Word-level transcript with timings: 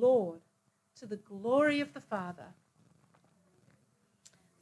Lord, 0.00 0.40
to 0.98 1.06
the 1.06 1.16
glory 1.16 1.80
of 1.80 1.94
the 1.94 2.00
Father. 2.00 2.54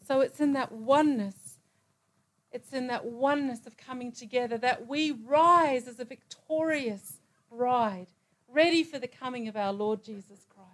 So 0.06 0.20
it's 0.20 0.40
in 0.40 0.52
that 0.52 0.72
oneness, 0.72 1.58
it's 2.52 2.72
in 2.72 2.86
that 2.86 3.04
oneness 3.04 3.66
of 3.66 3.76
coming 3.76 4.12
together 4.12 4.56
that 4.58 4.86
we 4.86 5.10
rise 5.10 5.88
as 5.88 5.98
a 5.98 6.04
victorious 6.04 7.18
bride, 7.50 8.06
ready 8.48 8.84
for 8.84 8.98
the 8.98 9.08
coming 9.08 9.48
of 9.48 9.56
our 9.56 9.72
Lord 9.72 10.04
Jesus 10.04 10.46
Christ. 10.48 10.70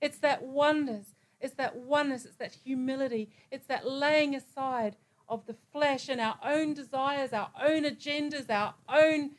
It's 0.00 0.18
that 0.18 0.42
oneness, 0.42 1.14
it's 1.40 1.54
that 1.54 1.76
oneness, 1.76 2.26
it's 2.26 2.36
that 2.36 2.56
humility, 2.64 3.30
it's 3.50 3.66
that 3.66 3.88
laying 3.88 4.34
aside 4.34 4.96
of 5.28 5.46
the 5.46 5.56
flesh 5.72 6.08
and 6.08 6.20
our 6.20 6.36
own 6.44 6.74
desires, 6.74 7.32
our 7.32 7.50
own 7.60 7.84
agendas, 7.84 8.50
our 8.50 8.74
own 8.88 9.30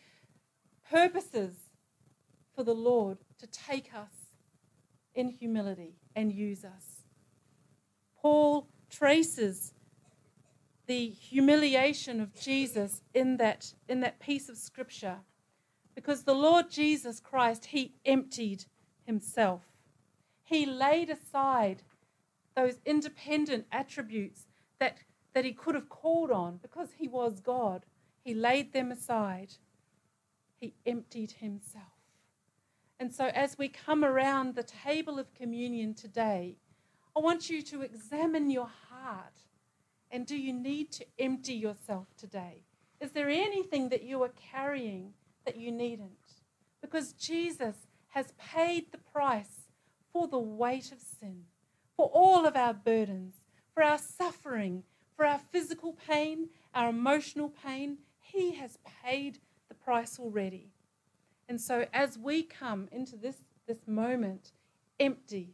purposes 0.90 1.56
for 2.56 2.64
the 2.64 2.74
Lord 2.74 3.20
to 3.40 3.48
take 3.48 3.92
us 3.94 4.17
in 5.18 5.30
humility 5.30 5.98
and 6.16 6.32
use 6.32 6.64
us. 6.64 7.04
Paul 8.22 8.70
traces 8.90 9.74
the 10.86 11.10
humiliation 11.10 12.22
of 12.22 12.34
Jesus 12.40 13.02
in 13.14 13.36
that, 13.38 13.74
in 13.90 14.00
that 14.00 14.20
piece 14.20 14.48
of 14.48 14.58
scripture 14.58 15.18
because 15.98 16.26
the 16.26 16.36
Lord 16.36 16.70
Jesus 16.70 17.20
Christ, 17.20 17.66
he 17.66 17.96
emptied 18.06 18.66
himself. 19.04 19.64
He 20.44 20.64
laid 20.64 21.10
aside 21.10 21.82
those 22.56 22.76
independent 22.86 23.66
attributes 23.72 24.46
that, 24.80 25.00
that 25.34 25.44
he 25.44 25.54
could 25.54 25.74
have 25.74 25.90
called 25.90 26.30
on 26.30 26.60
because 26.62 26.90
he 27.00 27.08
was 27.08 27.40
God. 27.40 27.84
He 28.24 28.36
laid 28.36 28.74
them 28.74 28.92
aside. 28.92 29.56
He 30.60 30.76
emptied 30.86 31.32
himself. 31.40 31.97
And 33.00 33.14
so, 33.14 33.28
as 33.28 33.58
we 33.58 33.70
come 33.70 34.04
around 34.04 34.56
the 34.56 34.64
table 34.64 35.20
of 35.20 35.34
communion 35.34 35.94
today, 35.94 36.58
I 37.16 37.20
want 37.20 37.50
you 37.50 37.62
to 37.64 37.82
examine 37.82 38.50
your 38.50 38.70
heart. 38.90 39.42
And 40.10 40.26
do 40.26 40.36
you 40.36 40.54
need 40.54 40.92
to 40.94 41.06
empty 41.20 41.54
yourself 41.54 42.08
today? 42.18 42.64
Is 43.00 43.12
there 43.12 43.30
anything 43.30 43.90
that 43.90 44.04
you 44.04 44.24
are 44.24 44.32
carrying 44.52 45.14
that 45.46 45.58
you 45.58 45.72
needn't? 45.72 46.12
Because 46.82 47.14
Jesus 47.14 47.76
has 48.10 48.34
paid 48.40 48.92
the 48.92 48.98
price 48.98 49.70
for 50.12 50.28
the 50.28 50.40
weight 50.40 50.92
of 50.92 51.00
sin, 51.00 51.44
for 51.96 52.10
all 52.14 52.46
of 52.46 52.56
our 52.56 52.74
burdens, 52.74 53.36
for 53.74 53.84
our 53.84 54.00
suffering, 54.00 54.84
for 55.16 55.26
our 55.26 55.40
physical 55.52 55.94
pain, 56.08 56.50
our 56.74 56.90
emotional 56.90 57.54
pain. 57.64 57.98
He 58.20 58.54
has 58.56 58.80
paid 59.04 59.40
the 59.70 59.76
price 59.76 60.20
already. 60.20 60.72
And 61.50 61.62
so, 61.62 61.86
as 61.94 62.18
we 62.18 62.44
come 62.44 62.88
into 62.92 63.16
this, 63.16 63.38
this 63.68 63.88
moment 63.88 64.52
empty, 65.00 65.54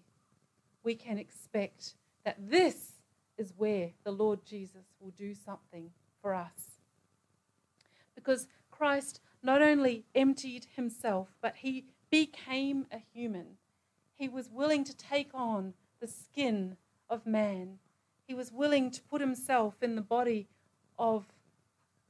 we 0.83 0.95
can 0.95 1.17
expect 1.17 1.95
that 2.25 2.38
this 2.49 2.94
is 3.38 3.53
where 3.58 3.91
the 4.03 4.11
Lord 4.11 4.45
Jesus 4.45 4.86
will 4.99 5.11
do 5.11 5.33
something 5.33 5.91
for 6.21 6.33
us. 6.33 6.80
Because 8.16 8.47
Christ 8.71 9.19
not 9.41 9.61
only 9.61 10.05
emptied 10.16 10.67
himself, 10.75 11.30
but 11.41 11.55
he 11.58 11.86
became 12.09 12.86
a 12.91 12.99
human. 13.14 13.58
He 14.16 14.30
was 14.30 14.49
willing 14.49 14.83
to 14.86 14.95
take 14.95 15.30
on 15.33 15.73
the 15.99 16.08
skin 16.08 16.77
of 17.09 17.25
man. 17.25 17.80
He 18.27 18.33
was 18.33 18.52
willing 18.52 18.89
to 18.91 19.02
put 19.02 19.21
himself 19.21 19.75
in 19.81 19.95
the 19.95 20.02
body 20.02 20.47
of, 20.97 21.25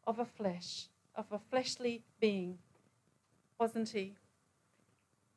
of 0.06 0.20
a 0.20 0.26
flesh, 0.26 0.88
of 1.16 1.26
a 1.31 1.39
fleshly 1.39 2.04
being 2.20 2.59
wasn't 3.59 3.90
he? 3.90 4.16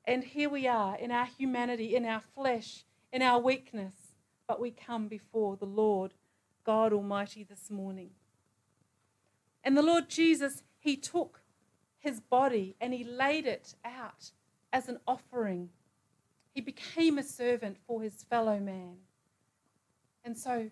And 0.05 0.23
here 0.23 0.49
we 0.49 0.67
are 0.69 0.97
in 0.97 1.11
our 1.11 1.27
humanity, 1.27 1.97
in 1.97 2.05
our 2.05 2.23
flesh, 2.35 2.85
in 3.13 3.23
our 3.23 3.41
weakness, 3.41 3.95
but 4.47 4.61
we 4.61 4.71
come 4.71 5.09
before 5.09 5.57
the 5.57 5.67
Lord 5.67 6.15
God 6.65 6.93
Almighty 6.93 7.45
this 7.45 7.71
morning. 7.71 8.11
And 9.65 9.77
the 9.77 9.83
Lord 9.83 10.09
Jesus, 10.09 10.63
he 10.79 10.97
took 10.97 11.41
his 11.99 12.21
body 12.21 12.77
and 12.81 12.95
he 12.95 13.03
laid 13.03 13.47
it 13.47 13.75
out 13.85 14.31
as 14.73 14.89
an 14.89 14.99
offering. 15.09 15.71
He 16.55 16.61
became 16.61 17.19
a 17.19 17.25
servant 17.25 17.79
for 17.87 18.01
his 18.01 18.23
fellow 18.23 18.61
man. 18.61 18.99
And 20.25 20.39
so 20.39 20.71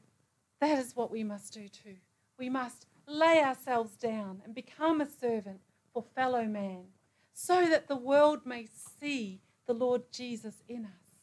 that 0.60 0.78
is 0.78 0.94
what 0.94 1.10
we 1.10 1.24
must 1.24 1.52
do 1.52 1.68
too. 1.68 1.96
We 2.38 2.48
must 2.48 2.86
lay 3.06 3.42
ourselves 3.42 3.96
down 3.96 4.42
and 4.44 4.54
become 4.54 5.00
a 5.00 5.10
servant 5.10 5.60
for 5.92 6.04
fellow 6.14 6.44
man 6.44 6.84
so 7.34 7.68
that 7.68 7.88
the 7.88 7.96
world 7.96 8.46
may 8.46 8.68
see 9.00 9.40
the 9.66 9.74
Lord 9.74 10.02
Jesus 10.12 10.62
in 10.68 10.84
us. 10.84 11.16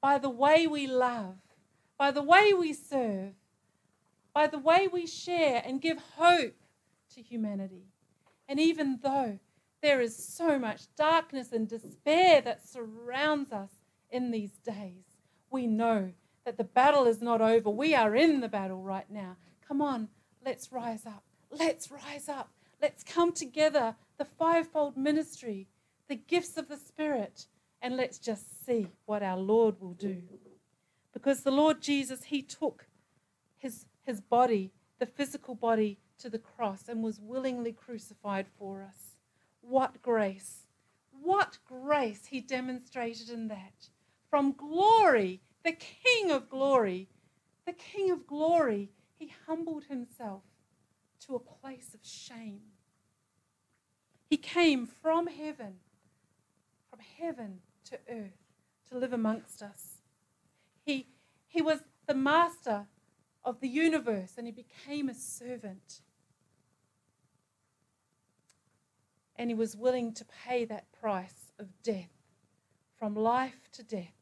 By 0.00 0.18
the 0.18 0.30
way 0.30 0.66
we 0.66 0.86
love, 0.86 1.36
by 1.98 2.10
the 2.10 2.22
way 2.22 2.52
we 2.52 2.74
serve, 2.74 3.32
by 4.34 4.46
the 4.46 4.58
way 4.58 4.86
we 4.86 5.06
share 5.06 5.62
and 5.64 5.80
give 5.80 5.98
hope 6.16 6.56
to 7.14 7.22
humanity. 7.22 7.86
And 8.46 8.60
even 8.60 8.98
though 9.02 9.38
there 9.80 10.00
is 10.00 10.16
so 10.16 10.58
much 10.58 10.94
darkness 10.96 11.52
and 11.52 11.68
despair 11.68 12.42
that 12.42 12.68
surrounds 12.68 13.52
us 13.52 13.70
in 14.10 14.30
these 14.30 14.58
days, 14.58 15.04
we 15.50 15.66
know 15.66 16.12
that 16.44 16.58
the 16.58 16.64
battle 16.64 17.06
is 17.06 17.22
not 17.22 17.40
over. 17.40 17.70
We 17.70 17.94
are 17.94 18.14
in 18.14 18.40
the 18.40 18.48
battle 18.48 18.82
right 18.82 19.10
now. 19.10 19.36
Come 19.66 19.80
on, 19.80 20.08
let's 20.44 20.70
rise 20.70 21.06
up. 21.06 21.22
Let's 21.50 21.90
rise 21.90 22.28
up. 22.28 22.50
Let's 22.80 23.04
come 23.04 23.32
together 23.32 23.96
the 24.18 24.24
fivefold 24.24 24.96
ministry, 24.96 25.68
the 26.08 26.16
gifts 26.16 26.56
of 26.56 26.68
the 26.68 26.76
Spirit, 26.76 27.46
and 27.80 27.96
let's 27.96 28.18
just 28.18 28.64
see 28.64 28.88
what 29.06 29.22
our 29.22 29.38
Lord 29.38 29.80
will 29.80 29.94
do. 29.94 30.22
Because 31.12 31.42
the 31.42 31.50
Lord 31.50 31.80
Jesus, 31.80 32.24
He 32.24 32.42
took 32.42 32.86
His, 33.58 33.86
his 34.04 34.20
body, 34.20 34.72
the 34.98 35.06
physical 35.06 35.54
body, 35.54 35.98
to 36.18 36.30
the 36.30 36.38
cross 36.38 36.88
and 36.88 37.02
was 37.02 37.20
willingly 37.20 37.72
crucified 37.72 38.46
for 38.58 38.82
us. 38.82 39.16
What 39.60 40.00
grace! 40.02 40.66
What 41.22 41.58
grace 41.66 42.26
He 42.26 42.40
demonstrated 42.40 43.30
in 43.30 43.48
that. 43.48 43.88
From 44.30 44.52
glory, 44.52 45.40
the 45.64 45.72
King 45.72 46.30
of 46.30 46.48
glory, 46.48 47.08
the 47.66 47.72
King 47.72 48.10
of 48.10 48.26
glory, 48.26 48.90
He 49.18 49.32
humbled 49.46 49.84
Himself 49.84 50.42
to 51.26 51.34
a 51.34 51.38
place 51.38 51.94
of 51.94 52.00
shame 52.02 52.60
he 54.34 54.38
came 54.38 54.86
from 54.86 55.28
heaven, 55.28 55.74
from 56.90 56.98
heaven 57.20 57.60
to 57.84 57.98
earth 58.10 58.42
to 58.88 58.98
live 58.98 59.12
amongst 59.12 59.62
us. 59.62 59.98
He, 60.84 61.06
he 61.46 61.62
was 61.62 61.84
the 62.06 62.14
master 62.14 62.86
of 63.44 63.60
the 63.60 63.68
universe 63.68 64.32
and 64.36 64.46
he 64.46 64.52
became 64.52 65.08
a 65.08 65.14
servant. 65.14 66.00
And 69.36 69.50
he 69.50 69.54
was 69.54 69.76
willing 69.76 70.12
to 70.14 70.24
pay 70.24 70.64
that 70.64 70.90
price 70.92 71.52
of 71.58 71.68
death, 71.84 72.10
from 72.98 73.14
life 73.14 73.68
to 73.74 73.82
death, 73.82 74.14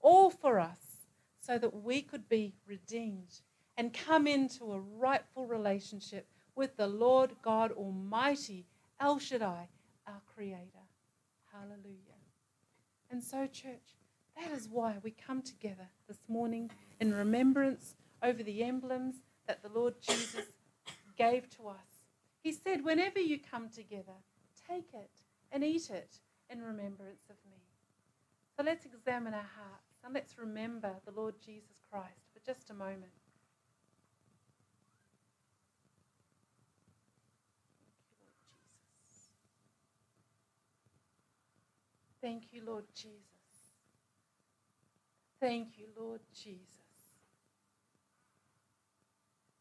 all 0.00 0.30
for 0.30 0.60
us, 0.60 1.08
so 1.40 1.58
that 1.58 1.82
we 1.82 2.02
could 2.02 2.28
be 2.28 2.54
redeemed 2.66 3.40
and 3.76 3.92
come 3.92 4.28
into 4.28 4.72
a 4.72 4.78
rightful 4.78 5.46
relationship 5.46 6.28
with 6.56 6.76
the 6.76 6.86
Lord 6.86 7.30
God 7.42 7.70
Almighty 7.72 8.66
El 8.98 9.18
Shaddai, 9.18 9.68
our 10.06 10.22
Creator. 10.34 10.86
Hallelujah. 11.52 12.16
And 13.10 13.22
so, 13.22 13.46
church, 13.46 13.94
that 14.36 14.50
is 14.50 14.68
why 14.68 14.96
we 15.02 15.12
come 15.12 15.42
together 15.42 15.88
this 16.08 16.18
morning 16.28 16.70
in 17.00 17.14
remembrance 17.14 17.94
over 18.22 18.42
the 18.42 18.62
emblems 18.64 19.16
that 19.46 19.62
the 19.62 19.68
Lord 19.68 19.94
Jesus 20.00 20.46
gave 21.16 21.48
to 21.50 21.68
us. 21.68 22.04
He 22.42 22.52
said, 22.52 22.84
Whenever 22.84 23.20
you 23.20 23.38
come 23.38 23.68
together, 23.68 24.16
take 24.68 24.88
it 24.94 25.10
and 25.52 25.62
eat 25.62 25.90
it 25.90 26.18
in 26.50 26.60
remembrance 26.62 27.24
of 27.30 27.36
me. 27.50 27.58
So 28.56 28.64
let's 28.64 28.86
examine 28.86 29.34
our 29.34 29.40
hearts 29.40 29.98
and 30.04 30.14
let's 30.14 30.38
remember 30.38 30.92
the 31.04 31.12
Lord 31.12 31.34
Jesus 31.44 31.80
Christ 31.90 32.30
for 32.32 32.40
just 32.44 32.70
a 32.70 32.74
moment. 32.74 33.12
Thank 42.26 42.52
you, 42.52 42.62
Lord 42.66 42.86
Jesus. 42.92 43.20
Thank 45.40 45.78
you, 45.78 45.86
Lord 45.96 46.18
Jesus. 46.34 46.58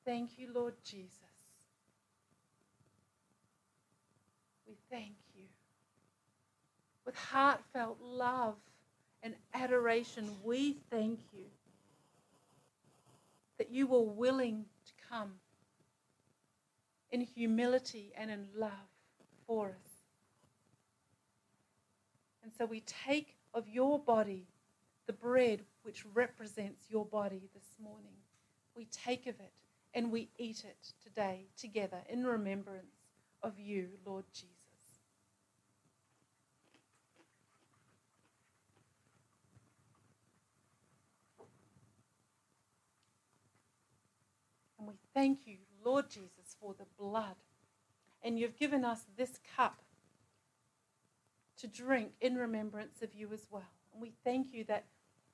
Thank 0.03 0.39
you, 0.39 0.51
Lord 0.51 0.73
Jesus. 0.83 1.13
We 4.67 4.73
thank 4.89 5.13
you. 5.35 5.43
With 7.05 7.15
heartfelt 7.15 7.99
love 8.01 8.55
and 9.21 9.35
adoration, 9.53 10.27
we 10.43 10.77
thank 10.89 11.19
you 11.31 11.45
that 13.59 13.69
you 13.69 13.85
were 13.85 14.01
willing 14.01 14.65
to 14.87 14.91
come 15.07 15.33
in 17.11 17.21
humility 17.21 18.11
and 18.17 18.31
in 18.31 18.47
love 18.57 18.71
for 19.45 19.67
us. 19.67 19.94
So 22.57 22.65
we 22.65 22.81
take 22.81 23.35
of 23.53 23.67
your 23.67 23.99
body, 23.99 24.47
the 25.07 25.13
bread 25.13 25.61
which 25.83 26.05
represents 26.13 26.83
your 26.89 27.05
body 27.05 27.49
this 27.53 27.75
morning. 27.81 28.15
We 28.75 28.85
take 28.85 29.27
of 29.27 29.35
it 29.39 29.51
and 29.93 30.11
we 30.11 30.29
eat 30.37 30.63
it 30.65 30.93
today 31.03 31.47
together 31.57 31.99
in 32.09 32.25
remembrance 32.25 32.95
of 33.43 33.59
you, 33.59 33.89
Lord 34.05 34.25
Jesus. 34.33 34.49
And 44.77 44.87
we 44.87 44.95
thank 45.13 45.39
you, 45.45 45.57
Lord 45.83 46.09
Jesus, 46.09 46.55
for 46.59 46.73
the 46.77 46.85
blood. 46.97 47.35
And 48.23 48.39
you've 48.39 48.57
given 48.57 48.83
us 48.83 49.05
this 49.17 49.39
cup 49.55 49.81
to 51.59 51.67
drink 51.67 52.11
in 52.21 52.35
remembrance 52.35 53.01
of 53.01 53.13
you 53.13 53.29
as 53.33 53.47
well. 53.49 53.63
And 53.93 54.01
we 54.01 54.13
thank 54.23 54.53
you 54.53 54.63
that 54.65 54.85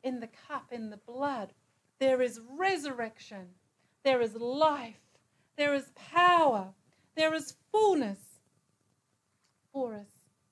in 0.04 0.20
the 0.20 0.30
cup, 0.48 0.68
in 0.72 0.90
the 0.90 0.98
blood, 0.98 1.54
there 2.00 2.22
is 2.22 2.40
resurrection, 2.58 3.48
there 4.04 4.22
is 4.22 4.36
life, 4.36 5.00
there 5.58 5.74
is 5.74 5.92
power, 5.96 6.70
there 7.16 7.34
is 7.34 7.56
fullness 7.72 8.20
for 9.72 9.96
us 9.96 10.08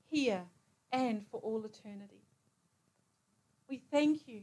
here 0.10 0.44
and 0.92 1.26
for 1.32 1.40
all 1.42 1.64
eternity. 1.66 2.24
We 3.70 3.82
thank 3.92 4.28
you 4.28 4.42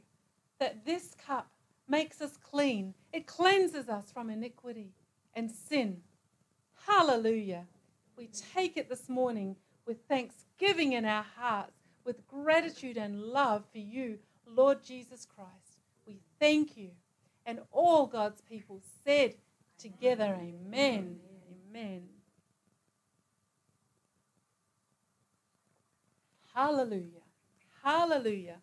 that 0.58 0.84
this 0.84 1.14
cup 1.26 1.50
makes 1.88 2.20
us 2.20 2.36
clean, 2.36 2.94
it 3.12 3.26
cleanses 3.26 3.88
us 3.88 4.10
from 4.12 4.30
iniquity 4.30 4.92
and 5.34 5.50
sin. 5.50 5.98
Hallelujah. 6.86 7.66
We 8.16 8.28
take 8.54 8.76
it 8.76 8.88
this 8.88 9.08
morning 9.08 9.56
with 9.86 9.98
thanksgiving 10.08 10.92
in 10.92 11.04
our 11.04 11.24
hearts, 11.36 11.72
with 12.04 12.26
gratitude 12.26 12.96
and 12.96 13.20
love 13.20 13.64
for 13.72 13.78
you, 13.78 14.18
Lord 14.46 14.82
Jesus 14.84 15.26
Christ. 15.26 15.78
We 16.06 16.20
thank 16.40 16.76
you. 16.76 16.90
And 17.44 17.60
all 17.70 18.06
God's 18.06 18.40
people 18.40 18.80
said 19.04 19.34
together, 19.78 20.36
Amen. 20.40 21.20
Amen. 21.70 22.02
Hallelujah. 26.54 27.22
Hallelujah. 27.84 28.56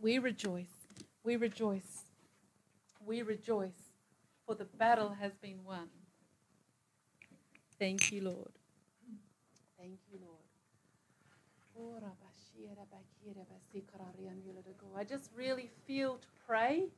We 0.00 0.18
rejoice. 0.18 0.86
We 1.24 1.36
rejoice. 1.36 2.04
We 3.04 3.22
rejoice, 3.22 3.92
for 4.46 4.54
the 4.54 4.64
battle 4.64 5.16
has 5.20 5.32
been 5.42 5.64
won. 5.64 5.88
Thank 7.78 8.12
you, 8.12 8.22
Lord. 8.22 8.52
Thank 9.84 10.00
you, 10.10 10.18
Lord. 10.24 10.40
I 14.96 15.04
just 15.04 15.30
really 15.36 15.68
feel 15.86 16.16
to 16.16 16.28
pray. 16.46 16.88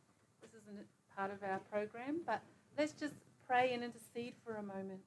This 0.40 0.54
isn't 0.54 0.86
part 1.16 1.32
of 1.32 1.42
our 1.42 1.58
program, 1.68 2.20
but 2.24 2.40
let's 2.78 2.92
just 2.92 3.14
pray 3.48 3.74
and 3.74 3.82
intercede 3.82 4.34
for 4.44 4.54
a 4.54 4.62
moment. 4.62 5.02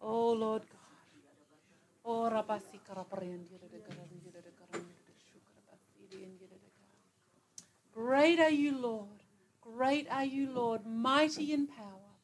Oh 0.00 0.32
Lord 0.32 0.62
God. 0.62 0.78
Great 7.98 8.38
are 8.38 8.48
you, 8.48 8.78
Lord. 8.78 9.24
Great 9.60 10.06
are 10.08 10.24
you, 10.24 10.52
Lord, 10.52 10.86
mighty 10.86 11.52
in 11.52 11.66
power. 11.66 12.14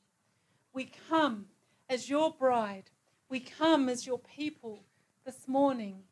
We 0.73 0.93
come 1.11 1.47
as 1.91 2.09
your 2.09 2.33
bride. 2.33 2.85
We 3.29 3.41
come 3.41 3.89
as 3.89 4.07
your 4.07 4.21
people 4.21 4.85
this 5.27 5.49
morning 5.49 6.05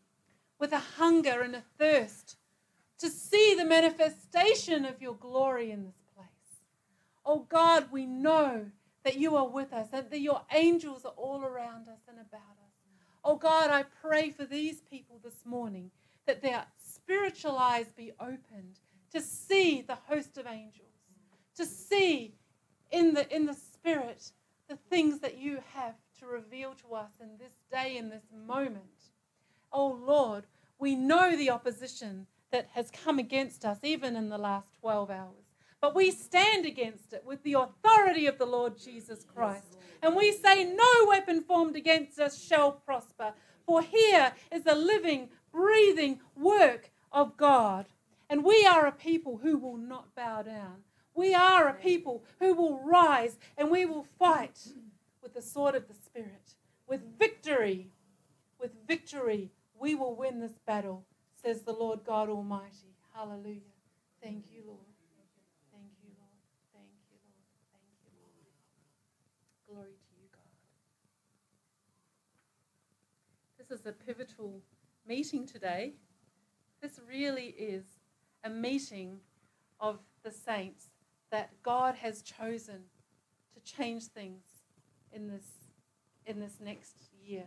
with 0.58 0.72
a 0.72 0.80
hunger 0.98 1.42
and 1.42 1.54
a 1.54 1.62
thirst 1.78 2.38
to 2.98 3.08
see 3.08 3.54
the 3.54 3.64
manifestation 3.64 4.84
of 4.84 5.00
your 5.00 5.14
glory 5.14 5.70
in 5.70 5.84
this 5.84 6.02
place. 6.16 6.26
Oh 7.24 7.46
God, 7.48 7.86
we 7.92 8.04
know 8.04 8.66
that 9.04 9.16
you 9.16 9.36
are 9.36 9.48
with 9.48 9.72
us 9.72 9.86
and 9.92 10.10
that 10.10 10.20
your 10.20 10.42
angels 10.52 11.04
are 11.04 11.14
all 11.16 11.44
around 11.44 11.86
us 11.86 12.00
and 12.08 12.18
about 12.18 12.56
us. 12.66 12.74
Oh 13.22 13.36
God, 13.36 13.70
I 13.70 13.84
pray 14.02 14.30
for 14.30 14.44
these 14.44 14.80
people 14.80 15.20
this 15.22 15.46
morning 15.46 15.92
that 16.26 16.42
their 16.42 16.64
spiritual 16.84 17.56
eyes 17.56 17.86
be 17.96 18.10
opened 18.18 18.80
to 19.12 19.20
see 19.20 19.82
the 19.82 19.98
host 20.08 20.38
of 20.38 20.46
angels, 20.46 20.88
to 21.56 21.66
see 21.66 22.34
in 22.90 23.14
the, 23.14 23.34
in 23.34 23.46
the 23.46 23.54
spirit 23.54 24.30
the 24.68 24.76
things 24.90 25.20
that 25.20 25.38
you 25.38 25.58
have 25.74 25.94
to 26.18 26.26
reveal 26.26 26.74
to 26.74 26.94
us 26.94 27.12
in 27.20 27.36
this 27.38 27.52
day, 27.70 27.96
in 27.96 28.08
this 28.10 28.24
moment. 28.46 29.10
Oh 29.72 29.98
Lord, 30.06 30.44
we 30.78 30.94
know 30.94 31.36
the 31.36 31.50
opposition 31.50 32.26
that 32.50 32.68
has 32.74 32.90
come 32.90 33.18
against 33.18 33.64
us 33.64 33.78
even 33.82 34.16
in 34.16 34.28
the 34.28 34.38
last 34.38 34.68
12 34.80 35.10
hours. 35.10 35.52
But 35.80 35.96
we 35.96 36.12
stand 36.12 36.64
against 36.64 37.12
it 37.12 37.24
with 37.26 37.42
the 37.42 37.54
authority 37.54 38.26
of 38.26 38.38
the 38.38 38.46
Lord 38.46 38.78
Jesus 38.78 39.24
Christ. 39.24 39.78
And 40.00 40.14
we 40.14 40.30
say, 40.30 40.64
No 40.64 41.08
weapon 41.08 41.42
formed 41.42 41.74
against 41.74 42.20
us 42.20 42.40
shall 42.40 42.70
prosper. 42.70 43.32
For 43.66 43.82
here 43.82 44.32
is 44.52 44.62
the 44.62 44.76
living, 44.76 45.30
breathing 45.52 46.20
work 46.36 46.92
of 47.10 47.36
God. 47.36 47.86
And 48.32 48.44
we 48.44 48.64
are 48.64 48.86
a 48.86 48.92
people 48.92 49.40
who 49.42 49.58
will 49.58 49.76
not 49.76 50.14
bow 50.14 50.40
down. 50.40 50.84
We 51.14 51.34
are 51.34 51.68
a 51.68 51.74
people 51.74 52.24
who 52.38 52.54
will 52.54 52.78
rise 52.78 53.36
and 53.58 53.70
we 53.70 53.84
will 53.84 54.06
fight 54.18 54.58
with 55.22 55.34
the 55.34 55.42
sword 55.42 55.74
of 55.74 55.86
the 55.86 55.92
Spirit. 55.92 56.54
With 56.88 57.18
victory, 57.18 57.90
with 58.58 58.70
victory, 58.88 59.50
we 59.78 59.94
will 59.94 60.16
win 60.16 60.40
this 60.40 60.58
battle, 60.66 61.04
says 61.42 61.60
the 61.60 61.74
Lord 61.74 62.04
God 62.06 62.30
Almighty. 62.30 62.96
Hallelujah. 63.14 63.60
Thank 64.22 64.50
you, 64.50 64.62
Lord. 64.66 64.80
Thank 65.70 65.92
you, 66.02 66.08
Lord. 66.18 66.32
Thank 66.72 66.88
you, 67.10 67.18
Lord. 67.28 67.44
Thank 67.74 67.84
you, 68.02 68.12
Lord. 68.16 68.48
Glory 69.68 69.92
to 69.92 70.14
you, 70.18 70.28
God. 70.32 70.48
This 73.58 73.78
is 73.78 73.84
a 73.84 73.92
pivotal 73.92 74.62
meeting 75.06 75.46
today. 75.46 75.92
This 76.80 76.98
really 77.06 77.54
is 77.58 77.84
a 78.44 78.50
meeting 78.50 79.20
of 79.80 79.98
the 80.22 80.30
saints 80.30 80.90
that 81.30 81.50
God 81.62 81.96
has 81.96 82.22
chosen 82.22 82.84
to 83.54 83.60
change 83.60 84.04
things 84.04 84.44
in 85.12 85.28
this 85.28 85.44
in 86.24 86.38
this 86.38 86.58
next 86.60 86.94
year. 87.24 87.44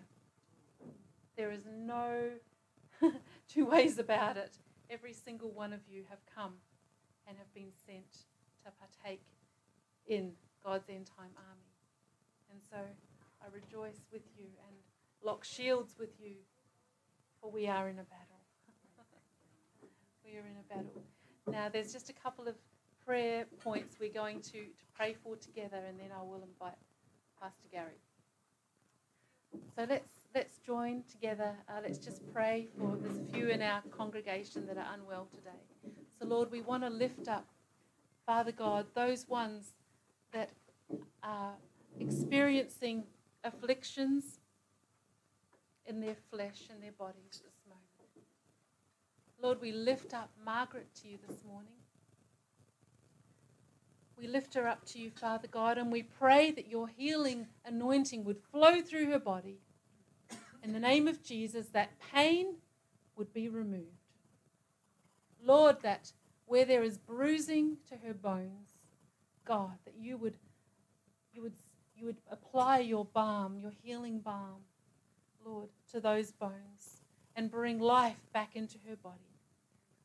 There 1.37 1.51
is 1.51 1.65
no 1.65 2.31
two 3.49 3.65
ways 3.65 3.99
about 3.99 4.37
it. 4.37 4.57
Every 4.89 5.13
single 5.13 5.51
one 5.51 5.73
of 5.73 5.79
you 5.87 6.03
have 6.09 6.19
come 6.33 6.55
and 7.27 7.37
have 7.37 7.53
been 7.53 7.71
sent 7.85 8.11
to 8.65 8.71
partake 8.79 9.23
in 10.07 10.33
God's 10.63 10.89
end 10.89 11.07
time 11.17 11.31
army. 11.37 11.71
And 12.51 12.59
so 12.69 12.77
I 13.41 13.45
rejoice 13.53 14.01
with 14.11 14.23
you 14.37 14.45
and 14.67 14.75
lock 15.23 15.43
shields 15.43 15.95
with 15.99 16.19
you, 16.19 16.35
for 17.41 17.51
we 17.51 17.67
are 17.67 17.89
in 17.89 17.99
a 17.99 18.03
battle. 18.03 18.34
We 20.25 20.37
are 20.37 20.45
in 20.45 20.57
a 20.59 20.73
battle. 20.73 21.03
Now, 21.47 21.69
there's 21.71 21.93
just 21.93 22.09
a 22.09 22.13
couple 22.13 22.47
of 22.47 22.55
prayer 23.05 23.45
points 23.63 23.97
we're 23.99 24.11
going 24.11 24.41
to, 24.41 24.51
to 24.51 24.85
pray 24.95 25.15
for 25.23 25.35
together, 25.35 25.77
and 25.87 25.99
then 25.99 26.09
I 26.17 26.23
will 26.23 26.41
invite 26.43 26.77
Pastor 27.39 27.67
Gary. 27.71 27.99
So 29.75 29.85
let's 29.87 30.09
let's 30.33 30.57
join 30.65 31.03
together. 31.09 31.55
Uh, 31.69 31.79
let's 31.81 31.97
just 31.97 32.21
pray 32.33 32.67
for 32.77 32.97
there's 33.01 33.17
a 33.17 33.33
few 33.33 33.49
in 33.49 33.61
our 33.61 33.81
congregation 33.91 34.65
that 34.67 34.77
are 34.77 34.87
unwell 34.93 35.27
today. 35.33 35.95
So 36.19 36.25
Lord, 36.25 36.51
we 36.51 36.61
want 36.61 36.83
to 36.83 36.89
lift 36.89 37.29
up, 37.29 37.47
Father 38.25 38.51
God, 38.51 38.87
those 38.95 39.29
ones 39.29 39.75
that 40.33 40.49
are 41.23 41.53
experiencing 41.99 43.03
afflictions 43.45 44.39
in 45.85 46.01
their 46.01 46.17
flesh 46.29 46.63
and 46.69 46.83
their 46.83 46.91
bodies. 46.91 47.43
Lord, 49.45 49.61
we 49.61 49.71
lift 49.71 50.15
up 50.15 50.31
Margaret 50.43 50.87
to 51.03 51.07
you 51.07 51.19
this 51.27 51.37
morning. 51.47 51.75
We 54.17 54.25
lift 54.25 54.55
her 54.55 54.67
up 54.67 54.83
to 54.85 54.99
you, 54.99 55.11
Father 55.11 55.47
God, 55.47 55.77
and 55.77 55.91
we 55.91 56.01
pray 56.01 56.49
that 56.49 56.67
your 56.67 56.87
healing 56.87 57.45
anointing 57.63 58.23
would 58.23 58.39
flow 58.51 58.81
through 58.81 59.11
her 59.11 59.19
body. 59.19 59.59
In 60.63 60.73
the 60.73 60.79
name 60.79 61.07
of 61.07 61.21
Jesus, 61.21 61.67
that 61.73 61.91
pain 62.11 62.55
would 63.15 63.31
be 63.33 63.47
removed. 63.47 64.09
Lord, 65.43 65.79
that 65.83 66.11
where 66.47 66.65
there 66.65 66.81
is 66.81 66.97
bruising 66.97 67.77
to 67.89 67.97
her 67.97 68.15
bones, 68.15 68.79
God, 69.45 69.77
that 69.85 69.93
you 69.95 70.17
would, 70.17 70.37
you 71.31 71.43
would, 71.43 71.53
you 71.95 72.05
would 72.07 72.17
apply 72.31 72.79
your 72.79 73.05
balm, 73.05 73.59
your 73.59 73.73
healing 73.83 74.21
balm, 74.21 74.63
Lord, 75.45 75.69
to 75.91 75.99
those 75.99 76.31
bones 76.31 77.03
and 77.35 77.51
bring 77.51 77.77
life 77.77 78.25
back 78.33 78.55
into 78.55 78.79
her 78.89 78.95
body. 78.95 79.34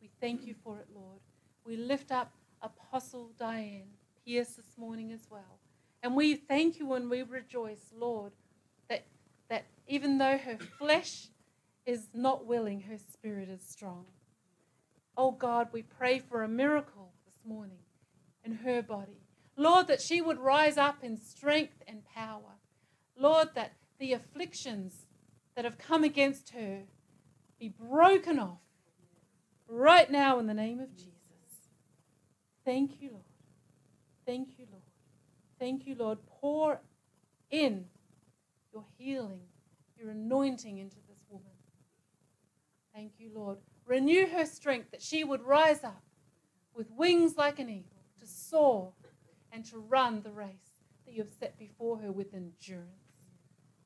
We 0.00 0.10
thank 0.20 0.46
you 0.46 0.54
for 0.64 0.78
it, 0.78 0.86
Lord. 0.94 1.20
We 1.64 1.76
lift 1.76 2.10
up 2.10 2.32
Apostle 2.62 3.30
Diane 3.38 3.90
Pierce 4.24 4.54
this 4.54 4.78
morning 4.78 5.12
as 5.12 5.26
well. 5.30 5.58
And 6.02 6.16
we 6.16 6.36
thank 6.36 6.78
you 6.78 6.94
and 6.94 7.10
we 7.10 7.22
rejoice, 7.22 7.92
Lord, 7.94 8.32
that, 8.88 9.04
that 9.48 9.66
even 9.86 10.18
though 10.18 10.38
her 10.38 10.56
flesh 10.78 11.28
is 11.84 12.08
not 12.14 12.46
willing, 12.46 12.80
her 12.82 12.96
spirit 12.96 13.48
is 13.50 13.62
strong. 13.62 14.06
Oh 15.16 15.32
God, 15.32 15.68
we 15.72 15.82
pray 15.82 16.18
for 16.18 16.42
a 16.42 16.48
miracle 16.48 17.12
this 17.26 17.36
morning 17.44 17.80
in 18.44 18.52
her 18.52 18.82
body. 18.82 19.20
Lord, 19.56 19.88
that 19.88 20.00
she 20.00 20.22
would 20.22 20.38
rise 20.38 20.78
up 20.78 21.04
in 21.04 21.18
strength 21.18 21.82
and 21.86 22.04
power. 22.04 22.56
Lord, 23.18 23.48
that 23.54 23.72
the 23.98 24.14
afflictions 24.14 25.06
that 25.54 25.66
have 25.66 25.76
come 25.76 26.04
against 26.04 26.50
her 26.50 26.84
be 27.58 27.68
broken 27.68 28.38
off 28.38 28.60
right 29.70 30.10
now 30.10 30.38
in 30.38 30.46
the 30.46 30.54
name 30.54 30.80
of 30.80 30.94
Jesus. 30.96 31.10
Thank 32.64 33.00
you, 33.00 33.10
Lord. 33.10 33.24
Thank 34.26 34.58
you, 34.58 34.66
Lord. 34.70 34.82
Thank 35.58 35.86
you, 35.86 35.94
Lord. 35.94 36.18
Pour 36.40 36.80
in 37.50 37.86
your 38.72 38.84
healing, 38.98 39.40
your 39.96 40.10
anointing 40.10 40.78
into 40.78 40.96
this 41.08 41.18
woman. 41.28 41.46
Thank 42.94 43.12
you, 43.18 43.30
Lord. 43.34 43.58
Renew 43.86 44.26
her 44.26 44.46
strength 44.46 44.90
that 44.90 45.02
she 45.02 45.24
would 45.24 45.42
rise 45.42 45.84
up 45.84 46.02
with 46.74 46.90
wings 46.92 47.36
like 47.36 47.58
an 47.58 47.68
eagle 47.68 48.04
to 48.20 48.26
soar 48.26 48.92
and 49.52 49.64
to 49.66 49.78
run 49.78 50.22
the 50.22 50.30
race 50.30 50.74
that 51.04 51.14
you 51.14 51.22
have 51.22 51.32
set 51.38 51.58
before 51.58 51.98
her 51.98 52.12
with 52.12 52.34
endurance. 52.34 52.88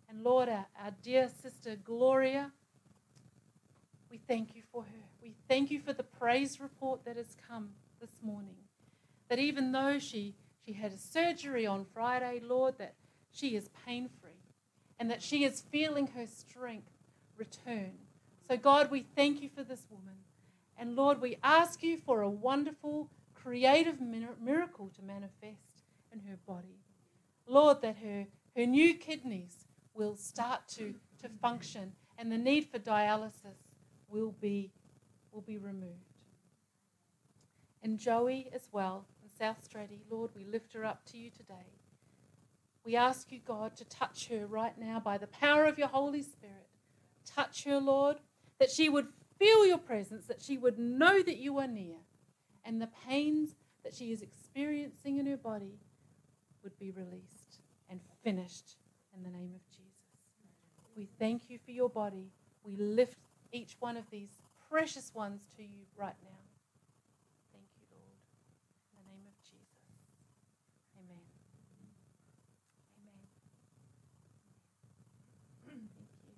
And 0.08 0.22
Lord, 0.22 0.48
our, 0.48 0.66
our 0.82 0.92
dear 1.02 1.30
sister 1.42 1.76
Gloria, 1.76 2.52
we 4.10 4.18
thank 4.28 4.54
you 4.54 4.62
for 4.70 4.82
her. 4.82 5.13
We 5.24 5.32
thank 5.48 5.70
you 5.70 5.80
for 5.80 5.94
the 5.94 6.02
praise 6.02 6.60
report 6.60 7.06
that 7.06 7.16
has 7.16 7.34
come 7.48 7.70
this 7.98 8.20
morning. 8.20 8.56
That 9.30 9.38
even 9.38 9.72
though 9.72 9.98
she, 9.98 10.34
she 10.66 10.74
had 10.74 10.92
a 10.92 10.98
surgery 10.98 11.66
on 11.66 11.86
Friday, 11.94 12.42
Lord, 12.44 12.76
that 12.76 12.92
she 13.32 13.56
is 13.56 13.70
pain 13.86 14.10
free 14.20 14.42
and 15.00 15.10
that 15.10 15.22
she 15.22 15.44
is 15.44 15.62
feeling 15.62 16.08
her 16.08 16.26
strength 16.26 16.90
return. 17.38 17.92
So, 18.46 18.58
God, 18.58 18.90
we 18.90 19.06
thank 19.16 19.40
you 19.40 19.48
for 19.48 19.64
this 19.64 19.86
woman. 19.90 20.16
And 20.76 20.94
Lord, 20.94 21.22
we 21.22 21.38
ask 21.42 21.82
you 21.82 21.96
for 21.96 22.20
a 22.20 22.28
wonderful, 22.28 23.08
creative 23.34 24.02
miracle 24.02 24.90
to 24.94 25.02
manifest 25.02 25.84
in 26.12 26.20
her 26.28 26.36
body. 26.46 26.82
Lord, 27.46 27.80
that 27.80 27.96
her, 27.96 28.26
her 28.54 28.66
new 28.66 28.92
kidneys 28.92 29.64
will 29.94 30.16
start 30.16 30.68
to, 30.76 30.94
to 31.22 31.30
function 31.40 31.92
and 32.18 32.30
the 32.30 32.36
need 32.36 32.68
for 32.70 32.78
dialysis 32.78 33.56
will 34.06 34.34
be, 34.38 34.70
will 35.34 35.42
be 35.42 35.58
removed. 35.58 36.14
And 37.82 37.98
Joey 37.98 38.48
as 38.54 38.68
well 38.72 39.04
in 39.22 39.28
South 39.28 39.58
Straddie, 39.68 40.04
Lord, 40.08 40.30
we 40.34 40.44
lift 40.44 40.72
her 40.72 40.84
up 40.84 41.04
to 41.06 41.18
you 41.18 41.30
today. 41.30 41.74
We 42.84 42.96
ask 42.96 43.32
you, 43.32 43.40
God, 43.44 43.76
to 43.76 43.84
touch 43.84 44.28
her 44.28 44.46
right 44.46 44.78
now 44.78 45.00
by 45.00 45.18
the 45.18 45.26
power 45.26 45.64
of 45.64 45.78
your 45.78 45.88
Holy 45.88 46.22
Spirit. 46.22 46.68
Touch 47.26 47.64
her, 47.64 47.78
Lord, 47.78 48.16
that 48.58 48.70
she 48.70 48.88
would 48.88 49.08
feel 49.38 49.66
your 49.66 49.78
presence, 49.78 50.26
that 50.26 50.40
she 50.40 50.56
would 50.56 50.78
know 50.78 51.22
that 51.22 51.38
you 51.38 51.58
are 51.58 51.66
near, 51.66 51.96
and 52.64 52.80
the 52.80 52.90
pains 53.08 53.56
that 53.82 53.94
she 53.94 54.12
is 54.12 54.22
experiencing 54.22 55.18
in 55.18 55.26
her 55.26 55.36
body 55.36 55.78
would 56.62 56.78
be 56.78 56.90
released 56.90 57.60
and 57.90 58.00
finished 58.22 58.76
in 59.16 59.22
the 59.22 59.30
name 59.30 59.52
of 59.54 59.70
Jesus. 59.70 59.84
We 60.96 61.08
thank 61.18 61.50
you 61.50 61.58
for 61.64 61.72
your 61.72 61.88
body. 61.88 62.30
We 62.62 62.76
lift 62.76 63.18
each 63.52 63.76
one 63.80 63.96
of 63.96 64.04
these 64.10 64.38
precious 64.70 65.12
ones 65.14 65.42
to 65.56 65.62
you 65.62 65.86
right 65.96 66.16
now. 66.24 66.40
Thank 67.52 67.64
you, 67.76 67.84
Lord. 67.90 68.18
In 68.92 69.04
the 69.04 69.10
name 69.12 69.24
of 69.26 69.34
Jesus. 69.42 69.64
Amen. 70.98 71.22
Amen. 72.98 73.18
Thank 75.66 75.80
you. 76.24 76.34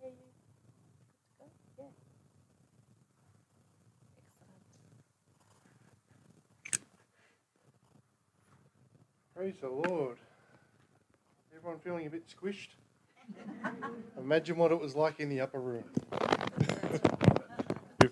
Gary, 0.00 0.12
are 0.12 0.14
you 0.14 0.30
good 1.38 1.52
to 1.52 1.68
go? 1.76 1.84
Yeah. 1.84 1.90
Excellent. 4.18 4.66
Praise 9.34 9.56
the 9.60 9.68
Lord. 9.68 10.18
Everyone 11.56 11.78
feeling 11.80 12.06
a 12.06 12.10
bit 12.10 12.24
squished? 12.28 12.68
Imagine 14.18 14.56
what 14.56 14.72
it 14.72 14.80
was 14.80 14.94
like 14.94 15.20
in 15.20 15.28
the 15.28 15.40
upper 15.40 15.60
room. 15.60 15.84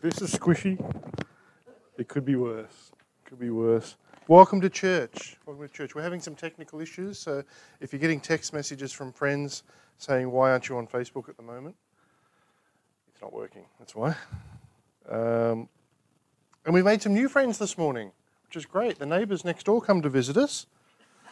This 0.06 0.22
is 0.22 0.32
squishy, 0.32 0.78
it 1.98 2.06
could 2.06 2.24
be 2.24 2.36
worse. 2.36 2.92
Could 3.24 3.40
be 3.40 3.50
worse. 3.50 3.96
Welcome 4.28 4.60
to 4.60 4.70
church. 4.70 5.36
Welcome 5.46 5.66
to 5.66 5.74
church. 5.74 5.96
We're 5.96 6.02
having 6.02 6.20
some 6.20 6.36
technical 6.36 6.80
issues, 6.80 7.18
so 7.18 7.42
if 7.80 7.92
you're 7.92 7.98
getting 7.98 8.20
text 8.20 8.52
messages 8.52 8.92
from 8.92 9.12
friends 9.12 9.64
saying, 9.98 10.30
Why 10.30 10.52
aren't 10.52 10.68
you 10.68 10.76
on 10.76 10.86
Facebook 10.86 11.28
at 11.28 11.36
the 11.36 11.42
moment? 11.42 11.74
It's 13.08 13.20
not 13.20 13.32
working. 13.32 13.64
That's 13.80 13.96
why. 13.96 14.14
Um, 15.10 15.68
and 16.64 16.72
we 16.72 16.84
made 16.84 17.02
some 17.02 17.12
new 17.12 17.28
friends 17.28 17.58
this 17.58 17.76
morning, 17.76 18.12
which 18.44 18.54
is 18.54 18.64
great. 18.64 19.00
The 19.00 19.06
neighbours 19.06 19.44
next 19.44 19.66
door 19.66 19.82
come 19.82 20.02
to 20.02 20.08
visit 20.08 20.36
us 20.36 20.66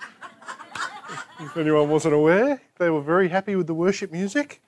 if 1.39 1.57
anyone 1.57 1.89
wasn't 1.89 2.15
aware. 2.15 2.61
They 2.79 2.91
were 2.91 3.03
very 3.03 3.29
happy 3.29 3.55
with 3.55 3.69
the 3.69 3.75
worship 3.75 4.11
music. 4.11 4.61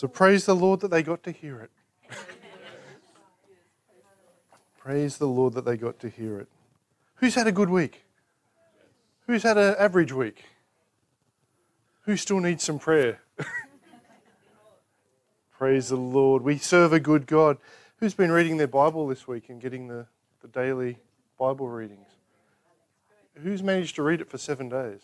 So 0.00 0.08
praise 0.08 0.46
the 0.46 0.56
Lord 0.56 0.80
that 0.80 0.90
they 0.90 1.02
got 1.02 1.22
to 1.24 1.30
hear 1.30 1.60
it. 1.60 1.70
praise 4.78 5.18
the 5.18 5.26
Lord 5.26 5.52
that 5.52 5.66
they 5.66 5.76
got 5.76 5.98
to 5.98 6.08
hear 6.08 6.38
it. 6.38 6.48
Who's 7.16 7.34
had 7.34 7.46
a 7.46 7.52
good 7.52 7.68
week? 7.68 8.06
Who's 9.26 9.42
had 9.42 9.58
an 9.58 9.74
average 9.78 10.10
week? 10.10 10.44
Who 12.06 12.16
still 12.16 12.40
needs 12.40 12.64
some 12.64 12.78
prayer? 12.78 13.20
praise 15.58 15.90
the 15.90 15.96
Lord. 15.96 16.44
We 16.44 16.56
serve 16.56 16.94
a 16.94 16.98
good 16.98 17.26
God. 17.26 17.58
Who's 17.98 18.14
been 18.14 18.32
reading 18.32 18.56
their 18.56 18.68
Bible 18.68 19.06
this 19.06 19.28
week 19.28 19.50
and 19.50 19.60
getting 19.60 19.88
the, 19.88 20.06
the 20.40 20.48
daily 20.48 20.96
Bible 21.38 21.68
readings? 21.68 22.08
who's 23.34 23.62
managed 23.62 23.96
to 23.96 24.02
read 24.02 24.22
it 24.22 24.30
for 24.30 24.38
seven 24.38 24.70
days? 24.70 25.00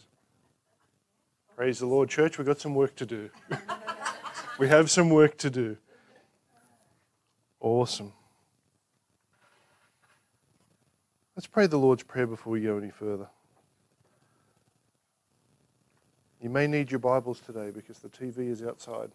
Praise 1.54 1.80
the 1.80 1.86
Lord, 1.86 2.08
church. 2.08 2.38
We've 2.38 2.46
got 2.46 2.60
some 2.60 2.74
work 2.74 2.96
to 2.96 3.04
do. 3.04 3.28
we 4.58 4.68
have 4.68 4.90
some 4.90 5.10
work 5.10 5.36
to 5.38 5.50
do. 5.50 5.76
Awesome. 7.60 8.12
Let's 11.34 11.46
pray 11.46 11.66
the 11.66 11.76
Lord's 11.76 12.02
Prayer 12.02 12.26
before 12.26 12.52
we 12.52 12.62
go 12.62 12.78
any 12.78 12.90
further. 12.90 13.28
You 16.40 16.50
may 16.50 16.66
need 16.66 16.90
your 16.90 17.00
Bibles 17.00 17.40
today 17.40 17.70
because 17.70 17.98
the 17.98 18.08
TV 18.08 18.50
is 18.50 18.62
outside. 18.62 19.10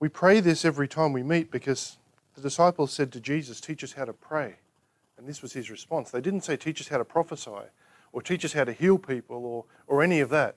We 0.00 0.08
pray 0.08 0.40
this 0.40 0.64
every 0.64 0.88
time 0.88 1.12
we 1.12 1.22
meet 1.22 1.50
because 1.50 1.98
the 2.34 2.40
disciples 2.40 2.92
said 2.92 3.12
to 3.12 3.20
Jesus, 3.20 3.60
Teach 3.60 3.84
us 3.84 3.92
how 3.92 4.04
to 4.04 4.12
pray. 4.12 4.56
And 5.16 5.26
this 5.26 5.42
was 5.42 5.52
his 5.52 5.70
response. 5.70 6.10
They 6.10 6.20
didn't 6.20 6.42
say, 6.42 6.56
teach 6.56 6.80
us 6.80 6.88
how 6.88 6.98
to 6.98 7.04
prophesy 7.04 7.50
or 8.12 8.22
teach 8.22 8.44
us 8.44 8.52
how 8.52 8.64
to 8.64 8.72
heal 8.72 8.98
people 8.98 9.44
or, 9.46 9.64
or 9.86 10.02
any 10.02 10.20
of 10.20 10.28
that. 10.30 10.56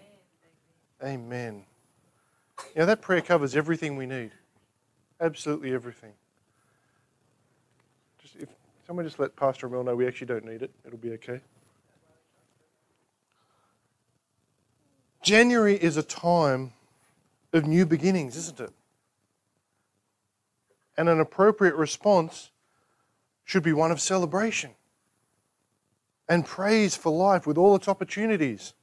Amen. 1.03 1.63
Now, 2.75 2.85
that 2.85 3.01
prayer 3.01 3.21
covers 3.21 3.55
everything 3.55 3.95
we 3.95 4.05
need. 4.05 4.31
Absolutely 5.19 5.73
everything. 5.73 6.13
Just 8.21 8.35
if 8.35 8.49
someone 8.85 9.05
just 9.05 9.19
let 9.19 9.35
Pastor 9.35 9.67
Emil 9.67 9.83
know 9.83 9.95
we 9.95 10.07
actually 10.07 10.27
don't 10.27 10.45
need 10.45 10.61
it, 10.61 10.71
it'll 10.85 10.99
be 10.99 11.11
okay. 11.13 11.41
January 15.21 15.75
is 15.75 15.97
a 15.97 16.03
time 16.03 16.73
of 17.53 17.65
new 17.65 17.85
beginnings, 17.85 18.35
isn't 18.37 18.59
it? 18.59 18.71
And 20.97 21.09
an 21.09 21.19
appropriate 21.19 21.75
response 21.75 22.49
should 23.43 23.63
be 23.63 23.73
one 23.73 23.91
of 23.91 23.99
celebration 23.99 24.71
and 26.27 26.45
praise 26.45 26.95
for 26.95 27.11
life 27.11 27.45
with 27.45 27.57
all 27.57 27.75
its 27.75 27.87
opportunities. 27.87 28.73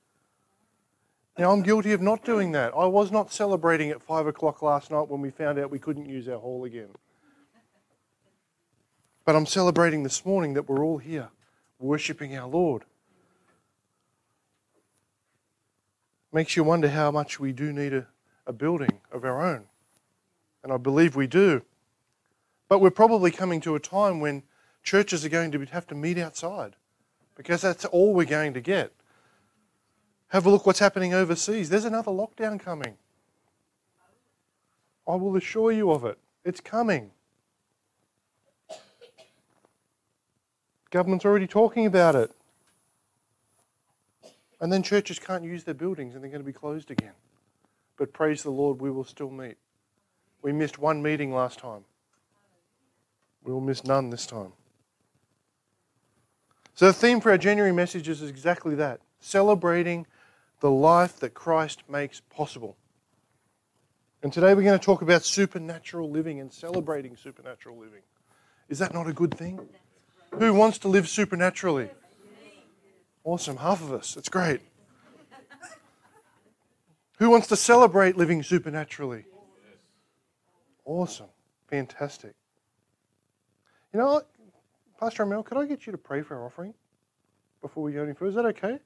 Now, 1.38 1.52
I'm 1.52 1.62
guilty 1.62 1.92
of 1.92 2.02
not 2.02 2.24
doing 2.24 2.50
that. 2.52 2.72
I 2.76 2.86
was 2.86 3.12
not 3.12 3.32
celebrating 3.32 3.90
at 3.90 4.02
5 4.02 4.26
o'clock 4.26 4.60
last 4.60 4.90
night 4.90 5.08
when 5.08 5.20
we 5.20 5.30
found 5.30 5.56
out 5.56 5.70
we 5.70 5.78
couldn't 5.78 6.06
use 6.06 6.28
our 6.28 6.38
hall 6.38 6.64
again. 6.64 6.88
But 9.24 9.36
I'm 9.36 9.46
celebrating 9.46 10.02
this 10.02 10.26
morning 10.26 10.54
that 10.54 10.68
we're 10.68 10.84
all 10.84 10.98
here 10.98 11.28
worshipping 11.78 12.36
our 12.36 12.48
Lord. 12.48 12.82
Makes 16.32 16.56
you 16.56 16.64
wonder 16.64 16.88
how 16.88 17.12
much 17.12 17.38
we 17.38 17.52
do 17.52 17.72
need 17.72 17.94
a, 17.94 18.08
a 18.44 18.52
building 18.52 19.00
of 19.12 19.24
our 19.24 19.40
own. 19.40 19.66
And 20.64 20.72
I 20.72 20.76
believe 20.76 21.14
we 21.14 21.28
do. 21.28 21.62
But 22.68 22.80
we're 22.80 22.90
probably 22.90 23.30
coming 23.30 23.60
to 23.60 23.76
a 23.76 23.80
time 23.80 24.18
when 24.18 24.42
churches 24.82 25.24
are 25.24 25.28
going 25.28 25.52
to 25.52 25.64
have 25.66 25.86
to 25.86 25.94
meet 25.94 26.18
outside 26.18 26.74
because 27.36 27.62
that's 27.62 27.84
all 27.84 28.12
we're 28.12 28.24
going 28.24 28.54
to 28.54 28.60
get. 28.60 28.92
Have 30.28 30.44
a 30.46 30.50
look 30.50 30.66
what's 30.66 30.78
happening 30.78 31.14
overseas. 31.14 31.70
There's 31.70 31.84
another 31.84 32.10
lockdown 32.10 32.60
coming. 32.60 32.96
I 35.06 35.14
will 35.14 35.36
assure 35.36 35.72
you 35.72 35.90
of 35.90 36.04
it. 36.04 36.18
It's 36.44 36.60
coming. 36.60 37.10
Government's 40.90 41.24
already 41.24 41.46
talking 41.46 41.86
about 41.86 42.14
it. 42.14 42.30
And 44.60 44.72
then 44.72 44.82
churches 44.82 45.18
can't 45.18 45.44
use 45.44 45.64
their 45.64 45.74
buildings 45.74 46.14
and 46.14 46.22
they're 46.22 46.30
going 46.30 46.42
to 46.42 46.46
be 46.46 46.52
closed 46.52 46.90
again. 46.90 47.12
But 47.96 48.12
praise 48.12 48.42
the 48.42 48.50
Lord, 48.50 48.80
we 48.80 48.90
will 48.90 49.04
still 49.04 49.30
meet. 49.30 49.56
We 50.42 50.52
missed 50.52 50.78
one 50.78 51.02
meeting 51.02 51.32
last 51.32 51.58
time. 51.58 51.84
We 53.44 53.52
will 53.52 53.60
miss 53.60 53.84
none 53.84 54.10
this 54.10 54.26
time. 54.26 54.52
So, 56.74 56.86
the 56.86 56.92
theme 56.92 57.20
for 57.20 57.30
our 57.30 57.38
January 57.38 57.72
messages 57.72 58.22
is 58.22 58.30
exactly 58.30 58.74
that 58.76 59.00
celebrating 59.20 60.06
the 60.60 60.70
life 60.70 61.18
that 61.20 61.34
Christ 61.34 61.82
makes 61.88 62.20
possible. 62.20 62.76
And 64.22 64.32
today 64.32 64.54
we're 64.54 64.62
going 64.62 64.78
to 64.78 64.84
talk 64.84 65.02
about 65.02 65.24
supernatural 65.24 66.10
living 66.10 66.40
and 66.40 66.52
celebrating 66.52 67.16
supernatural 67.16 67.78
living. 67.78 68.02
Is 68.68 68.80
that 68.80 68.92
not 68.92 69.06
a 69.06 69.12
good 69.12 69.32
thing? 69.32 69.60
Who 70.34 70.52
wants 70.52 70.78
to 70.78 70.88
live 70.88 71.08
supernaturally? 71.08 71.90
Awesome, 73.24 73.58
half 73.58 73.82
of 73.82 73.92
us. 73.92 74.16
It's 74.16 74.28
great. 74.28 74.60
Who 77.18 77.30
wants 77.30 77.48
to 77.48 77.56
celebrate 77.56 78.16
living 78.16 78.42
supernaturally? 78.42 79.24
Awesome, 80.84 81.28
fantastic. 81.68 82.34
You 83.92 84.00
know 84.00 84.22
Pastor 84.98 85.22
Amel, 85.22 85.44
could 85.44 85.58
I 85.58 85.64
get 85.64 85.86
you 85.86 85.92
to 85.92 85.98
pray 85.98 86.22
for 86.22 86.36
our 86.36 86.46
offering 86.46 86.74
before 87.62 87.84
we 87.84 87.92
go 87.92 88.02
any 88.02 88.14
further? 88.14 88.30
Is 88.30 88.34
that 88.34 88.46
okay? 88.46 88.80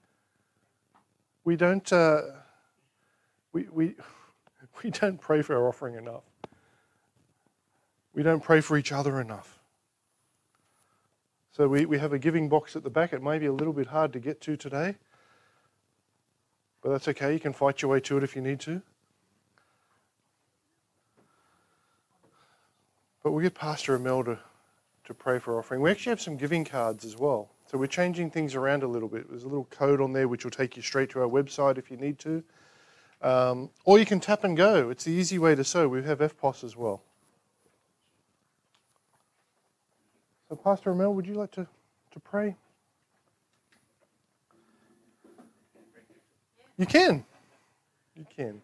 We 1.44 1.56
don't. 1.56 1.92
Uh, 1.92 2.20
we 3.52 3.66
we 3.70 3.94
we 4.82 4.90
don't 4.90 5.20
pray 5.20 5.42
for 5.42 5.56
our 5.56 5.68
offering 5.68 5.96
enough. 5.96 6.24
We 8.14 8.22
don't 8.22 8.42
pray 8.42 8.60
for 8.60 8.76
each 8.76 8.92
other 8.92 9.20
enough. 9.20 9.58
So 11.52 11.68
we, 11.68 11.84
we 11.84 11.98
have 11.98 12.12
a 12.12 12.18
giving 12.18 12.48
box 12.48 12.76
at 12.76 12.82
the 12.82 12.90
back. 12.90 13.12
It 13.12 13.22
may 13.22 13.38
be 13.38 13.46
a 13.46 13.52
little 13.52 13.74
bit 13.74 13.86
hard 13.86 14.12
to 14.14 14.18
get 14.18 14.40
to 14.42 14.56
today, 14.56 14.96
but 16.82 16.90
that's 16.90 17.08
okay. 17.08 17.32
You 17.32 17.40
can 17.40 17.52
fight 17.52 17.82
your 17.82 17.90
way 17.90 18.00
to 18.00 18.16
it 18.16 18.22
if 18.22 18.34
you 18.34 18.42
need 18.42 18.60
to. 18.60 18.80
But 23.22 23.32
we'll 23.32 23.42
get 23.42 23.54
Pastor 23.54 23.94
Amel 23.94 24.24
to, 24.24 24.38
to 25.04 25.14
pray 25.14 25.38
for 25.38 25.58
offering. 25.58 25.80
We 25.82 25.90
actually 25.90 26.10
have 26.10 26.20
some 26.20 26.36
giving 26.36 26.64
cards 26.64 27.04
as 27.04 27.16
well. 27.16 27.50
So 27.72 27.78
we're 27.78 27.86
changing 27.86 28.30
things 28.30 28.54
around 28.54 28.82
a 28.82 28.86
little 28.86 29.08
bit. 29.08 29.30
There's 29.30 29.44
a 29.44 29.48
little 29.48 29.64
code 29.64 30.02
on 30.02 30.12
there 30.12 30.28
which 30.28 30.44
will 30.44 30.50
take 30.50 30.76
you 30.76 30.82
straight 30.82 31.08
to 31.10 31.20
our 31.22 31.26
website 31.28 31.78
if 31.78 31.90
you 31.90 31.96
need 31.96 32.18
to. 32.18 32.44
Um, 33.22 33.70
or 33.86 33.98
you 33.98 34.04
can 34.04 34.20
tap 34.20 34.44
and 34.44 34.54
go. 34.54 34.90
It's 34.90 35.04
the 35.04 35.12
easy 35.12 35.38
way 35.38 35.54
to 35.54 35.64
sow. 35.64 35.88
We 35.88 36.02
have 36.02 36.18
EFTPOS 36.18 36.64
as 36.64 36.76
well. 36.76 37.02
So, 40.50 40.56
Pastor 40.56 40.90
Amel, 40.90 41.14
would 41.14 41.26
you 41.26 41.34
like 41.34 41.52
to, 41.52 41.66
to 42.12 42.20
pray? 42.20 42.56
You 46.76 46.84
can. 46.84 47.24
You 48.14 48.26
can. 48.36 48.60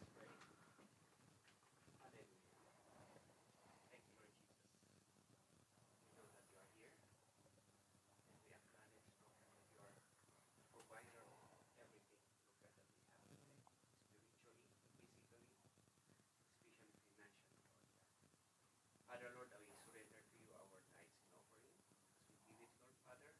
Father 19.08 19.28
Lord, 19.34 19.50
we 19.66 19.74
surrender 19.88 20.20
to 20.20 20.36
you 20.38 20.52
our 20.54 20.68
tithes 20.94 21.16
and 21.18 21.32
offering. 21.34 21.74
As 22.22 22.28
we 22.28 22.54
give 22.54 22.60
it, 22.62 22.70
Lord 22.84 22.94
Father, 23.08 23.32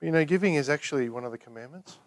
You 0.00 0.10
know, 0.10 0.24
giving 0.24 0.54
is 0.54 0.68
actually 0.68 1.08
one 1.08 1.24
of 1.24 1.32
the 1.32 1.38
commandments. 1.38 1.98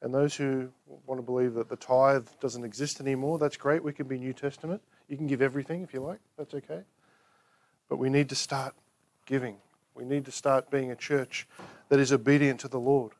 And 0.00 0.14
those 0.14 0.36
who 0.36 0.68
want 1.06 1.18
to 1.18 1.22
believe 1.22 1.54
that 1.54 1.68
the 1.68 1.76
tithe 1.76 2.28
doesn't 2.40 2.64
exist 2.64 3.00
anymore, 3.00 3.38
that's 3.38 3.56
great. 3.56 3.82
We 3.82 3.92
can 3.92 4.06
be 4.06 4.18
New 4.18 4.32
Testament. 4.32 4.80
You 5.08 5.16
can 5.16 5.26
give 5.26 5.42
everything 5.42 5.82
if 5.82 5.92
you 5.92 6.00
like, 6.00 6.20
that's 6.36 6.54
okay. 6.54 6.82
But 7.88 7.96
we 7.96 8.08
need 8.10 8.28
to 8.28 8.36
start 8.36 8.74
giving. 9.26 9.56
We 9.94 10.04
need 10.04 10.24
to 10.26 10.30
start 10.30 10.70
being 10.70 10.92
a 10.92 10.96
church 10.96 11.48
that 11.88 11.98
is 11.98 12.12
obedient 12.12 12.60
to 12.60 12.68
the 12.68 12.78
Lord. 12.78 13.12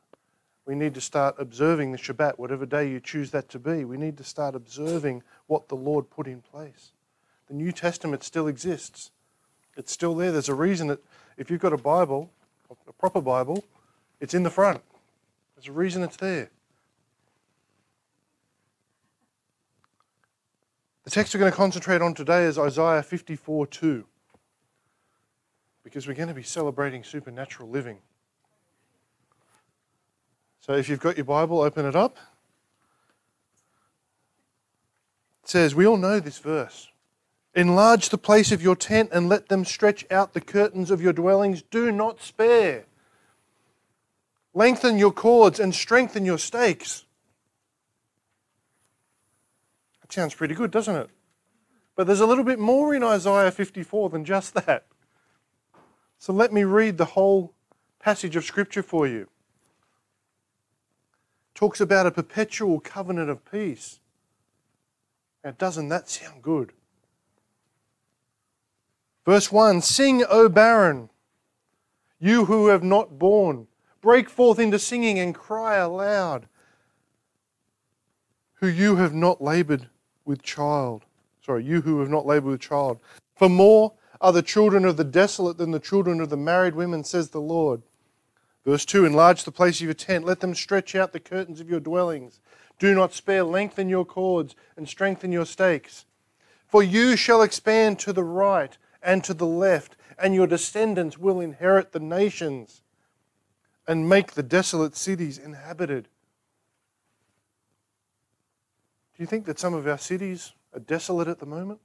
We 0.65 0.75
need 0.75 0.93
to 0.93 1.01
start 1.01 1.35
observing 1.37 1.91
the 1.91 1.97
Shabbat, 1.97 2.37
whatever 2.37 2.65
day 2.65 2.89
you 2.89 2.99
choose 2.99 3.31
that 3.31 3.49
to 3.49 3.59
be. 3.59 3.83
We 3.83 3.97
need 3.97 4.17
to 4.17 4.23
start 4.23 4.55
observing 4.55 5.23
what 5.47 5.67
the 5.67 5.75
Lord 5.75 6.09
put 6.09 6.27
in 6.27 6.41
place. 6.41 6.91
The 7.49 7.55
New 7.55 7.71
Testament 7.71 8.23
still 8.23 8.47
exists. 8.47 9.11
It's 9.75 9.91
still 9.91 10.15
there. 10.15 10.31
There's 10.31 10.49
a 10.49 10.53
reason 10.53 10.87
that 10.87 10.99
if 11.35 11.49
you've 11.49 11.59
got 11.59 11.73
a 11.73 11.77
Bible, 11.77 12.29
a 12.87 12.93
proper 12.93 13.21
Bible, 13.21 13.65
it's 14.19 14.33
in 14.35 14.43
the 14.43 14.51
front. 14.51 14.81
There's 15.55 15.67
a 15.67 15.71
reason 15.71 16.03
it's 16.03 16.17
there. 16.17 16.51
The 21.05 21.09
text 21.09 21.33
we're 21.33 21.39
going 21.39 21.51
to 21.51 21.57
concentrate 21.57 22.03
on 22.03 22.13
today 22.13 22.43
is 22.43 22.59
Isaiah 22.59 23.01
54 23.01 23.65
2, 23.65 24.05
because 25.83 26.07
we're 26.07 26.13
going 26.13 26.27
to 26.27 26.35
be 26.35 26.43
celebrating 26.43 27.03
supernatural 27.03 27.67
living. 27.67 27.97
So 30.59 30.73
if 30.73 30.87
you've 30.87 30.99
got 30.99 31.17
your 31.17 31.25
Bible, 31.25 31.61
open 31.61 31.87
it 31.87 31.95
up. 31.95 32.17
It 35.43 35.49
says, 35.49 35.73
We 35.73 35.87
all 35.87 35.97
know 35.97 36.19
this 36.19 36.37
verse. 36.37 36.89
Enlarge 37.55 38.09
the 38.09 38.17
place 38.17 38.51
of 38.51 38.61
your 38.61 38.75
tent 38.75 39.09
and 39.11 39.27
let 39.27 39.49
them 39.49 39.65
stretch 39.65 40.05
out 40.11 40.33
the 40.33 40.41
curtains 40.41 40.91
of 40.91 41.01
your 41.01 41.13
dwellings. 41.13 41.61
Do 41.61 41.91
not 41.91 42.21
spare. 42.21 42.85
Lengthen 44.53 44.97
your 44.97 45.11
cords 45.11 45.59
and 45.59 45.73
strengthen 45.73 46.25
your 46.25 46.37
stakes. 46.37 47.05
That 50.01 50.13
sounds 50.13 50.35
pretty 50.35 50.55
good, 50.55 50.71
doesn't 50.71 50.95
it? 50.95 51.09
But 51.95 52.07
there's 52.07 52.21
a 52.21 52.25
little 52.25 52.43
bit 52.43 52.59
more 52.59 52.93
in 52.95 53.03
Isaiah 53.03 53.51
54 53.51 54.09
than 54.09 54.25
just 54.25 54.53
that. 54.53 54.85
So 56.17 56.33
let 56.33 56.53
me 56.53 56.63
read 56.63 56.97
the 56.97 57.05
whole 57.05 57.53
passage 57.99 58.35
of 58.35 58.45
Scripture 58.45 58.83
for 58.83 59.07
you 59.07 59.27
talks 61.59 61.81
about 61.81 62.07
a 62.07 62.11
perpetual 62.11 62.79
covenant 62.79 63.29
of 63.29 63.43
peace. 63.43 63.99
Now, 65.43 65.51
doesn't 65.51 65.89
that 65.89 66.07
sound 66.07 66.41
good? 66.41 66.71
Verse 69.25 69.51
1 69.51 69.81
Sing, 69.81 70.23
O 70.29 70.49
barren, 70.49 71.09
you 72.19 72.45
who 72.45 72.67
have 72.67 72.83
not 72.83 73.19
borne, 73.19 73.67
break 74.01 74.29
forth 74.29 74.59
into 74.59 74.79
singing 74.79 75.19
and 75.19 75.35
cry 75.35 75.75
aloud, 75.75 76.47
who 78.55 78.67
you 78.67 78.97
have 78.97 79.13
not 79.13 79.41
labored 79.41 79.89
with 80.25 80.41
child. 80.41 81.05
Sorry, 81.45 81.63
you 81.63 81.81
who 81.81 81.99
have 81.99 82.09
not 82.09 82.25
labored 82.25 82.51
with 82.51 82.61
child. 82.61 82.99
For 83.35 83.49
more 83.49 83.93
are 84.21 84.33
the 84.33 84.41
children 84.41 84.85
of 84.85 84.97
the 84.97 85.03
desolate 85.03 85.57
than 85.57 85.71
the 85.71 85.79
children 85.79 86.19
of 86.19 86.29
the 86.29 86.37
married 86.37 86.75
women, 86.75 87.03
says 87.03 87.29
the 87.29 87.41
Lord. 87.41 87.81
Verse 88.65 88.85
2 88.85 89.05
Enlarge 89.05 89.43
the 89.43 89.51
place 89.51 89.79
of 89.79 89.85
your 89.85 89.93
tent, 89.93 90.25
let 90.25 90.41
them 90.41 90.53
stretch 90.53 90.95
out 90.95 91.13
the 91.13 91.19
curtains 91.19 91.61
of 91.61 91.69
your 91.69 91.79
dwellings. 91.79 92.39
Do 92.77 92.93
not 92.93 93.13
spare, 93.13 93.43
lengthen 93.43 93.89
your 93.89 94.05
cords 94.05 94.55
and 94.77 94.87
strengthen 94.87 95.31
your 95.31 95.45
stakes. 95.45 96.05
For 96.67 96.83
you 96.83 97.15
shall 97.15 97.41
expand 97.41 97.99
to 97.99 98.13
the 98.13 98.23
right 98.23 98.77
and 99.01 99.23
to 99.23 99.33
the 99.33 99.45
left, 99.45 99.95
and 100.17 100.35
your 100.35 100.47
descendants 100.47 101.17
will 101.17 101.39
inherit 101.39 101.91
the 101.91 101.99
nations 101.99 102.81
and 103.87 104.07
make 104.07 104.33
the 104.33 104.43
desolate 104.43 104.95
cities 104.95 105.37
inhabited. 105.37 106.07
Do 109.15 109.23
you 109.23 109.27
think 109.27 109.45
that 109.45 109.59
some 109.59 109.73
of 109.73 109.87
our 109.87 109.97
cities 109.97 110.53
are 110.73 110.79
desolate 110.79 111.27
at 111.27 111.39
the 111.39 111.45
moment? 111.45 111.79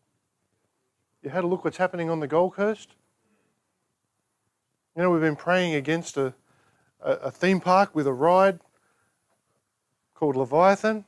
You 1.22 1.30
had 1.30 1.44
a 1.44 1.46
look 1.46 1.64
what's 1.64 1.78
happening 1.78 2.10
on 2.10 2.20
the 2.20 2.26
Gold 2.26 2.54
Coast? 2.54 2.94
You 4.94 5.02
know, 5.02 5.10
we've 5.10 5.20
been 5.20 5.34
praying 5.34 5.74
against 5.74 6.16
a, 6.16 6.34
a, 7.00 7.12
a 7.12 7.30
theme 7.30 7.60
park 7.60 7.94
with 7.94 8.06
a 8.06 8.12
ride 8.12 8.60
called 10.14 10.36
Leviathan. 10.36 11.04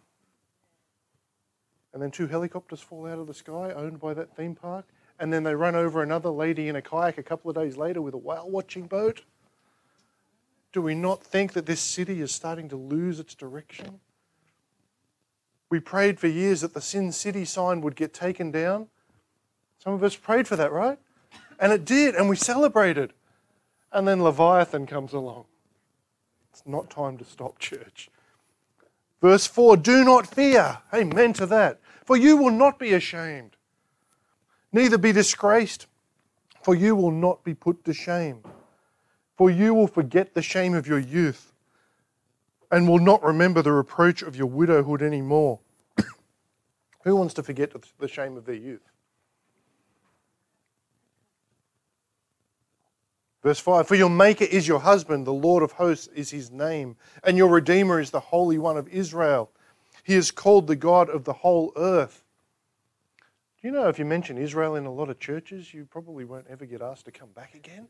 And 1.92 2.02
then 2.02 2.10
two 2.10 2.26
helicopters 2.26 2.80
fall 2.80 3.06
out 3.06 3.18
of 3.18 3.26
the 3.26 3.34
sky 3.34 3.72
owned 3.72 4.00
by 4.00 4.12
that 4.14 4.34
theme 4.36 4.54
park. 4.54 4.86
And 5.18 5.32
then 5.32 5.44
they 5.44 5.54
run 5.54 5.74
over 5.74 6.02
another 6.02 6.30
lady 6.30 6.68
in 6.68 6.76
a 6.76 6.82
kayak 6.82 7.18
a 7.18 7.22
couple 7.22 7.50
of 7.50 7.56
days 7.56 7.76
later 7.76 8.02
with 8.02 8.14
a 8.14 8.18
whale 8.18 8.50
watching 8.50 8.86
boat. 8.86 9.22
Do 10.72 10.82
we 10.82 10.94
not 10.94 11.22
think 11.22 11.54
that 11.54 11.64
this 11.64 11.80
city 11.80 12.20
is 12.20 12.32
starting 12.32 12.68
to 12.68 12.76
lose 12.76 13.18
its 13.18 13.34
direction? 13.34 14.00
We 15.70 15.80
prayed 15.80 16.20
for 16.20 16.26
years 16.28 16.60
that 16.60 16.74
the 16.74 16.80
Sin 16.80 17.12
City 17.12 17.44
sign 17.44 17.80
would 17.80 17.96
get 17.96 18.14
taken 18.14 18.50
down. 18.50 18.88
Some 19.78 19.94
of 19.94 20.04
us 20.04 20.16
prayed 20.16 20.46
for 20.46 20.56
that, 20.56 20.70
right? 20.70 20.98
And 21.58 21.72
it 21.72 21.84
did, 21.84 22.14
and 22.14 22.28
we 22.28 22.36
celebrated. 22.36 23.12
And 23.92 24.06
then 24.06 24.22
Leviathan 24.22 24.86
comes 24.86 25.12
along. 25.12 25.46
It's 26.52 26.62
not 26.66 26.90
time 26.90 27.18
to 27.18 27.24
stop, 27.24 27.58
church. 27.58 28.10
Verse 29.20 29.46
4 29.46 29.76
Do 29.78 30.04
not 30.04 30.26
fear. 30.26 30.78
Amen 30.92 31.32
to 31.34 31.46
that. 31.46 31.80
For 32.04 32.16
you 32.16 32.36
will 32.36 32.50
not 32.50 32.78
be 32.78 32.92
ashamed, 32.92 33.55
neither 34.76 34.98
be 34.98 35.10
disgraced, 35.10 35.86
for 36.62 36.74
you 36.74 36.94
will 36.94 37.10
not 37.10 37.42
be 37.42 37.54
put 37.54 37.82
to 37.86 37.94
shame. 37.94 38.42
For 39.36 39.50
you 39.50 39.74
will 39.74 39.86
forget 39.86 40.34
the 40.34 40.42
shame 40.42 40.74
of 40.74 40.86
your 40.86 40.98
youth 40.98 41.52
and 42.70 42.88
will 42.88 42.98
not 42.98 43.22
remember 43.22 43.62
the 43.62 43.72
reproach 43.72 44.22
of 44.22 44.36
your 44.36 44.46
widowhood 44.46 45.02
anymore. 45.02 45.60
Who 47.04 47.16
wants 47.16 47.34
to 47.34 47.42
forget 47.42 47.72
the 47.98 48.08
shame 48.08 48.36
of 48.36 48.44
their 48.44 48.54
youth? 48.54 48.82
Verse 53.42 53.60
5 53.60 53.86
For 53.86 53.94
your 53.94 54.10
Maker 54.10 54.44
is 54.44 54.68
your 54.68 54.80
husband, 54.80 55.26
the 55.26 55.32
Lord 55.32 55.62
of 55.62 55.72
hosts 55.72 56.08
is 56.08 56.30
his 56.30 56.50
name, 56.50 56.96
and 57.24 57.38
your 57.38 57.48
Redeemer 57.48 58.00
is 58.00 58.10
the 58.10 58.20
Holy 58.20 58.58
One 58.58 58.76
of 58.76 58.88
Israel. 58.88 59.50
He 60.02 60.14
is 60.14 60.30
called 60.30 60.66
the 60.66 60.76
God 60.76 61.08
of 61.08 61.24
the 61.24 61.32
whole 61.32 61.72
earth. 61.76 62.25
You 63.66 63.72
know 63.72 63.88
if 63.88 63.98
you 63.98 64.04
mention 64.04 64.38
Israel 64.38 64.76
in 64.76 64.86
a 64.86 64.92
lot 64.92 65.10
of 65.10 65.18
churches, 65.18 65.74
you 65.74 65.86
probably 65.86 66.24
won't 66.24 66.46
ever 66.48 66.64
get 66.66 66.80
asked 66.80 67.06
to 67.06 67.10
come 67.10 67.30
back 67.30 67.56
again? 67.56 67.88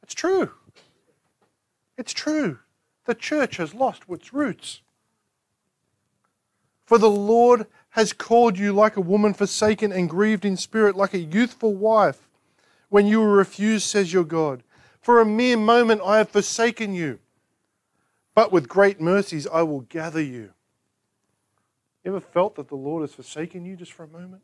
It's 0.00 0.14
true. 0.14 0.52
It's 1.98 2.12
true. 2.12 2.60
The 3.04 3.16
church 3.16 3.56
has 3.56 3.74
lost 3.74 4.04
its 4.08 4.32
roots. 4.32 4.82
For 6.86 6.98
the 6.98 7.10
Lord 7.10 7.66
has 7.90 8.12
called 8.12 8.60
you 8.60 8.72
like 8.72 8.96
a 8.96 9.00
woman 9.00 9.34
forsaken 9.34 9.90
and 9.90 10.08
grieved 10.08 10.44
in 10.44 10.56
spirit, 10.56 10.94
like 10.94 11.12
a 11.12 11.18
youthful 11.18 11.74
wife, 11.74 12.28
when 12.90 13.08
you 13.08 13.20
were 13.20 13.36
refused, 13.36 13.88
says 13.88 14.12
your 14.12 14.22
God. 14.22 14.62
For 15.00 15.20
a 15.20 15.26
mere 15.26 15.56
moment 15.56 16.00
I 16.04 16.18
have 16.18 16.28
forsaken 16.28 16.94
you, 16.94 17.18
but 18.36 18.52
with 18.52 18.68
great 18.68 19.00
mercies 19.00 19.48
I 19.48 19.62
will 19.62 19.80
gather 19.80 20.22
you. 20.22 20.50
Ever 22.04 22.20
felt 22.20 22.56
that 22.56 22.68
the 22.68 22.76
Lord 22.76 23.02
has 23.02 23.14
forsaken 23.14 23.64
you 23.64 23.76
just 23.76 23.92
for 23.92 24.04
a 24.04 24.08
moment? 24.08 24.42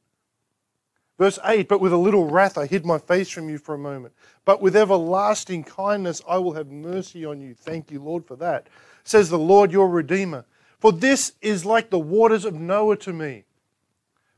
Verse 1.19 1.39
8, 1.45 1.67
but 1.67 1.81
with 1.81 1.93
a 1.93 1.97
little 1.97 2.31
wrath 2.31 2.57
I 2.57 2.67
hid 2.67 2.87
my 2.87 2.99
face 2.99 3.29
from 3.29 3.49
you 3.49 3.59
for 3.59 3.75
a 3.75 3.79
moment. 3.79 4.15
But 4.45 4.63
with 4.63 4.77
everlasting 4.77 5.65
kindness 5.65 6.23
I 6.29 6.39
will 6.39 6.53
have 6.53 6.69
mercy 6.69 7.25
on 7.25 7.41
you. 7.41 7.55
Thank 7.55 7.91
you, 7.91 8.01
Lord, 8.01 8.25
for 8.25 8.37
that. 8.37 8.69
Says 9.03 9.29
the 9.29 9.39
Lord 9.39 9.73
your 9.73 9.89
Redeemer. 9.89 10.45
For 10.79 10.93
this 10.93 11.33
is 11.43 11.65
like 11.65 11.91
the 11.91 11.99
waters 11.99 12.45
of 12.45 12.55
Noah 12.55 12.97
to 12.99 13.13
me. 13.13 13.45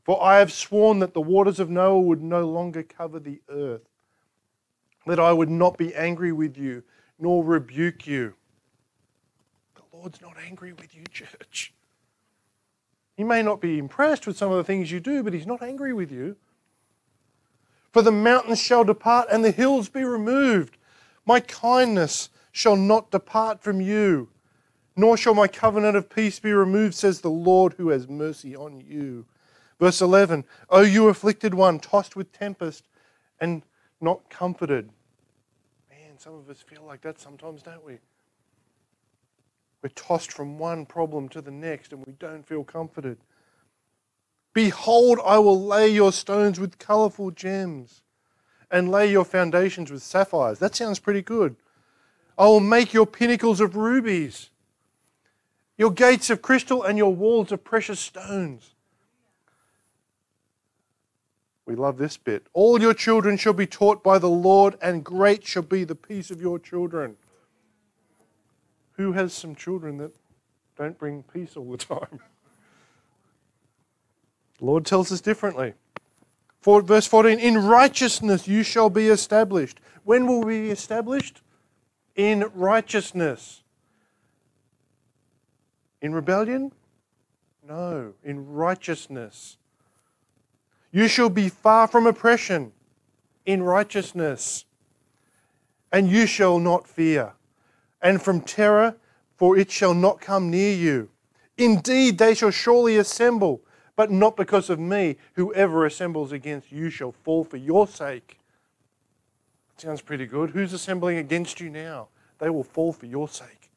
For 0.03 0.21
I 0.23 0.39
have 0.39 0.51
sworn 0.51 0.97
that 0.99 1.13
the 1.13 1.21
waters 1.21 1.59
of 1.59 1.69
Noah 1.69 2.01
would 2.01 2.23
no 2.23 2.47
longer 2.49 2.81
cover 2.81 3.19
the 3.19 3.41
earth, 3.47 3.87
that 5.05 5.19
I 5.19 5.31
would 5.31 5.49
not 5.49 5.77
be 5.77 5.93
angry 5.93 6.31
with 6.31 6.57
you, 6.57 6.81
nor 7.19 7.43
rebuke 7.43 8.07
you. 8.07 8.33
The 9.75 9.95
Lord's 9.95 10.19
not 10.19 10.37
angry 10.43 10.73
with 10.73 10.95
you, 10.95 11.03
church. 11.11 11.75
He 13.21 13.25
may 13.25 13.43
not 13.43 13.61
be 13.61 13.77
impressed 13.77 14.25
with 14.25 14.35
some 14.35 14.49
of 14.49 14.57
the 14.57 14.63
things 14.63 14.91
you 14.91 14.99
do, 14.99 15.21
but 15.21 15.31
He's 15.31 15.45
not 15.45 15.61
angry 15.61 15.93
with 15.93 16.11
you. 16.11 16.37
For 17.91 18.01
the 18.01 18.11
mountains 18.11 18.59
shall 18.59 18.83
depart 18.83 19.27
and 19.31 19.45
the 19.45 19.51
hills 19.51 19.89
be 19.89 20.03
removed. 20.03 20.75
My 21.23 21.39
kindness 21.39 22.29
shall 22.51 22.75
not 22.75 23.11
depart 23.11 23.61
from 23.61 23.79
you, 23.79 24.29
nor 24.95 25.17
shall 25.17 25.35
my 25.35 25.47
covenant 25.47 25.95
of 25.95 26.09
peace 26.09 26.39
be 26.39 26.51
removed, 26.51 26.95
says 26.95 27.21
the 27.21 27.29
Lord 27.29 27.73
who 27.73 27.89
has 27.89 28.07
mercy 28.07 28.55
on 28.55 28.81
you. 28.81 29.27
Verse 29.79 30.01
11 30.01 30.43
O 30.71 30.81
you 30.81 31.07
afflicted 31.07 31.53
one, 31.53 31.77
tossed 31.77 32.15
with 32.15 32.31
tempest 32.31 32.85
and 33.39 33.61
not 34.01 34.31
comforted. 34.31 34.89
Man, 35.91 36.17
some 36.17 36.33
of 36.33 36.49
us 36.49 36.59
feel 36.59 36.81
like 36.87 37.01
that 37.01 37.19
sometimes, 37.19 37.61
don't 37.61 37.85
we? 37.85 37.99
We're 39.81 39.89
tossed 39.89 40.31
from 40.31 40.59
one 40.59 40.85
problem 40.85 41.27
to 41.29 41.41
the 41.41 41.51
next 41.51 41.91
and 41.91 42.05
we 42.05 42.13
don't 42.13 42.45
feel 42.45 42.63
comforted. 42.63 43.17
Behold, 44.53 45.19
I 45.25 45.39
will 45.39 45.61
lay 45.61 45.87
your 45.87 46.11
stones 46.11 46.59
with 46.59 46.77
colorful 46.77 47.31
gems 47.31 48.01
and 48.69 48.91
lay 48.91 49.09
your 49.11 49.25
foundations 49.25 49.91
with 49.91 50.03
sapphires. 50.03 50.59
That 50.59 50.75
sounds 50.75 50.99
pretty 50.99 51.21
good. 51.21 51.55
I 52.37 52.45
will 52.45 52.59
make 52.59 52.93
your 52.93 53.05
pinnacles 53.05 53.59
of 53.59 53.75
rubies, 53.75 54.49
your 55.77 55.91
gates 55.91 56.29
of 56.29 56.41
crystal, 56.41 56.83
and 56.83 56.97
your 56.97 57.13
walls 57.13 57.51
of 57.51 57.63
precious 57.63 57.99
stones. 57.99 58.73
We 61.65 61.75
love 61.75 61.97
this 61.97 62.17
bit. 62.17 62.47
All 62.53 62.81
your 62.81 62.93
children 62.93 63.37
shall 63.37 63.53
be 63.53 63.67
taught 63.67 64.03
by 64.03 64.17
the 64.17 64.29
Lord, 64.29 64.77
and 64.81 65.03
great 65.03 65.45
shall 65.45 65.63
be 65.63 65.83
the 65.83 65.95
peace 65.95 66.31
of 66.31 66.41
your 66.41 66.59
children. 66.59 67.15
Who 69.01 69.13
has 69.13 69.33
some 69.33 69.55
children 69.55 69.97
that 69.97 70.11
don't 70.77 70.95
bring 70.95 71.23
peace 71.23 71.57
all 71.57 71.71
the 71.71 71.77
time? 71.77 72.19
The 74.59 74.65
Lord 74.65 74.85
tells 74.85 75.11
us 75.11 75.21
differently. 75.21 75.73
For, 76.59 76.83
verse 76.83 77.07
14, 77.07 77.39
in 77.39 77.57
righteousness 77.57 78.47
you 78.47 78.61
shall 78.61 78.91
be 78.91 79.07
established. 79.07 79.79
When 80.03 80.27
will 80.27 80.41
we 80.41 80.61
be 80.61 80.69
established? 80.69 81.41
In 82.15 82.51
righteousness. 82.53 83.63
In 85.99 86.13
rebellion? 86.13 86.71
No, 87.67 88.13
in 88.23 88.53
righteousness. 88.53 89.57
You 90.91 91.07
shall 91.07 91.29
be 91.29 91.49
far 91.49 91.87
from 91.87 92.05
oppression 92.05 92.71
in 93.47 93.63
righteousness, 93.63 94.65
and 95.91 96.07
you 96.07 96.27
shall 96.27 96.59
not 96.59 96.87
fear, 96.87 97.33
and 98.01 98.21
from 98.21 98.41
terror, 98.41 98.95
for 99.37 99.57
it 99.57 99.71
shall 99.71 99.93
not 99.93 100.21
come 100.21 100.49
near 100.49 100.73
you. 100.73 101.09
Indeed, 101.57 102.17
they 102.17 102.33
shall 102.33 102.51
surely 102.51 102.97
assemble 102.97 103.61
but 103.95 104.09
not 104.09 104.35
because 104.35 104.69
of 104.71 104.79
me. 104.79 105.17
Whoever 105.33 105.85
assembles 105.85 106.31
against 106.31 106.71
you 106.71 106.89
shall 106.89 107.11
fall 107.11 107.43
for 107.43 107.57
your 107.57 107.87
sake. 107.87 108.39
Sounds 109.77 110.01
pretty 110.01 110.25
good. 110.25 110.49
Who's 110.49 110.73
assembling 110.73 111.17
against 111.17 111.59
you 111.59 111.69
now? 111.69 112.07
They 112.39 112.49
will 112.49 112.63
fall 112.63 112.93
for 112.93 113.05
your 113.05 113.27
sake. 113.27 113.69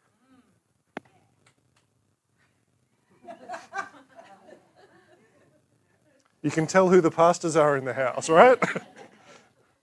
You 6.42 6.50
can 6.50 6.66
tell 6.66 6.90
who 6.90 7.00
the 7.00 7.10
pastors 7.10 7.56
are 7.56 7.76
in 7.76 7.84
the 7.84 7.94
house, 7.94 8.28
right? 8.30 8.58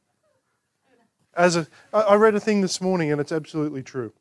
As 1.35 1.55
a, 1.55 1.67
I 1.93 2.15
read 2.15 2.35
a 2.35 2.39
thing 2.39 2.61
this 2.61 2.81
morning, 2.81 3.11
and 3.11 3.19
it's 3.21 3.31
absolutely 3.31 3.81
true. 3.81 4.13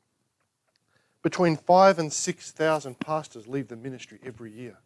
Between 1.22 1.56
five 1.56 1.98
and 1.98 2.12
six 2.12 2.50
thousand 2.50 2.98
pastors 2.98 3.46
leave 3.46 3.68
the 3.68 3.76
ministry 3.76 4.18
every 4.24 4.52
year. 4.52 4.78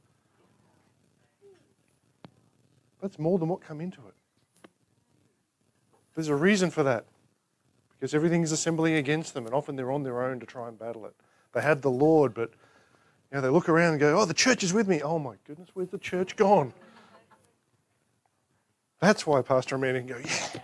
That's 3.00 3.18
more 3.18 3.38
than 3.38 3.48
what 3.48 3.60
come 3.60 3.80
into 3.80 4.00
it. 4.08 4.68
There's 6.14 6.28
a 6.28 6.34
reason 6.34 6.70
for 6.70 6.82
that. 6.82 7.04
Because 7.98 8.14
everything 8.14 8.42
is 8.42 8.52
assembling 8.52 8.94
against 8.94 9.34
them, 9.34 9.46
and 9.46 9.54
often 9.54 9.76
they're 9.76 9.92
on 9.92 10.02
their 10.02 10.22
own 10.22 10.40
to 10.40 10.46
try 10.46 10.68
and 10.68 10.78
battle 10.78 11.06
it. 11.06 11.14
They 11.52 11.62
had 11.62 11.82
the 11.82 11.90
Lord, 11.90 12.34
but 12.34 12.50
you 13.30 13.36
know, 13.36 13.40
they 13.40 13.48
look 13.48 13.68
around 13.68 13.92
and 13.92 14.00
go, 14.00 14.18
Oh, 14.20 14.24
the 14.24 14.34
church 14.34 14.62
is 14.62 14.72
with 14.72 14.88
me. 14.88 15.00
Oh 15.02 15.18
my 15.18 15.36
goodness, 15.46 15.70
where's 15.74 15.90
the 15.90 15.98
church 15.98 16.36
gone? 16.36 16.72
That's 19.00 19.26
why 19.26 19.42
Pastor 19.42 19.78
can 19.78 20.06
go, 20.06 20.18
yeah. 20.24 20.60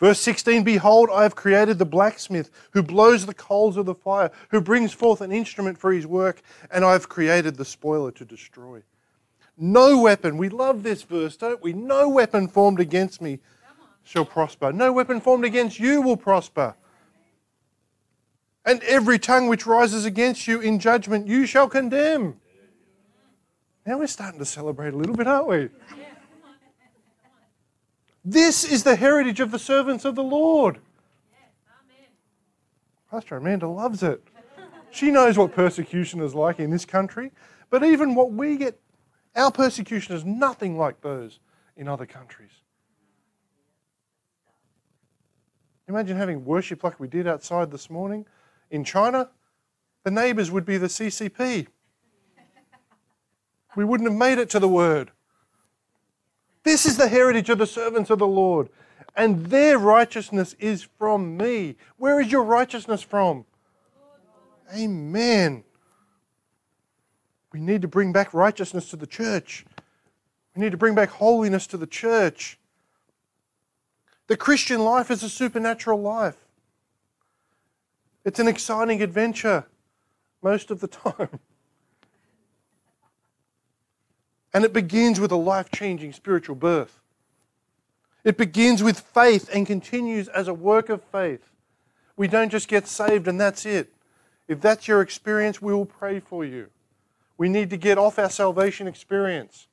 Verse 0.00 0.20
16 0.20 0.64
Behold, 0.64 1.08
I 1.12 1.22
have 1.22 1.34
created 1.34 1.78
the 1.78 1.84
blacksmith 1.84 2.50
who 2.72 2.82
blows 2.82 3.26
the 3.26 3.34
coals 3.34 3.76
of 3.76 3.86
the 3.86 3.94
fire, 3.94 4.30
who 4.50 4.60
brings 4.60 4.92
forth 4.92 5.20
an 5.20 5.32
instrument 5.32 5.78
for 5.78 5.92
his 5.92 6.06
work, 6.06 6.42
and 6.70 6.84
I 6.84 6.92
have 6.92 7.08
created 7.08 7.56
the 7.56 7.64
spoiler 7.64 8.10
to 8.12 8.24
destroy. 8.24 8.82
No 9.56 10.00
weapon, 10.00 10.36
we 10.36 10.48
love 10.48 10.82
this 10.82 11.02
verse, 11.02 11.36
don't 11.36 11.62
we? 11.62 11.72
No 11.72 12.08
weapon 12.08 12.48
formed 12.48 12.80
against 12.80 13.20
me 13.20 13.38
shall 14.02 14.24
prosper. 14.24 14.72
No 14.72 14.92
weapon 14.92 15.20
formed 15.20 15.44
against 15.44 15.78
you 15.78 16.02
will 16.02 16.16
prosper. 16.16 16.74
And 18.66 18.82
every 18.82 19.18
tongue 19.18 19.48
which 19.48 19.66
rises 19.66 20.04
against 20.04 20.46
you 20.46 20.60
in 20.60 20.78
judgment 20.78 21.26
you 21.26 21.46
shall 21.46 21.68
condemn. 21.68 22.40
Now 23.86 23.98
we're 23.98 24.06
starting 24.06 24.38
to 24.38 24.46
celebrate 24.46 24.94
a 24.94 24.96
little 24.96 25.14
bit, 25.14 25.26
aren't 25.26 25.46
we? 25.46 25.68
This 28.24 28.64
is 28.64 28.84
the 28.84 28.96
heritage 28.96 29.40
of 29.40 29.50
the 29.50 29.58
servants 29.58 30.04
of 30.04 30.14
the 30.14 30.22
Lord. 30.22 30.78
Pastor 33.10 33.36
Amanda 33.36 33.68
loves 33.68 34.02
it. 34.02 34.22
She 34.90 35.10
knows 35.10 35.36
what 35.36 35.52
persecution 35.52 36.20
is 36.20 36.34
like 36.34 36.58
in 36.58 36.70
this 36.70 36.84
country, 36.84 37.32
but 37.68 37.84
even 37.84 38.14
what 38.14 38.32
we 38.32 38.56
get, 38.56 38.80
our 39.36 39.50
persecution 39.50 40.14
is 40.16 40.24
nothing 40.24 40.78
like 40.78 41.00
those 41.00 41.40
in 41.76 41.86
other 41.86 42.06
countries. 42.06 42.50
Imagine 45.86 46.16
having 46.16 46.44
worship 46.44 46.82
like 46.82 46.98
we 46.98 47.08
did 47.08 47.26
outside 47.26 47.70
this 47.70 47.90
morning 47.90 48.24
in 48.70 48.84
China. 48.84 49.28
The 50.04 50.10
neighbours 50.10 50.50
would 50.50 50.64
be 50.64 50.78
the 50.78 50.86
CCP. 50.86 51.66
We 53.76 53.84
wouldn't 53.84 54.08
have 54.08 54.18
made 54.18 54.38
it 54.38 54.48
to 54.50 54.58
the 54.58 54.68
word. 54.68 55.10
This 56.64 56.86
is 56.86 56.96
the 56.96 57.08
heritage 57.08 57.50
of 57.50 57.58
the 57.58 57.66
servants 57.66 58.10
of 58.10 58.18
the 58.18 58.26
Lord, 58.26 58.70
and 59.14 59.46
their 59.46 59.78
righteousness 59.78 60.56
is 60.58 60.82
from 60.82 61.36
me. 61.36 61.76
Where 61.98 62.20
is 62.20 62.32
your 62.32 62.42
righteousness 62.42 63.02
from? 63.02 63.44
Amen. 64.74 65.62
We 67.52 67.60
need 67.60 67.82
to 67.82 67.88
bring 67.88 68.12
back 68.12 68.32
righteousness 68.32 68.88
to 68.90 68.96
the 68.96 69.06
church. 69.06 69.64
We 70.56 70.62
need 70.62 70.72
to 70.72 70.78
bring 70.78 70.94
back 70.94 71.10
holiness 71.10 71.66
to 71.68 71.76
the 71.76 71.86
church. 71.86 72.58
The 74.26 74.36
Christian 74.36 74.82
life 74.82 75.10
is 75.10 75.22
a 75.22 75.28
supernatural 75.28 76.00
life. 76.00 76.38
It's 78.24 78.40
an 78.40 78.48
exciting 78.48 79.02
adventure 79.02 79.66
most 80.42 80.70
of 80.70 80.80
the 80.80 80.88
time. 80.88 81.40
And 84.54 84.64
it 84.64 84.72
begins 84.72 85.20
with 85.20 85.32
a 85.32 85.36
life 85.36 85.70
changing 85.70 86.12
spiritual 86.12 86.54
birth. 86.54 87.00
It 88.22 88.38
begins 88.38 88.82
with 88.82 89.00
faith 89.00 89.50
and 89.52 89.66
continues 89.66 90.28
as 90.28 90.48
a 90.48 90.54
work 90.54 90.88
of 90.88 91.02
faith. 91.02 91.50
We 92.16 92.28
don't 92.28 92.50
just 92.50 92.68
get 92.68 92.86
saved 92.86 93.28
and 93.28 93.38
that's 93.38 93.66
it. 93.66 93.92
If 94.46 94.60
that's 94.60 94.88
your 94.88 95.02
experience, 95.02 95.60
we 95.60 95.74
will 95.74 95.84
pray 95.84 96.20
for 96.20 96.44
you. 96.44 96.70
We 97.36 97.48
need 97.48 97.68
to 97.70 97.76
get 97.76 97.98
off 97.98 98.18
our 98.18 98.30
salvation 98.30 98.86
experience. 98.86 99.66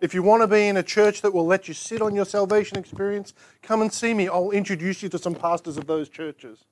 If 0.00 0.14
you 0.14 0.22
want 0.22 0.42
to 0.42 0.46
be 0.46 0.68
in 0.68 0.76
a 0.76 0.82
church 0.82 1.22
that 1.22 1.32
will 1.32 1.46
let 1.46 1.68
you 1.68 1.74
sit 1.74 2.02
on 2.02 2.14
your 2.14 2.24
salvation 2.24 2.78
experience, 2.78 3.34
come 3.62 3.82
and 3.82 3.92
see 3.92 4.14
me. 4.14 4.28
I'll 4.28 4.50
introduce 4.50 5.02
you 5.02 5.08
to 5.10 5.18
some 5.18 5.34
pastors 5.34 5.76
of 5.76 5.86
those 5.86 6.08
churches. 6.08 6.64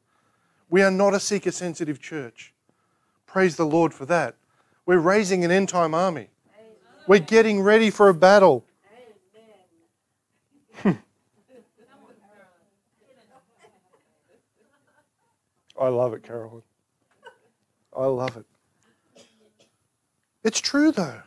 We 0.68 0.82
are 0.82 0.90
not 0.90 1.14
a 1.14 1.20
seeker 1.20 1.52
sensitive 1.52 2.00
church. 2.00 2.52
Praise 3.26 3.56
the 3.56 3.66
Lord 3.66 3.94
for 3.94 4.06
that. 4.06 4.34
We're 4.84 4.98
raising 4.98 5.44
an 5.44 5.50
end 5.50 5.68
time 5.68 5.94
army. 5.94 6.28
We're 7.06 7.20
getting 7.20 7.60
ready 7.60 7.90
for 7.90 8.08
a 8.08 8.14
battle. 8.14 8.64
I 10.84 10.98
love 15.88 16.14
it, 16.14 16.22
Carolyn. 16.22 16.62
I 17.96 18.06
love 18.06 18.36
it. 18.36 18.44
It's 20.42 20.60
true, 20.60 20.92
though. 20.92 21.22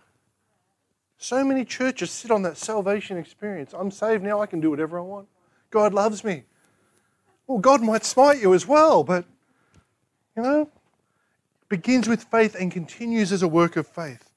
So 1.17 1.43
many 1.43 1.65
churches 1.65 2.11
sit 2.11 2.31
on 2.31 2.43
that 2.43 2.57
salvation 2.57 3.17
experience. 3.17 3.73
I'm 3.73 3.91
saved 3.91 4.23
now, 4.23 4.41
I 4.41 4.45
can 4.45 4.61
do 4.61 4.69
whatever 4.69 4.99
I 4.99 5.01
want. 5.01 5.27
God 5.69 5.93
loves 5.93 6.23
me. 6.23 6.43
Well, 7.47 7.57
God 7.57 7.81
might 7.81 8.05
smite 8.05 8.41
you 8.41 8.53
as 8.53 8.67
well, 8.67 9.03
but, 9.03 9.25
you 10.37 10.43
know, 10.43 10.61
it 10.61 11.69
begins 11.69 12.07
with 12.07 12.23
faith 12.23 12.55
and 12.55 12.71
continues 12.71 13.31
as 13.31 13.41
a 13.41 13.47
work 13.47 13.75
of 13.75 13.87
faith. 13.87 14.28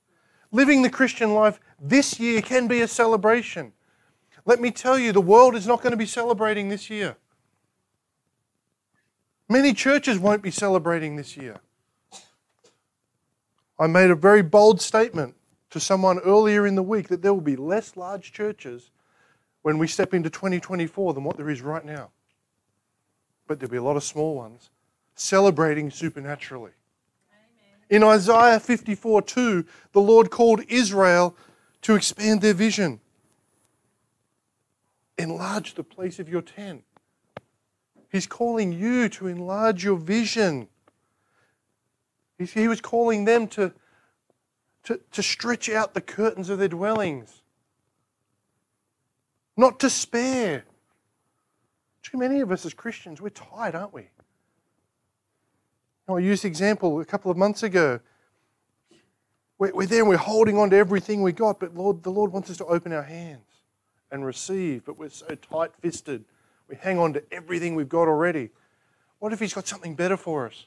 Living 0.53 0.83
the 0.83 0.91
Christian 0.91 1.33
life 1.33 1.59
this 1.81 2.21
year 2.21 2.43
can 2.43 2.69
be 2.69 2.83
a 2.83 2.89
celebration. 2.89 3.73
Let 4.45 4.61
me 4.61 4.71
tell 4.71 4.99
you, 4.99 5.13
the 5.13 5.21
world 5.21 5.55
is 5.55 5.67
not 5.67 5.83
going 5.83 5.93
to 5.93 5.97
be 5.97 6.07
celebrating 6.07 6.69
this 6.69 6.91
year. 6.91 7.17
Many 9.49 9.73
churches 9.73 10.19
won't 10.19 10.43
be 10.43 10.51
celebrating 10.51 11.17
this 11.17 11.37
year. 11.37 11.61
I 13.79 13.87
made 13.87 14.11
a 14.11 14.15
very 14.15 14.43
bold 14.43 14.81
statement 14.81 15.35
to 15.71 15.81
someone 15.81 16.19
earlier 16.21 16.67
in 16.67 16.75
the 16.75 16.83
week 16.83 17.09
that 17.09 17.23
there 17.23 17.33
will 17.33 17.41
be 17.41 17.57
less 17.57 17.97
large 17.97 18.33
churches 18.33 18.91
when 19.63 19.79
we 19.79 19.87
step 19.87 20.13
into 20.13 20.29
2024 20.29 21.15
than 21.15 21.25
what 21.25 21.37
there 21.37 21.49
is 21.49 21.63
right 21.63 21.85
now. 21.85 22.11
But 23.47 23.59
there'll 23.59 23.71
be 23.71 23.79
a 23.79 23.83
lot 23.83 23.97
of 23.97 24.05
small 24.05 24.35
ones 24.35 24.71
celebrating 25.15 25.91
supernaturally. 25.91 26.73
In 27.93 28.03
Isaiah 28.03 28.59
54 28.59 29.21
2, 29.21 29.67
the 29.93 30.01
Lord 30.01 30.31
called 30.31 30.63
Israel 30.67 31.37
to 31.83 31.95
expand 31.95 32.41
their 32.41 32.55
vision. 32.55 33.01
Enlarge 35.19 35.75
the 35.75 35.85
place 35.85 36.19
of 36.19 36.27
your 36.27 36.41
tent. 36.41 36.85
He's 38.11 38.27
calling 38.27 38.73
you 38.73 39.11
to 39.11 39.27
enlarge 39.27 39.85
your 39.85 39.99
vision. 39.99 40.69
He 42.39 42.67
was 42.67 42.81
calling 42.81 43.27
them 43.27 43.47
to, 43.49 43.75
to, 44.85 44.99
to 45.13 45.23
stretch 45.23 45.69
out 45.69 45.93
the 45.93 46.01
curtains 46.01 46.49
of 46.49 46.59
their 46.59 46.69
dwellings, 46.69 47.43
not 49.55 49.79
to 49.81 49.91
spare. 49.91 50.65
Too 52.03 52.17
many 52.17 52.41
of 52.41 52.51
us 52.51 52.65
as 52.65 52.73
Christians, 52.73 53.21
we're 53.21 53.29
tired, 53.29 53.75
aren't 53.75 53.93
we? 53.93 54.09
I 56.09 56.19
used 56.19 56.45
the 56.45 56.49
example 56.49 57.01
a 57.01 57.05
couple 57.05 57.31
of 57.31 57.37
months 57.37 57.63
ago. 57.63 58.01
We're, 59.59 59.73
we're 59.73 59.87
there 59.87 60.05
we're 60.05 60.17
holding 60.17 60.59
on 60.59 60.71
to 60.71 60.77
everything 60.77 61.23
we 61.23 61.33
got, 61.33 61.61
but 61.61 61.75
Lord, 61.75 62.03
the 62.03 62.11
Lord 62.11 62.33
wants 62.33 62.51
us 62.51 62.57
to 62.59 62.65
open 62.67 62.93
our 62.93 63.05
hands 63.05 63.47
and 64.11 64.25
receive, 64.25 64.85
but 64.85 64.99
we're 64.99 65.11
so 65.11 65.35
tight 65.35 65.71
fisted. 65.81 66.25
We 66.69 66.77
hang 66.77 66.99
on 66.99 67.13
to 67.15 67.23
everything 67.33 67.75
we've 67.75 67.89
got 67.89 68.09
already. 68.09 68.51
What 69.21 69.33
if 69.33 69.41
He's 69.41 69.55
got 69.55 69.69
something 69.69 69.95
better 69.95 70.17
for 70.17 70.47
us? 70.47 70.67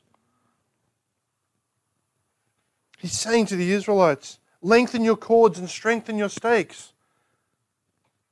He's 2.98 3.18
saying 3.20 3.48
to 3.48 3.56
the 3.56 3.72
Israelites, 3.72 4.40
lengthen 4.62 5.04
your 5.04 5.18
cords 5.18 5.60
and 5.60 5.70
strengthen 5.70 6.18
your 6.18 6.30
stakes. 6.30 6.94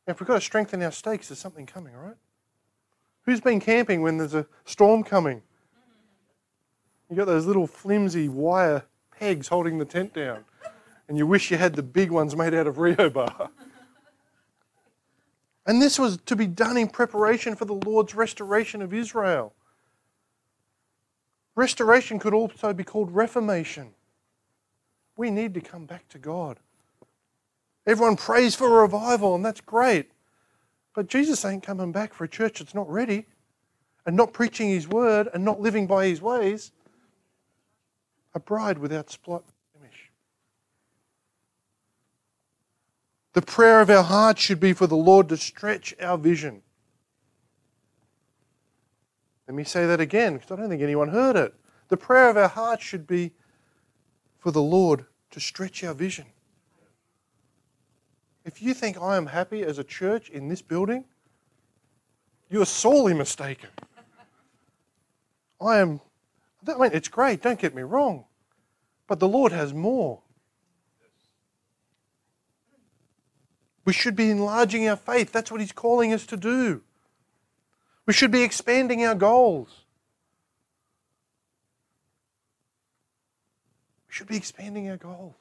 Now, 0.07 0.11
if 0.11 0.19
we've 0.19 0.27
got 0.27 0.35
to 0.35 0.41
strengthen 0.41 0.81
our 0.81 0.91
stakes, 0.91 1.27
there's 1.27 1.39
something 1.39 1.65
coming, 1.65 1.93
right? 1.93 2.15
Who's 3.25 3.41
been 3.41 3.59
camping 3.59 4.01
when 4.01 4.17
there's 4.17 4.33
a 4.33 4.47
storm 4.65 5.03
coming? 5.03 5.43
You 7.09 7.15
got 7.15 7.25
those 7.25 7.45
little 7.45 7.67
flimsy 7.67 8.27
wire 8.29 8.83
pegs 9.11 9.47
holding 9.47 9.77
the 9.77 9.85
tent 9.85 10.13
down, 10.13 10.45
and 11.07 11.17
you 11.17 11.27
wish 11.27 11.51
you 11.51 11.57
had 11.57 11.75
the 11.75 11.83
big 11.83 12.11
ones 12.11 12.35
made 12.35 12.53
out 12.53 12.67
of 12.67 12.77
rehobar. 12.77 13.49
And 15.65 15.81
this 15.81 15.97
was 15.97 16.17
to 16.25 16.35
be 16.35 16.47
done 16.47 16.75
in 16.77 16.89
preparation 16.89 17.55
for 17.55 17.65
the 17.65 17.73
Lord's 17.73 18.15
restoration 18.15 18.81
of 18.81 18.93
Israel. 18.93 19.53
Restoration 21.55 22.19
could 22.19 22.33
also 22.33 22.73
be 22.73 22.83
called 22.83 23.11
reformation. 23.11 23.93
We 25.15 25.29
need 25.29 25.53
to 25.53 25.61
come 25.61 25.85
back 25.85 26.09
to 26.09 26.17
God. 26.17 26.57
Everyone 27.85 28.15
prays 28.15 28.55
for 28.55 28.79
a 28.79 28.81
revival, 28.81 29.35
and 29.35 29.45
that's 29.45 29.61
great. 29.61 30.09
But 30.95 31.07
Jesus 31.07 31.45
ain't 31.45 31.63
coming 31.63 31.91
back 31.91 32.13
for 32.13 32.23
a 32.23 32.29
church 32.29 32.59
that's 32.59 32.75
not 32.75 32.89
ready 32.89 33.25
and 34.05 34.15
not 34.15 34.33
preaching 34.33 34.69
his 34.69 34.87
word 34.87 35.29
and 35.33 35.45
not 35.45 35.61
living 35.61 35.87
by 35.87 36.07
his 36.07 36.21
ways 36.21 36.71
a 38.33 38.39
bride 38.39 38.77
without 38.77 39.09
spot 39.09 39.43
blemish. 39.73 40.11
The 43.33 43.41
prayer 43.41 43.81
of 43.81 43.89
our 43.89 44.03
heart 44.03 44.39
should 44.39 44.59
be 44.59 44.73
for 44.73 44.87
the 44.87 44.95
Lord 44.95 45.29
to 45.29 45.37
stretch 45.37 45.93
our 46.01 46.17
vision. 46.17 46.61
Let 49.47 49.55
me 49.55 49.63
say 49.63 49.85
that 49.85 49.99
again 49.99 50.33
because 50.33 50.51
I 50.51 50.55
don't 50.55 50.69
think 50.69 50.81
anyone 50.81 51.09
heard 51.09 51.35
it. 51.35 51.53
The 51.89 51.97
prayer 51.97 52.29
of 52.29 52.37
our 52.37 52.47
heart 52.47 52.81
should 52.81 53.05
be 53.05 53.31
for 54.39 54.51
the 54.51 54.61
Lord 54.61 55.05
to 55.31 55.39
stretch 55.39 55.83
our 55.83 55.93
vision. 55.93 56.25
If 58.45 58.61
you 58.61 58.73
think 58.73 59.01
I 59.01 59.15
am 59.15 59.27
happy 59.27 59.63
as 59.63 59.77
a 59.77 59.83
church 59.83 60.29
in 60.29 60.47
this 60.49 60.61
building, 60.61 61.05
you 62.49 62.61
are 62.61 62.65
sorely 62.65 63.13
mistaken. 63.13 63.69
I 65.61 65.77
am 65.77 66.01
I 66.67 66.77
mean, 66.77 66.91
it's 66.93 67.07
great, 67.07 67.41
don't 67.41 67.59
get 67.59 67.75
me 67.75 67.81
wrong. 67.81 68.25
But 69.07 69.19
the 69.19 69.27
Lord 69.27 69.51
has 69.51 69.73
more. 69.73 70.21
We 73.85 73.93
should 73.93 74.15
be 74.15 74.29
enlarging 74.29 74.87
our 74.87 74.95
faith. 74.95 75.31
That's 75.31 75.51
what 75.51 75.59
He's 75.59 75.73
calling 75.73 76.13
us 76.13 76.25
to 76.27 76.37
do. 76.37 76.81
We 78.05 78.13
should 78.13 78.31
be 78.31 78.43
expanding 78.43 79.05
our 79.05 79.15
goals. 79.15 79.69
We 84.07 84.13
should 84.13 84.27
be 84.27 84.37
expanding 84.37 84.89
our 84.89 84.97
goals. 84.97 85.35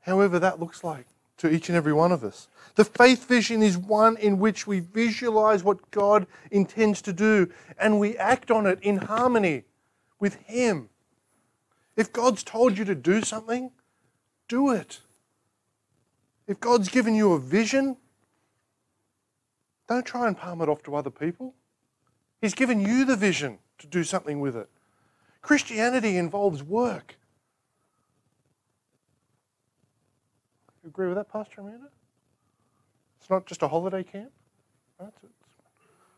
However, 0.00 0.38
that 0.38 0.58
looks 0.58 0.82
like 0.82 1.06
to 1.40 1.50
each 1.50 1.70
and 1.70 1.76
every 1.76 1.92
one 1.94 2.12
of 2.12 2.22
us. 2.22 2.48
The 2.74 2.84
faith 2.84 3.26
vision 3.26 3.62
is 3.62 3.78
one 3.78 4.18
in 4.18 4.38
which 4.38 4.66
we 4.66 4.80
visualize 4.80 5.64
what 5.64 5.90
God 5.90 6.26
intends 6.50 7.00
to 7.02 7.14
do 7.14 7.50
and 7.78 7.98
we 7.98 8.16
act 8.18 8.50
on 8.50 8.66
it 8.66 8.78
in 8.82 8.98
harmony 8.98 9.64
with 10.18 10.34
Him. 10.44 10.90
If 11.96 12.12
God's 12.12 12.42
told 12.42 12.76
you 12.76 12.84
to 12.84 12.94
do 12.94 13.22
something, 13.22 13.70
do 14.48 14.70
it. 14.70 15.00
If 16.46 16.60
God's 16.60 16.90
given 16.90 17.14
you 17.14 17.32
a 17.32 17.40
vision, 17.40 17.96
don't 19.88 20.04
try 20.04 20.28
and 20.28 20.36
palm 20.36 20.60
it 20.60 20.68
off 20.68 20.82
to 20.84 20.94
other 20.94 21.10
people. 21.10 21.54
He's 22.42 22.54
given 22.54 22.80
you 22.80 23.06
the 23.06 23.16
vision 23.16 23.58
to 23.78 23.86
do 23.86 24.04
something 24.04 24.40
with 24.40 24.56
it. 24.56 24.68
Christianity 25.40 26.18
involves 26.18 26.62
work. 26.62 27.16
You 30.82 30.88
agree 30.88 31.08
with 31.08 31.16
that, 31.16 31.30
Pastor 31.30 31.60
Amanda? 31.60 31.88
It's 33.20 33.28
not 33.28 33.46
just 33.46 33.62
a 33.62 33.68
holiday 33.68 34.02
camp. 34.02 34.30
Right? 34.98 35.12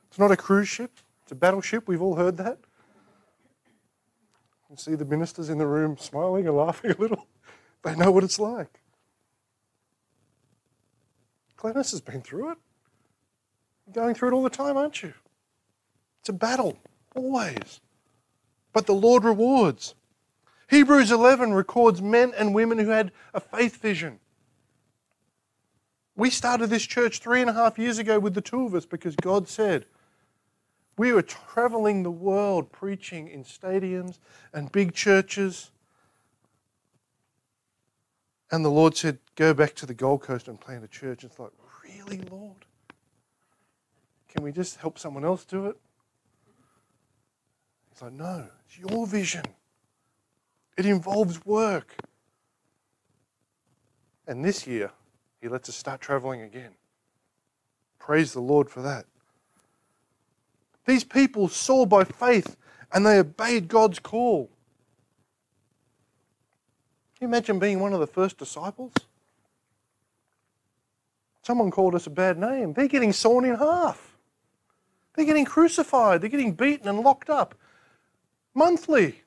It's 0.09 0.19
not 0.19 0.31
a 0.31 0.37
cruise 0.37 0.69
ship. 0.69 0.93
It's 1.23 1.33
a 1.33 1.35
battleship. 1.35 1.89
We've 1.89 2.03
all 2.03 2.17
heard 2.17 2.37
that. 2.37 2.59
You 4.71 4.77
see 4.77 4.95
the 4.95 5.05
ministers 5.05 5.51
in 5.51 5.59
the 5.59 5.67
room 5.67 5.97
smiling 5.99 6.47
and 6.47 6.57
laughing 6.57 6.93
a 6.93 6.97
little. 6.97 7.27
They 7.83 7.97
know 7.97 8.13
what 8.13 8.23
it's 8.23 8.39
like. 8.39 8.79
Glennis 11.59 11.91
has 11.91 12.01
been 12.01 12.23
through 12.23 12.53
it. 12.53 12.59
You're 13.87 14.05
going 14.05 14.15
through 14.15 14.29
it 14.29 14.35
all 14.35 14.45
the 14.45 14.51
time, 14.51 14.77
aren't 14.77 15.03
you? 15.03 15.13
It's 16.21 16.29
a 16.29 16.33
battle, 16.33 16.79
always. 17.17 17.81
But 18.73 18.87
the 18.87 18.93
Lord 18.93 19.25
rewards. 19.25 19.97
Hebrews 20.71 21.11
11 21.11 21.55
records 21.55 22.01
men 22.01 22.33
and 22.39 22.55
women 22.55 22.79
who 22.79 22.91
had 22.91 23.11
a 23.35 23.41
faith 23.41 23.79
vision. 23.79 24.21
We 26.15 26.31
started 26.31 26.69
this 26.69 26.85
church 26.85 27.21
three 27.21 27.41
and 27.41 27.49
a 27.49 27.55
half 27.55 27.79
years 27.79 27.99
ago 27.99 28.19
with 28.19 28.35
the 28.35 28.41
two 28.41 28.67
of 28.67 28.75
us 28.75 28.85
because 28.85 29.17
God 29.17 29.49
said, 29.49 29.87
we 30.99 31.13
were 31.13 31.23
traveling 31.23 32.03
the 32.03 32.11
world 32.11 32.71
preaching 32.71 33.29
in 33.29 33.45
stadiums 33.45 34.19
and 34.53 34.71
big 34.71 34.95
churches. 34.95 35.71
And 38.51 38.65
the 38.65 38.71
Lord 38.71 38.97
said, 38.97 39.19
Go 39.35 39.55
back 39.55 39.75
to 39.77 39.87
the 39.87 39.95
Gold 39.95 40.23
Coast 40.23 40.49
and 40.49 40.61
plant 40.61 40.85
a 40.85 40.89
church. 40.89 41.25
It's 41.25 41.39
like, 41.39 41.51
Really, 41.83 42.21
Lord? 42.31 42.67
Can 44.29 44.45
we 44.45 44.53
just 44.53 44.77
help 44.77 44.99
someone 44.99 45.25
else 45.25 45.45
do 45.45 45.67
it? 45.67 45.77
He's 47.91 48.03
like, 48.03 48.13
No, 48.13 48.47
it's 48.67 48.79
your 48.79 49.07
vision. 49.07 49.45
It 50.77 50.85
involves 50.85 51.45
work. 51.47 51.97
And 54.27 54.45
this 54.45 54.67
year, 54.67 54.91
He 55.43 55.49
lets 55.49 55.69
us 55.69 55.75
start 55.75 56.01
traveling 56.01 56.41
again. 56.41 56.71
Praise 57.99 58.33
the 58.33 58.41
Lord 58.41 58.71
for 58.71 58.81
that. 58.83 59.07
These 60.87 61.03
people 61.03 61.49
saw 61.49 61.85
by 61.85 62.05
faith 62.05 62.57
and 62.93 63.05
they 63.05 63.19
obeyed 63.19 63.67
God's 63.67 63.99
call. 63.99 64.47
Can 67.19 67.27
you 67.27 67.29
imagine 67.29 67.59
being 67.59 67.81
one 67.81 67.93
of 67.93 67.99
the 67.99 68.07
first 68.07 68.39
disciples? 68.39 68.93
Someone 71.43 71.73
called 71.73 71.97
us 71.97 72.07
a 72.07 72.11
bad 72.11 72.39
name. 72.39 72.73
They're 72.73 72.87
getting 72.87 73.13
sawn 73.13 73.45
in 73.45 73.57
half. 73.57 74.17
They're 75.15 75.25
getting 75.25 75.45
crucified. 75.45 76.21
They're 76.21 76.31
getting 76.31 76.53
beaten 76.53 76.89
and 76.89 77.01
locked 77.01 77.31
up 77.31 77.57
monthly. 78.55 79.23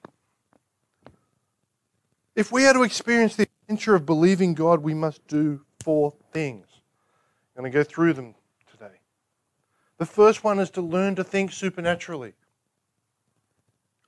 If 2.36 2.54
we 2.54 2.66
are 2.66 2.74
to 2.74 2.84
experience 2.84 3.36
the 3.36 3.50
adventure 3.64 3.96
of 3.96 4.06
believing 4.06 4.54
God, 4.54 4.82
we 4.82 4.94
must 4.94 5.26
do 5.28 5.65
four 5.86 6.12
things. 6.32 6.66
I'm 7.56 7.62
going 7.62 7.72
to 7.72 7.78
go 7.78 7.84
through 7.84 8.14
them 8.14 8.34
today. 8.72 8.98
The 10.00 10.06
first 10.08 10.44
one 10.44 10.58
is 10.58 10.72
to 10.72 10.82
learn 10.82 11.14
to 11.14 11.24
think 11.24 11.52
supernaturally. 11.52 12.34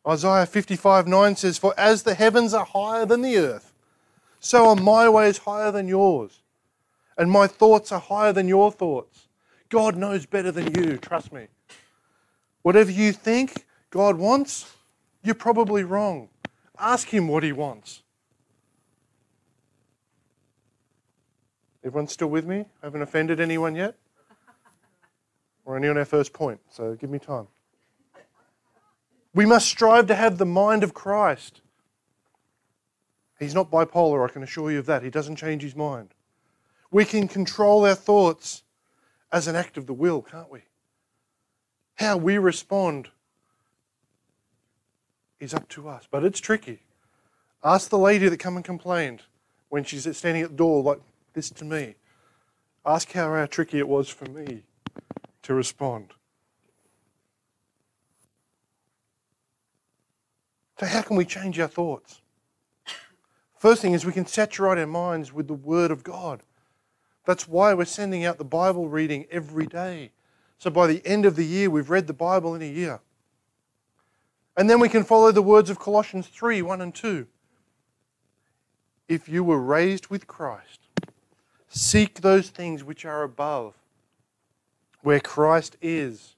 Isaiah 0.05 0.47
55 0.47 1.07
9 1.07 1.35
says, 1.35 1.59
For 1.59 1.75
as 1.77 2.01
the 2.01 2.15
heavens 2.15 2.55
are 2.55 2.65
higher 2.65 3.05
than 3.05 3.21
the 3.21 3.37
earth, 3.37 3.73
so 4.39 4.69
are 4.69 4.75
my 4.75 5.07
ways 5.07 5.37
higher 5.37 5.71
than 5.71 5.87
yours, 5.87 6.41
and 7.15 7.29
my 7.29 7.45
thoughts 7.45 7.91
are 7.91 7.99
higher 7.99 8.33
than 8.33 8.47
your 8.47 8.71
thoughts. 8.71 9.27
God 9.69 9.95
knows 9.95 10.25
better 10.25 10.51
than 10.51 10.73
you, 10.73 10.97
trust 10.97 11.31
me. 11.31 11.45
Whatever 12.63 12.89
you 12.89 13.11
think 13.11 13.65
God 13.91 14.17
wants, 14.17 14.73
you're 15.21 15.35
probably 15.35 15.83
wrong. 15.83 16.29
Ask 16.79 17.13
Him 17.13 17.27
what 17.27 17.43
He 17.43 17.51
wants. 17.51 18.01
Everyone 21.83 22.07
still 22.07 22.27
with 22.27 22.45
me? 22.45 22.65
I 22.81 22.85
haven't 22.85 23.01
offended 23.01 23.39
anyone 23.39 23.75
yet? 23.75 23.95
We're 25.63 25.75
only 25.75 25.89
on 25.89 25.97
our 25.97 26.05
first 26.05 26.33
point, 26.33 26.59
so 26.69 26.95
give 26.95 27.09
me 27.09 27.19
time. 27.19 27.47
We 29.33 29.45
must 29.45 29.67
strive 29.67 30.07
to 30.07 30.15
have 30.15 30.37
the 30.37 30.45
mind 30.45 30.83
of 30.83 30.93
Christ. 30.93 31.61
He's 33.39 33.53
not 33.53 33.69
bipolar, 33.69 34.27
I 34.27 34.31
can 34.31 34.43
assure 34.43 34.71
you 34.71 34.79
of 34.79 34.85
that. 34.87 35.03
He 35.03 35.09
doesn't 35.09 35.35
change 35.35 35.61
his 35.61 35.75
mind. 35.75 36.13
We 36.89 37.05
can 37.05 37.27
control 37.27 37.85
our 37.85 37.95
thoughts 37.95 38.63
as 39.31 39.47
an 39.47 39.55
act 39.55 39.77
of 39.77 39.85
the 39.85 39.93
will, 39.93 40.21
can't 40.21 40.49
we? 40.49 40.61
How 41.95 42.17
we 42.17 42.37
respond 42.37 43.09
is 45.39 45.53
up 45.53 45.67
to 45.69 45.89
us, 45.89 46.07
but 46.09 46.23
it's 46.23 46.39
tricky. 46.39 46.81
Ask 47.63 47.89
the 47.89 47.97
lady 47.97 48.29
that 48.29 48.39
come 48.39 48.55
and 48.55 48.65
complained 48.65 49.23
when 49.69 49.83
she's 49.83 50.03
standing 50.17 50.43
at 50.43 50.51
the 50.51 50.55
door 50.55 50.81
like 50.81 51.01
this 51.37 51.51
to 51.51 51.63
me. 51.65 51.93
Ask 52.83 53.11
how, 53.11 53.45
tricky 53.45 53.77
it 53.77 53.87
was 53.87 54.09
for 54.09 54.25
me 54.25 54.63
to 55.43 55.53
respond. 55.53 56.07
So, 60.79 60.87
how 60.87 61.03
can 61.03 61.15
we 61.15 61.25
change 61.25 61.59
our 61.59 61.67
thoughts? 61.67 62.21
First 63.59 63.83
thing 63.83 63.93
is 63.93 64.03
we 64.03 64.13
can 64.13 64.25
saturate 64.25 64.79
our 64.79 64.87
minds 64.87 65.31
with 65.31 65.47
the 65.47 65.53
Word 65.53 65.91
of 65.91 66.03
God. 66.03 66.41
That's 67.25 67.47
why 67.47 67.73
we're 67.75 67.85
sending 67.85 68.25
out 68.25 68.39
the 68.39 68.43
Bible 68.43 68.89
reading 68.89 69.27
every 69.29 69.67
day. 69.67 70.11
So 70.57 70.71
by 70.71 70.87
the 70.87 71.05
end 71.05 71.25
of 71.25 71.35
the 71.35 71.45
year, 71.45 71.69
we've 71.69 71.89
read 71.89 72.07
the 72.07 72.13
Bible 72.13 72.55
in 72.55 72.63
a 72.63 72.65
year. 72.65 72.99
And 74.55 74.67
then 74.67 74.79
we 74.79 74.89
can 74.89 75.03
follow 75.03 75.31
the 75.31 75.41
words 75.43 75.69
of 75.69 75.77
Colossians 75.77 76.27
3 76.27 76.63
1 76.63 76.81
and 76.81 76.95
2. 76.95 77.27
If 79.07 79.29
you 79.29 79.43
were 79.43 79.59
raised 79.59 80.07
with 80.07 80.25
Christ, 80.25 80.86
seek 81.77 82.21
those 82.21 82.49
things 82.49 82.83
which 82.83 83.05
are 83.05 83.23
above, 83.23 83.73
where 85.01 85.19
Christ 85.19 85.77
is. 85.81 86.35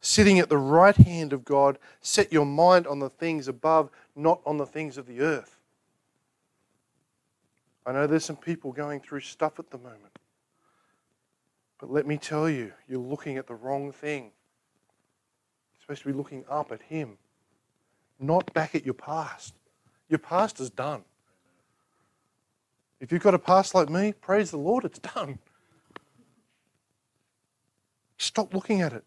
Sitting 0.00 0.38
at 0.38 0.48
the 0.48 0.58
right 0.58 0.96
hand 0.96 1.32
of 1.32 1.44
God, 1.44 1.78
set 2.00 2.32
your 2.32 2.46
mind 2.46 2.86
on 2.86 2.98
the 2.98 3.08
things 3.08 3.48
above, 3.48 3.90
not 4.14 4.40
on 4.44 4.56
the 4.56 4.66
things 4.66 4.98
of 4.98 5.06
the 5.06 5.20
earth. 5.20 5.58
I 7.84 7.92
know 7.92 8.06
there's 8.06 8.24
some 8.24 8.36
people 8.36 8.72
going 8.72 9.00
through 9.00 9.20
stuff 9.20 9.58
at 9.58 9.70
the 9.70 9.78
moment. 9.78 10.18
But 11.78 11.92
let 11.92 12.06
me 12.06 12.16
tell 12.16 12.48
you, 12.48 12.72
you're 12.88 12.98
looking 12.98 13.36
at 13.36 13.46
the 13.46 13.54
wrong 13.54 13.92
thing. 13.92 14.24
You're 14.24 15.80
supposed 15.82 16.02
to 16.02 16.08
be 16.08 16.14
looking 16.14 16.44
up 16.48 16.72
at 16.72 16.82
Him, 16.82 17.18
not 18.18 18.52
back 18.54 18.74
at 18.74 18.84
your 18.84 18.94
past. 18.94 19.54
Your 20.08 20.18
past 20.18 20.60
is 20.60 20.70
done. 20.70 21.04
If 23.00 23.12
you've 23.12 23.22
got 23.22 23.34
a 23.34 23.38
past 23.38 23.74
like 23.74 23.90
me, 23.90 24.12
praise 24.12 24.50
the 24.50 24.56
Lord, 24.56 24.84
it's 24.84 24.98
done. 24.98 25.38
Stop 28.18 28.54
looking 28.54 28.80
at 28.80 28.92
it. 28.92 29.04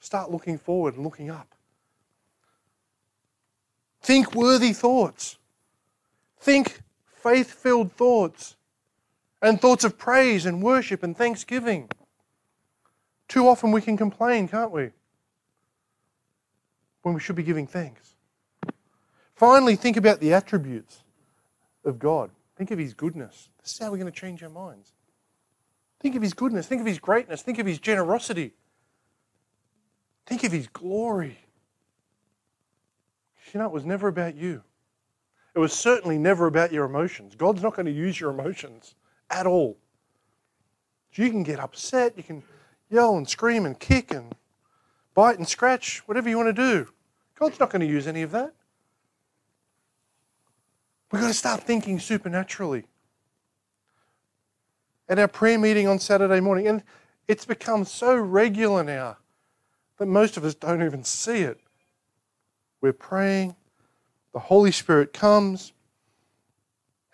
Start 0.00 0.30
looking 0.30 0.58
forward 0.58 0.94
and 0.94 1.04
looking 1.04 1.30
up. 1.30 1.54
Think 4.00 4.34
worthy 4.34 4.72
thoughts. 4.72 5.38
Think 6.40 6.80
faith 7.22 7.52
filled 7.52 7.92
thoughts 7.92 8.56
and 9.42 9.60
thoughts 9.60 9.84
of 9.84 9.98
praise 9.98 10.46
and 10.46 10.62
worship 10.62 11.02
and 11.02 11.16
thanksgiving. 11.16 11.88
Too 13.28 13.46
often 13.46 13.70
we 13.70 13.82
can 13.82 13.96
complain, 13.96 14.48
can't 14.48 14.70
we? 14.70 14.90
When 17.02 17.14
we 17.14 17.20
should 17.20 17.36
be 17.36 17.42
giving 17.42 17.66
thanks. 17.66 18.14
Finally, 19.34 19.76
think 19.76 19.96
about 19.96 20.20
the 20.20 20.32
attributes 20.32 21.02
of 21.84 21.98
God. 21.98 22.30
Think 22.58 22.72
of 22.72 22.78
His 22.78 22.92
goodness. 22.92 23.50
This 23.62 23.72
is 23.72 23.78
how 23.78 23.90
we're 23.90 23.98
going 23.98 24.12
to 24.12 24.20
change 24.20 24.42
our 24.42 24.50
minds. 24.50 24.92
Think 26.00 26.16
of 26.16 26.22
His 26.22 26.34
goodness. 26.34 26.66
Think 26.66 26.80
of 26.80 26.86
His 26.86 26.98
greatness. 26.98 27.40
Think 27.40 27.60
of 27.60 27.66
His 27.66 27.78
generosity. 27.78 28.52
Think 30.26 30.42
of 30.42 30.50
His 30.50 30.66
glory. 30.66 31.38
You 33.54 33.60
know, 33.60 33.66
it 33.66 33.72
was 33.72 33.84
never 33.84 34.08
about 34.08 34.34
you. 34.34 34.62
It 35.54 35.60
was 35.60 35.72
certainly 35.72 36.18
never 36.18 36.46
about 36.46 36.72
your 36.72 36.84
emotions. 36.84 37.36
God's 37.36 37.62
not 37.62 37.74
going 37.74 37.86
to 37.86 37.92
use 37.92 38.18
your 38.18 38.30
emotions. 38.30 38.96
at 39.30 39.46
all. 39.46 39.76
So 41.12 41.22
you 41.22 41.30
can 41.30 41.42
get 41.42 41.60
upset, 41.60 42.14
you 42.16 42.22
can 42.22 42.42
yell 42.90 43.16
and 43.16 43.28
scream 43.28 43.66
and 43.66 43.78
kick 43.78 44.12
and 44.12 44.34
bite 45.14 45.38
and 45.38 45.48
scratch, 45.48 45.98
whatever 46.06 46.28
you 46.28 46.36
want 46.36 46.48
to 46.48 46.52
do. 46.52 46.88
God's 47.38 47.60
not 47.60 47.70
going 47.70 47.80
to 47.80 47.86
use 47.86 48.06
any 48.06 48.22
of 48.22 48.30
that. 48.32 48.54
We've 51.10 51.22
got 51.22 51.28
to 51.28 51.34
start 51.34 51.62
thinking 51.62 51.98
supernaturally. 52.00 52.84
At 55.08 55.18
our 55.18 55.28
prayer 55.28 55.58
meeting 55.58 55.88
on 55.88 55.98
Saturday 55.98 56.40
morning, 56.40 56.68
and 56.68 56.82
it's 57.26 57.46
become 57.46 57.84
so 57.84 58.14
regular 58.14 58.84
now 58.84 59.16
that 59.98 60.06
most 60.06 60.36
of 60.36 60.44
us 60.44 60.54
don't 60.54 60.82
even 60.82 61.02
see 61.04 61.40
it. 61.40 61.60
We're 62.80 62.92
praying, 62.92 63.56
the 64.32 64.38
Holy 64.38 64.70
Spirit 64.70 65.12
comes, 65.12 65.72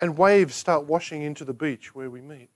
and 0.01 0.17
waves 0.17 0.55
start 0.55 0.85
washing 0.85 1.21
into 1.21 1.45
the 1.45 1.53
beach 1.53 1.95
where 1.95 2.09
we 2.09 2.21
meet. 2.21 2.49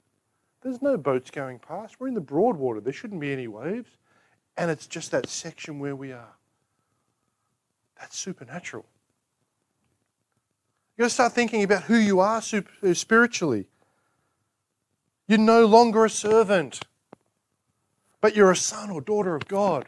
There's 0.61 0.81
no 0.81 0.97
boats 0.97 1.31
going 1.31 1.59
past. 1.59 1.99
We're 1.99 2.09
in 2.09 2.13
the 2.15 2.21
Broadwater. 2.21 2.81
There 2.81 2.91
shouldn't 2.91 3.21
be 3.21 3.31
any 3.31 3.47
waves. 3.47 3.89
And 4.57 4.69
it's 4.69 4.87
just 4.87 5.11
that 5.11 5.29
section 5.29 5.79
where 5.79 5.95
we 5.95 6.11
are. 6.11 6.35
That's 7.97 8.19
supernatural. 8.19 8.85
You've 10.99 11.05
got 11.05 11.09
to 11.11 11.13
start 11.13 11.31
thinking 11.31 11.63
about 11.63 11.83
who 11.83 11.95
you 11.95 12.19
are 12.19 12.41
uh, 12.41 12.93
spiritually. 12.93 13.67
You're 15.29 15.37
no 15.37 15.65
longer 15.65 16.03
a 16.03 16.09
servant, 16.09 16.81
but 18.19 18.35
you're 18.35 18.51
a 18.51 18.55
son 18.57 18.89
or 18.89 18.99
daughter 18.99 19.33
of 19.33 19.47
God. 19.47 19.85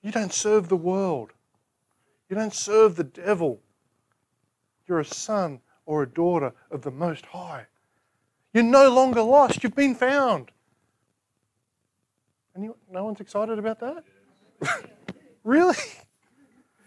You 0.00 0.12
don't 0.12 0.32
serve 0.32 0.70
the 0.70 0.78
world, 0.78 1.34
you 2.30 2.36
don't 2.36 2.54
serve 2.54 2.96
the 2.96 3.04
devil. 3.04 3.60
You're 4.88 5.00
a 5.00 5.04
son 5.04 5.60
or 5.84 6.02
a 6.02 6.08
daughter 6.08 6.54
of 6.70 6.80
the 6.80 6.90
Most 6.90 7.26
High. 7.26 7.66
You're 8.54 8.64
no 8.64 8.88
longer 8.88 9.20
lost, 9.20 9.62
you've 9.62 9.76
been 9.76 9.94
found. 9.94 10.52
And 12.54 12.72
no 12.90 13.04
one's 13.04 13.20
excited 13.20 13.58
about 13.58 13.78
that? 13.80 14.04
really? 15.44 15.76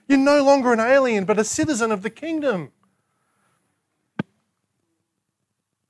You're 0.10 0.18
no 0.18 0.44
longer 0.44 0.74
an 0.74 0.80
alien, 0.80 1.26
but 1.26 1.38
a 1.38 1.44
citizen 1.44 1.92
of 1.92 2.02
the 2.02 2.10
kingdom. 2.10 2.72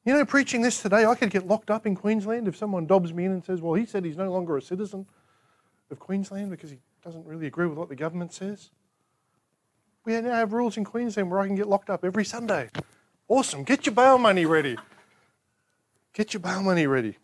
You 0.04 0.14
know, 0.14 0.26
preaching 0.26 0.62
this 0.62 0.82
today, 0.82 1.06
I 1.06 1.16
could 1.16 1.30
get 1.30 1.48
locked 1.48 1.72
up 1.72 1.88
in 1.88 1.96
Queensland 1.96 2.46
if 2.46 2.58
someone 2.58 2.86
dobs 2.86 3.14
me 3.14 3.24
in 3.24 3.32
and 3.32 3.46
says, 3.46 3.62
well, 3.62 3.76
he 3.76 3.86
said 3.86 4.04
he's 4.04 4.18
no 4.18 4.30
longer 4.30 4.58
a 4.58 4.62
citizen 4.62 5.06
of 5.90 6.00
Queensland 6.00 6.52
because 6.52 6.70
he 6.70 6.80
doesn't 7.02 7.26
really 7.26 7.48
agree 7.48 7.66
with 7.66 7.78
what 7.78 7.88
the 7.88 7.96
government 7.96 8.34
says. 8.34 8.72
We 10.04 10.20
now 10.20 10.34
have 10.34 10.52
rules 10.52 10.76
in 10.76 10.84
Queensland 10.84 11.32
where 11.32 11.40
I 11.40 11.48
can 11.48 11.56
get 11.56 11.70
locked 11.70 11.90
up 11.90 12.04
every 12.04 12.26
Sunday. 12.26 12.70
Awesome. 13.30 13.64
Get 13.64 13.86
your 13.86 13.96
bail 13.96 14.18
money 14.18 14.46
ready. 14.46 14.76
Get 16.12 16.34
your 16.34 16.42
bail 16.42 16.62
money 16.62 16.88
ready. 16.88 17.18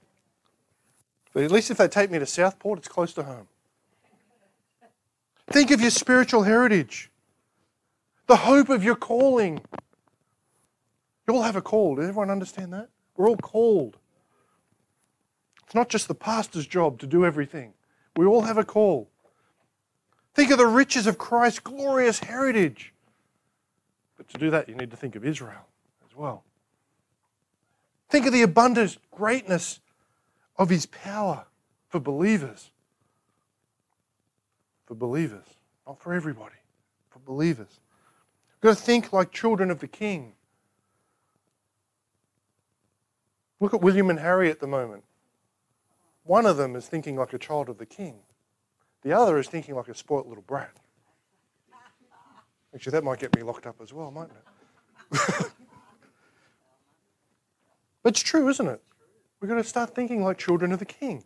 But 1.33 1.43
at 1.43 1.51
least 1.51 1.71
if 1.71 1.77
they 1.77 1.89
take 1.89 2.09
me 2.09 2.19
to 2.19 2.25
Southport, 2.25 2.79
it's 2.79 2.87
close 2.87 3.13
to 3.15 3.23
home. 3.23 3.47
Think 5.47 5.71
of 5.71 5.81
your 5.81 5.91
spiritual 5.91 6.43
heritage, 6.43 7.11
the 8.27 8.35
hope 8.35 8.69
of 8.69 8.83
your 8.83 8.95
calling. 8.95 9.61
You 11.27 11.35
all 11.35 11.43
have 11.43 11.55
a 11.55 11.61
call. 11.61 11.95
Does 11.95 12.09
everyone 12.09 12.29
understand 12.29 12.73
that? 12.73 12.89
We're 13.15 13.29
all 13.29 13.37
called. 13.37 13.97
It's 15.65 15.75
not 15.75 15.89
just 15.89 16.07
the 16.07 16.15
pastor's 16.15 16.67
job 16.67 16.99
to 16.99 17.07
do 17.07 17.25
everything. 17.25 17.73
We 18.15 18.25
all 18.25 18.41
have 18.41 18.57
a 18.57 18.63
call. 18.63 19.09
Think 20.33 20.51
of 20.51 20.57
the 20.57 20.67
riches 20.67 21.07
of 21.07 21.17
Christ's 21.17 21.59
glorious 21.59 22.19
heritage. 22.19 22.93
But 24.17 24.29
to 24.29 24.37
do 24.37 24.49
that, 24.51 24.69
you 24.69 24.75
need 24.75 24.91
to 24.91 24.97
think 24.97 25.15
of 25.15 25.25
Israel 25.25 25.67
as 26.07 26.15
well. 26.15 26.43
Think 28.09 28.25
of 28.25 28.33
the 28.33 28.41
abundant 28.43 28.97
greatness 29.11 29.79
of 30.57 30.69
his 30.69 30.85
power 30.85 31.45
for 31.87 31.99
believers. 31.99 32.71
For 34.85 34.95
believers, 34.95 35.45
not 35.87 35.99
for 35.99 36.13
everybody, 36.13 36.55
for 37.09 37.19
believers. 37.19 37.79
We've 38.61 38.71
got 38.71 38.77
to 38.77 38.83
think 38.83 39.11
like 39.11 39.31
children 39.31 39.71
of 39.71 39.79
the 39.79 39.87
king. 39.87 40.33
Look 43.59 43.73
at 43.73 43.81
William 43.81 44.09
and 44.09 44.19
Harry 44.19 44.51
at 44.51 44.59
the 44.59 44.67
moment. 44.67 45.03
One 46.23 46.45
of 46.45 46.57
them 46.57 46.75
is 46.75 46.87
thinking 46.87 47.15
like 47.15 47.33
a 47.33 47.37
child 47.37 47.69
of 47.69 47.77
the 47.77 47.85
king. 47.85 48.19
The 49.03 49.13
other 49.13 49.37
is 49.37 49.47
thinking 49.47 49.75
like 49.75 49.87
a 49.87 49.95
spoilt 49.95 50.27
little 50.27 50.43
brat. 50.43 50.79
Actually, 52.73 52.91
that 52.91 53.03
might 53.03 53.19
get 53.19 53.35
me 53.35 53.41
locked 53.43 53.65
up 53.67 53.75
as 53.81 53.93
well, 53.93 54.11
mightn't 54.11 54.33
it? 54.33 54.43
but 58.03 58.09
it's 58.11 58.21
true, 58.21 58.49
isn't 58.49 58.67
it? 58.67 58.81
We've 59.39 59.49
got 59.49 59.55
to 59.55 59.63
start 59.63 59.95
thinking 59.95 60.23
like 60.23 60.37
children 60.37 60.71
of 60.71 60.79
the 60.79 60.85
king. 60.85 61.23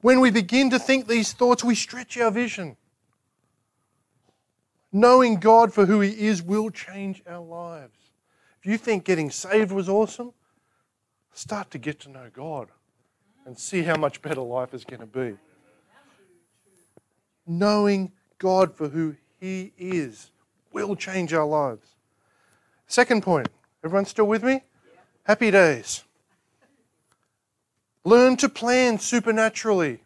When 0.00 0.20
we 0.20 0.30
begin 0.30 0.70
to 0.70 0.78
think 0.78 1.06
these 1.06 1.32
thoughts, 1.32 1.64
we 1.64 1.74
stretch 1.74 2.18
our 2.18 2.30
vision. 2.30 2.76
Knowing 4.92 5.40
God 5.40 5.72
for 5.72 5.86
who 5.86 6.00
He 6.00 6.26
is 6.26 6.42
will 6.42 6.70
change 6.70 7.22
our 7.26 7.42
lives. 7.42 7.98
If 8.60 8.66
you 8.66 8.78
think 8.78 9.04
getting 9.04 9.30
saved 9.30 9.72
was 9.72 9.88
awesome, 9.88 10.32
start 11.32 11.70
to 11.72 11.78
get 11.78 12.00
to 12.00 12.10
know 12.10 12.30
God 12.32 12.68
and 13.44 13.58
see 13.58 13.82
how 13.82 13.96
much 13.96 14.22
better 14.22 14.40
life 14.40 14.74
is 14.74 14.84
going 14.84 15.00
to 15.00 15.06
be 15.06 15.36
knowing 17.46 18.12
God 18.38 18.74
for 18.74 18.88
who 18.88 19.14
He 19.40 19.72
is 19.78 20.30
will 20.72 20.96
change 20.96 21.32
our 21.32 21.46
lives. 21.46 21.86
Second 22.86 23.22
point. 23.22 23.48
Everyone 23.84 24.04
still 24.04 24.26
with 24.26 24.42
me? 24.42 24.62
Happy 25.22 25.50
days. 25.50 26.04
Learn 28.06 28.36
to 28.36 28.48
plan 28.48 29.00
supernaturally. 29.00 29.98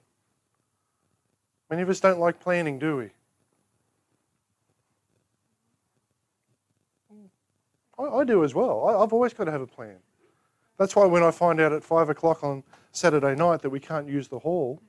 Many 1.69 1.83
of 1.83 1.91
us 1.91 2.01
don't 2.01 2.19
like 2.19 2.41
planning, 2.41 2.79
do 2.79 2.97
we? 2.97 3.11
I, 7.99 8.21
I 8.21 8.25
do 8.25 8.43
as 8.43 8.55
well. 8.55 8.89
I, 8.89 9.03
I've 9.03 9.13
always 9.13 9.35
got 9.35 9.45
to 9.45 9.51
have 9.51 9.61
a 9.61 9.67
plan. 9.67 9.97
That's 10.79 10.97
why 10.97 11.05
when 11.05 11.23
I 11.23 11.31
find 11.31 11.61
out 11.61 11.75
at 11.75 11.85
five 11.85 12.09
o'clock 12.09 12.43
on 12.43 12.63
Saturday 12.91 13.35
night 13.35 13.61
that 13.61 13.69
we 13.69 13.81
can't 13.81 14.09
use 14.09 14.29
the 14.29 14.39
hall, 14.39 14.81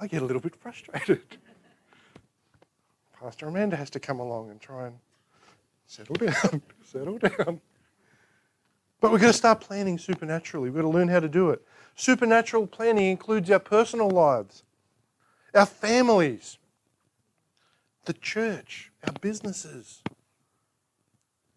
I 0.00 0.08
get 0.08 0.22
a 0.22 0.24
little 0.24 0.42
bit 0.42 0.56
frustrated. 0.56 1.22
Pastor 3.20 3.46
Amanda 3.46 3.76
has 3.76 3.88
to 3.90 4.00
come 4.00 4.18
along 4.18 4.50
and 4.50 4.60
try 4.60 4.88
and 4.88 4.96
settle 5.86 6.16
down, 6.16 6.60
settle 6.84 7.18
down. 7.18 7.60
But 9.00 9.12
we're 9.12 9.18
going 9.18 9.32
to 9.32 9.38
start 9.38 9.60
planning 9.60 9.98
supernaturally. 9.98 10.70
We've 10.70 10.82
got 10.82 10.90
to 10.90 10.96
learn 10.96 11.08
how 11.08 11.20
to 11.20 11.28
do 11.28 11.50
it. 11.50 11.62
Supernatural 11.94 12.66
planning 12.66 13.06
includes 13.10 13.50
our 13.50 13.58
personal 13.58 14.10
lives, 14.10 14.64
our 15.54 15.66
families, 15.66 16.58
the 18.04 18.12
church, 18.12 18.90
our 19.06 19.12
businesses, 19.20 20.02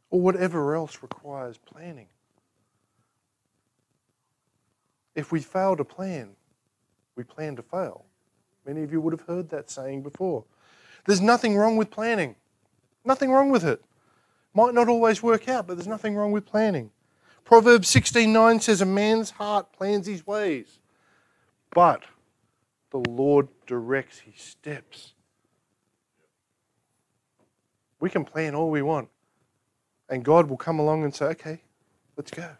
or 0.10 0.22
whatever 0.22 0.76
else 0.76 1.00
requires 1.02 1.58
planning. 1.58 2.08
If 5.16 5.32
we 5.32 5.40
fail 5.42 5.76
to 5.76 5.84
plan, 5.84 6.32
we 7.16 7.24
plan 7.24 7.56
to 7.56 7.62
fail. 7.62 8.06
Many 8.66 8.84
of 8.84 8.92
you 8.92 9.02
would 9.02 9.14
have 9.14 9.28
heard 9.28 9.50
that 9.50 9.70
saying 9.70 10.04
before. 10.04 10.46
There's 11.06 11.22
nothing 11.22 11.56
wrong 11.56 11.78
with 11.78 11.90
planning. 11.90 12.36
Nothing 13.04 13.32
wrong 13.32 13.50
with 13.50 13.64
it. 13.64 13.84
Might 14.54 14.74
not 14.74 14.88
always 14.88 15.24
work 15.24 15.50
out, 15.50 15.68
but 15.68 15.78
there's 15.78 15.88
nothing 15.88 16.16
wrong 16.16 16.32
with 16.32 16.46
planning. 16.46 16.92
Proverbs 17.52 17.90
16:9 17.90 18.62
says 18.62 18.80
a 18.80 18.86
man's 18.86 19.32
heart 19.32 19.74
plans 19.74 20.08
his 20.08 20.26
ways, 20.26 20.80
but 21.72 22.06
the 22.92 23.00
Lord 23.00 23.50
directs 23.68 24.20
his 24.20 24.42
steps. 24.42 25.16
We 28.00 28.10
can 28.10 28.24
plan 28.24 28.56
all 28.56 28.72
we 28.72 28.82
want, 28.82 29.10
and 30.08 30.24
God 30.24 30.50
will 30.50 30.56
come 30.56 30.80
along 30.80 31.04
and 31.04 31.14
say, 31.14 31.26
"Okay, 31.26 31.62
let's 32.16 32.32
go." 32.32 32.56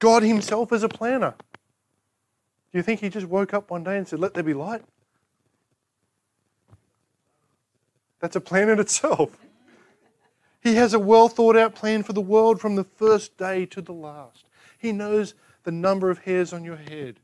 God 0.00 0.22
himself 0.22 0.70
is 0.70 0.82
a 0.82 0.88
planner. 0.90 1.34
Do 2.72 2.78
you 2.78 2.82
think 2.82 3.00
he 3.00 3.08
just 3.08 3.24
woke 3.24 3.54
up 3.54 3.70
one 3.70 3.84
day 3.84 3.96
and 3.96 4.06
said, 4.06 4.20
"Let 4.20 4.34
there 4.34 4.42
be 4.42 4.52
light"? 4.52 4.84
That's 8.18 8.36
a 8.36 8.40
plan 8.42 8.68
in 8.68 8.78
itself. 8.78 9.43
He 10.64 10.74
has 10.76 10.94
a 10.94 10.98
well 10.98 11.28
thought 11.28 11.56
out 11.56 11.74
plan 11.74 12.02
for 12.02 12.14
the 12.14 12.20
world 12.20 12.60
from 12.60 12.74
the 12.74 12.84
first 12.84 13.36
day 13.36 13.66
to 13.66 13.82
the 13.82 13.92
last. 13.92 14.46
He 14.78 14.90
knows 14.90 15.34
the 15.62 15.70
number 15.70 16.10
of 16.10 16.20
hairs 16.20 16.52
on 16.52 16.64
your 16.64 16.76
head. 16.76 17.20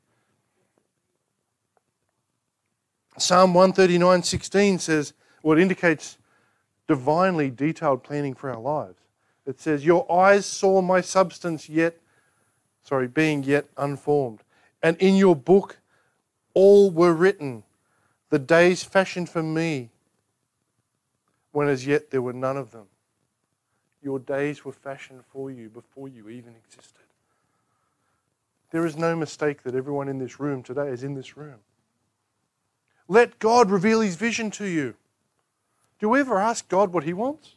Psalm 3.19 3.55
139:16 3.55 4.81
says, 4.81 5.15
well, 5.43 5.59
indicates 5.59 6.19
divinely 6.87 7.51
detailed 7.51 8.03
planning 8.03 8.35
for 8.35 8.51
our 8.51 8.61
lives. 8.61 8.99
It 9.47 9.59
says, 9.59 9.85
Your 9.85 10.11
eyes 10.13 10.45
saw 10.45 10.83
my 10.83 11.01
substance 11.01 11.69
yet, 11.69 11.99
sorry, 12.83 13.09
being 13.09 13.43
yet 13.43 13.67
unformed. 13.77 14.41
And 14.83 14.97
in 14.99 15.17
your 15.17 15.35
book 15.35 15.79
all 16.53 16.91
were 16.91 17.15
written, 17.15 17.63
the 18.29 18.39
days 18.39 18.85
fashioned 18.85 19.29
for 19.29 19.43
me 19.43 19.91
when 21.53 21.69
as 21.69 21.87
yet 21.87 22.11
there 22.11 22.23
were 22.23 22.33
none 22.33 22.57
of 22.57 22.71
them. 22.71 22.87
Your 24.03 24.19
days 24.19 24.65
were 24.65 24.73
fashioned 24.73 25.25
for 25.33 25.51
you 25.51 25.69
before 25.69 26.09
you 26.09 26.29
even 26.29 26.55
existed. 26.57 27.05
There 28.71 28.87
is 28.87 28.97
no 28.97 29.17
mistake 29.17 29.63
that 29.65 29.75
everyone 29.75 30.09
in 30.09 30.19
this 30.19 30.41
room 30.41 30.63
today 30.63 30.89
is 30.89 31.03
in 31.03 31.15
this 31.15 31.37
room. 31.37 31.59
Let 33.09 33.39
God 33.39 33.71
reveal 33.71 34.01
his 34.01 34.17
vision 34.17 34.51
to 34.53 34.65
you. 34.65 34.95
Do 35.99 36.09
we 36.09 36.21
ever 36.21 36.39
ask 36.39 36.69
God 36.69 36.93
what 36.93 37.05
he 37.05 37.13
wants? 37.13 37.55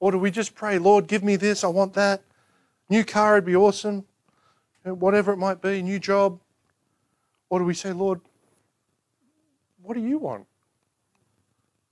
Or 0.00 0.12
do 0.12 0.18
we 0.18 0.30
just 0.30 0.54
pray, 0.54 0.78
Lord, 0.78 1.08
give 1.08 1.24
me 1.24 1.36
this, 1.36 1.64
I 1.64 1.68
want 1.68 1.94
that? 1.94 2.22
New 2.88 3.04
car 3.04 3.34
would 3.34 3.44
be 3.44 3.56
awesome. 3.56 4.04
Uh, 4.86 4.94
whatever 4.94 5.32
it 5.32 5.36
might 5.36 5.60
be, 5.60 5.82
new 5.82 5.98
job. 5.98 6.38
Or 7.50 7.58
do 7.58 7.64
we 7.64 7.74
say, 7.74 7.92
Lord, 7.92 8.20
what 9.82 9.94
do 9.94 10.00
you 10.00 10.18
want? 10.18 10.46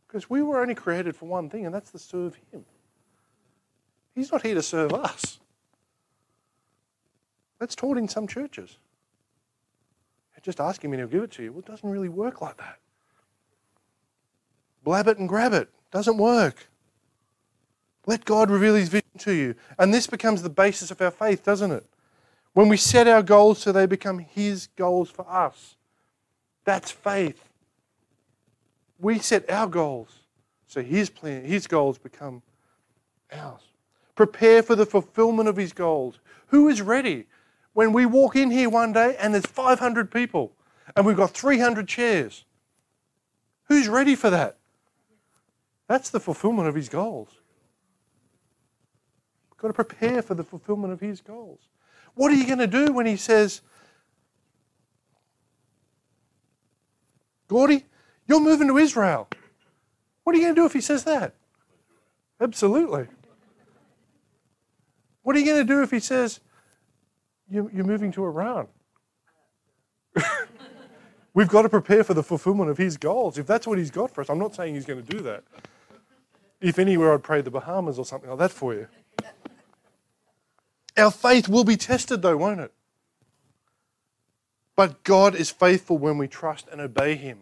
Because 0.06 0.30
we 0.30 0.42
were 0.42 0.60
only 0.60 0.74
created 0.74 1.16
for 1.16 1.26
one 1.26 1.50
thing, 1.50 1.66
and 1.66 1.74
that's 1.74 1.90
to 1.90 1.98
serve 1.98 2.38
him. 2.52 2.64
He's 4.16 4.32
not 4.32 4.42
here 4.42 4.56
to 4.56 4.62
serve 4.62 4.92
us. 4.92 5.38
That's 7.60 7.76
taught 7.76 7.98
in 7.98 8.08
some 8.08 8.26
churches. 8.26 8.78
Just 10.46 10.60
ask 10.60 10.82
him 10.84 10.92
and 10.92 11.00
he'll 11.00 11.08
give 11.08 11.24
it 11.24 11.32
to 11.32 11.42
you. 11.42 11.50
Well, 11.50 11.58
it 11.58 11.66
doesn't 11.66 11.90
really 11.90 12.08
work 12.08 12.40
like 12.40 12.56
that. 12.58 12.78
Blab 14.84 15.08
it 15.08 15.18
and 15.18 15.28
grab 15.28 15.52
it. 15.52 15.68
Doesn't 15.90 16.18
work. 16.18 16.68
Let 18.06 18.24
God 18.24 18.48
reveal 18.48 18.76
his 18.76 18.88
vision 18.88 19.18
to 19.18 19.32
you. 19.32 19.56
And 19.76 19.92
this 19.92 20.06
becomes 20.06 20.42
the 20.42 20.48
basis 20.48 20.92
of 20.92 21.02
our 21.02 21.10
faith, 21.10 21.42
doesn't 21.42 21.72
it? 21.72 21.84
When 22.52 22.68
we 22.68 22.76
set 22.76 23.08
our 23.08 23.24
goals 23.24 23.58
so 23.58 23.72
they 23.72 23.86
become 23.86 24.20
his 24.20 24.68
goals 24.76 25.10
for 25.10 25.28
us. 25.28 25.74
That's 26.64 26.92
faith. 26.92 27.48
We 29.00 29.18
set 29.18 29.50
our 29.50 29.66
goals 29.66 30.20
so 30.68 30.80
his 30.80 31.10
plan, 31.10 31.44
his 31.44 31.66
goals 31.66 31.98
become 31.98 32.40
ours. 33.32 33.62
Prepare 34.16 34.64
for 34.64 34.74
the 34.74 34.86
fulfillment 34.86 35.48
of 35.48 35.56
his 35.56 35.72
goals. 35.72 36.18
Who 36.48 36.68
is 36.68 36.82
ready? 36.82 37.26
when 37.76 37.92
we 37.92 38.06
walk 38.06 38.34
in 38.36 38.50
here 38.50 38.70
one 38.70 38.90
day 38.94 39.14
and 39.20 39.34
there's 39.34 39.44
500 39.44 40.10
people 40.10 40.50
and 40.96 41.04
we've 41.04 41.14
got 41.14 41.32
300 41.32 41.86
chairs. 41.86 42.46
Who's 43.64 43.86
ready 43.86 44.14
for 44.14 44.30
that? 44.30 44.56
That's 45.86 46.08
the 46.08 46.18
fulfillment 46.18 46.68
of 46.68 46.74
his 46.74 46.88
goals. 46.88 47.28
We've 49.50 49.58
got 49.58 49.68
to 49.68 49.74
prepare 49.74 50.22
for 50.22 50.34
the 50.34 50.42
fulfillment 50.42 50.94
of 50.94 51.00
his 51.00 51.20
goals. 51.20 51.60
What 52.14 52.32
are 52.32 52.34
you 52.34 52.46
going 52.46 52.60
to 52.60 52.66
do 52.66 52.94
when 52.94 53.04
he 53.04 53.18
says, 53.18 53.60
Gordy, 57.48 57.84
you're 58.26 58.40
moving 58.40 58.68
to 58.68 58.78
Israel? 58.78 59.28
What 60.24 60.34
are 60.34 60.38
you 60.38 60.44
going 60.44 60.54
to 60.54 60.60
do 60.62 60.64
if 60.64 60.72
he 60.72 60.80
says 60.80 61.04
that? 61.04 61.34
Absolutely. 62.40 63.08
What 65.26 65.34
are 65.34 65.40
you 65.40 65.46
going 65.46 65.66
to 65.66 65.74
do 65.74 65.82
if 65.82 65.90
he 65.90 65.98
says, 65.98 66.38
you're, 67.50 67.68
moving 67.82 68.12
to 68.12 68.24
Iran. 68.24 68.68
We've 71.34 71.48
got 71.48 71.62
to 71.62 71.68
prepare 71.68 72.04
for 72.04 72.14
the 72.14 72.22
fulfillment 72.22 72.70
of 72.70 72.78
his 72.78 72.96
goals. 72.96 73.36
If 73.36 73.44
that's 73.44 73.66
what 73.66 73.76
he's 73.76 73.90
got 73.90 74.12
for 74.12 74.20
us, 74.20 74.30
I'm 74.30 74.38
not 74.38 74.54
saying 74.54 74.76
he's 74.76 74.84
going 74.84 75.04
to 75.04 75.16
do 75.16 75.24
that. 75.24 75.42
If 76.60 76.78
anywhere, 76.78 77.12
I'd 77.12 77.24
pray 77.24 77.40
the 77.40 77.50
Bahamas 77.50 77.98
or 77.98 78.04
something 78.04 78.30
like 78.30 78.38
that 78.38 78.52
for 78.52 78.72
you. 78.72 78.86
Our 80.96 81.10
faith 81.10 81.48
will 81.48 81.64
be 81.64 81.76
tested, 81.76 82.22
though, 82.22 82.36
won't 82.36 82.60
it? 82.60 82.72
But 84.76 85.02
God 85.02 85.34
is 85.34 85.50
faithful 85.50 85.98
when 85.98 86.18
we 86.18 86.28
trust 86.28 86.68
and 86.70 86.80
obey 86.80 87.16
Him. 87.16 87.40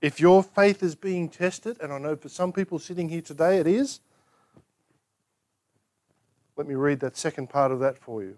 If 0.00 0.18
your 0.18 0.42
faith 0.42 0.82
is 0.82 0.94
being 0.94 1.28
tested, 1.28 1.76
and 1.82 1.92
I 1.92 1.98
know 1.98 2.16
for 2.16 2.30
some 2.30 2.54
people 2.54 2.78
sitting 2.78 3.10
here 3.10 3.20
today 3.20 3.58
it 3.58 3.66
is, 3.66 4.00
let 6.58 6.66
me 6.66 6.74
read 6.74 6.98
that 7.00 7.16
second 7.16 7.48
part 7.48 7.70
of 7.70 7.78
that 7.78 7.96
for 7.96 8.22
you. 8.22 8.36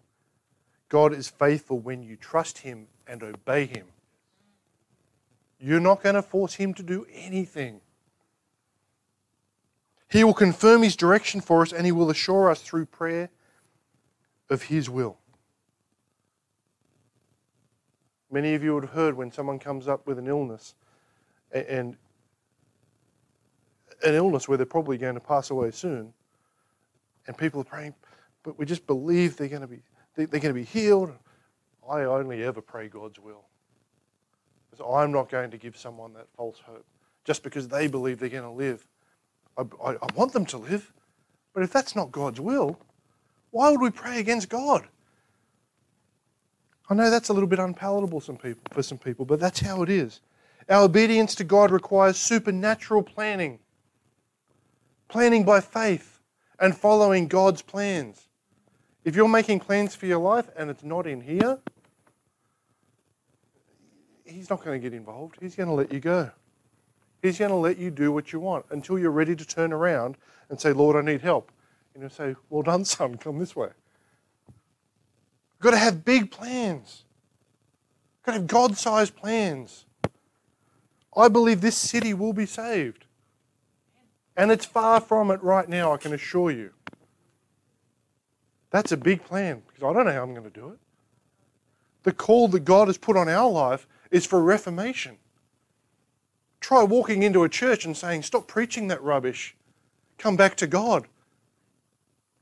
God 0.90 1.14
is 1.14 1.28
faithful 1.28 1.78
when 1.78 2.02
you 2.02 2.16
trust 2.16 2.58
Him 2.58 2.86
and 3.06 3.22
obey 3.22 3.64
Him. 3.64 3.86
You're 5.58 5.80
not 5.80 6.02
going 6.02 6.16
to 6.16 6.22
force 6.22 6.54
Him 6.54 6.74
to 6.74 6.82
do 6.82 7.06
anything. 7.12 7.80
He 10.10 10.22
will 10.22 10.34
confirm 10.34 10.82
His 10.82 10.96
direction 10.96 11.40
for 11.40 11.62
us 11.62 11.72
and 11.72 11.86
He 11.86 11.92
will 11.92 12.10
assure 12.10 12.50
us 12.50 12.60
through 12.60 12.86
prayer 12.86 13.30
of 14.50 14.64
His 14.64 14.90
will. 14.90 15.16
Many 18.30 18.54
of 18.54 18.62
you 18.62 18.74
would 18.74 18.84
have 18.84 18.92
heard 18.92 19.16
when 19.16 19.32
someone 19.32 19.58
comes 19.58 19.88
up 19.88 20.06
with 20.06 20.18
an 20.18 20.28
illness 20.28 20.74
and 21.52 21.96
an 24.04 24.14
illness 24.14 24.46
where 24.46 24.58
they're 24.58 24.66
probably 24.66 24.98
going 24.98 25.14
to 25.14 25.20
pass 25.20 25.50
away 25.50 25.70
soon, 25.70 26.12
and 27.30 27.38
people 27.38 27.60
are 27.60 27.64
praying, 27.64 27.94
but 28.42 28.58
we 28.58 28.66
just 28.66 28.88
believe 28.88 29.36
they're 29.36 29.46
going 29.46 29.60
to 29.60 29.68
be 29.68 29.82
they're 30.16 30.26
going 30.26 30.52
to 30.52 30.52
be 30.52 30.64
healed. 30.64 31.12
I 31.88 32.02
only 32.02 32.42
ever 32.42 32.60
pray 32.60 32.88
God's 32.88 33.20
will. 33.20 33.44
Because 34.68 34.84
I'm 34.84 35.12
not 35.12 35.30
going 35.30 35.52
to 35.52 35.56
give 35.56 35.76
someone 35.76 36.12
that 36.14 36.26
false 36.36 36.58
hope 36.66 36.84
just 37.24 37.44
because 37.44 37.68
they 37.68 37.86
believe 37.86 38.18
they're 38.18 38.28
going 38.28 38.42
to 38.42 38.50
live. 38.50 38.84
I, 39.56 39.62
I, 39.84 39.92
I 39.92 40.06
want 40.16 40.32
them 40.32 40.44
to 40.46 40.58
live, 40.58 40.92
but 41.54 41.62
if 41.62 41.72
that's 41.72 41.94
not 41.94 42.10
God's 42.10 42.40
will, 42.40 42.76
why 43.52 43.70
would 43.70 43.80
we 43.80 43.90
pray 43.90 44.18
against 44.18 44.48
God? 44.48 44.88
I 46.88 46.94
know 46.94 47.10
that's 47.10 47.28
a 47.28 47.32
little 47.32 47.48
bit 47.48 47.60
unpalatable 47.60 48.20
some 48.20 48.38
people, 48.38 48.62
for 48.72 48.82
some 48.82 48.98
people, 48.98 49.24
but 49.24 49.38
that's 49.38 49.60
how 49.60 49.84
it 49.84 49.88
is. 49.88 50.20
Our 50.68 50.82
obedience 50.82 51.36
to 51.36 51.44
God 51.44 51.70
requires 51.70 52.16
supernatural 52.16 53.04
planning, 53.04 53.60
planning 55.08 55.44
by 55.44 55.60
faith, 55.60 56.09
and 56.60 56.76
following 56.76 57.26
God's 57.26 57.62
plans. 57.62 58.28
If 59.04 59.16
you're 59.16 59.28
making 59.28 59.60
plans 59.60 59.94
for 59.94 60.06
your 60.06 60.18
life 60.18 60.48
and 60.56 60.70
it's 60.70 60.84
not 60.84 61.06
in 61.06 61.22
here, 61.22 61.58
He's 64.24 64.48
not 64.48 64.62
going 64.64 64.80
to 64.80 64.88
get 64.90 64.96
involved. 64.96 65.38
He's 65.40 65.56
going 65.56 65.68
to 65.68 65.74
let 65.74 65.92
you 65.92 65.98
go. 65.98 66.30
He's 67.20 67.38
going 67.38 67.50
to 67.50 67.56
let 67.56 67.78
you 67.78 67.90
do 67.90 68.12
what 68.12 68.32
you 68.32 68.38
want 68.38 68.64
until 68.70 68.98
you're 68.98 69.10
ready 69.10 69.34
to 69.34 69.44
turn 69.44 69.72
around 69.72 70.16
and 70.48 70.60
say, 70.60 70.72
Lord, 70.72 70.96
I 70.96 71.00
need 71.00 71.20
help. 71.20 71.50
And 71.94 72.02
he'll 72.02 72.10
say, 72.10 72.36
Well 72.48 72.62
done, 72.62 72.84
son, 72.84 73.16
come 73.16 73.38
this 73.38 73.56
way. 73.56 73.70
You've 74.48 75.62
got 75.62 75.70
to 75.72 75.78
have 75.78 76.04
big 76.04 76.30
plans. 76.30 77.04
You've 78.18 78.26
got 78.26 78.32
to 78.32 78.38
have 78.38 78.46
God 78.46 78.76
sized 78.76 79.16
plans. 79.16 79.84
I 81.16 81.28
believe 81.28 81.60
this 81.60 81.76
city 81.76 82.14
will 82.14 82.32
be 82.32 82.46
saved. 82.46 83.04
And 84.36 84.50
it's 84.50 84.64
far 84.64 85.00
from 85.00 85.30
it 85.30 85.42
right 85.42 85.68
now, 85.68 85.92
I 85.92 85.96
can 85.96 86.12
assure 86.12 86.50
you. 86.50 86.70
That's 88.70 88.92
a 88.92 88.96
big 88.96 89.24
plan 89.24 89.62
because 89.66 89.82
I 89.82 89.92
don't 89.92 90.06
know 90.06 90.12
how 90.12 90.22
I'm 90.22 90.32
going 90.32 90.44
to 90.44 90.50
do 90.50 90.68
it. 90.70 90.78
The 92.04 92.12
call 92.12 92.48
that 92.48 92.64
God 92.64 92.88
has 92.88 92.96
put 92.96 93.16
on 93.16 93.28
our 93.28 93.50
life 93.50 93.86
is 94.10 94.24
for 94.24 94.42
reformation. 94.42 95.18
Try 96.60 96.82
walking 96.82 97.22
into 97.22 97.42
a 97.42 97.48
church 97.48 97.84
and 97.84 97.96
saying, 97.96 98.22
Stop 98.22 98.46
preaching 98.46 98.88
that 98.88 99.02
rubbish. 99.02 99.56
Come 100.18 100.36
back 100.36 100.56
to 100.56 100.66
God. 100.66 101.06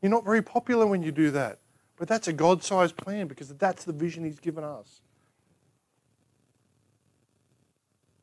You're 0.03 0.11
not 0.11 0.24
very 0.24 0.43
popular 0.43 0.86
when 0.86 1.03
you 1.03 1.12
do 1.12 1.30
that. 1.30 1.59
But 1.97 2.09
that's 2.09 2.28
a 2.28 2.32
God 2.32 2.62
sized 2.62 2.97
plan 2.97 3.26
because 3.26 3.49
that's 3.55 3.84
the 3.84 3.93
vision 3.93 4.24
He's 4.24 4.39
given 4.39 4.62
us. 4.62 5.01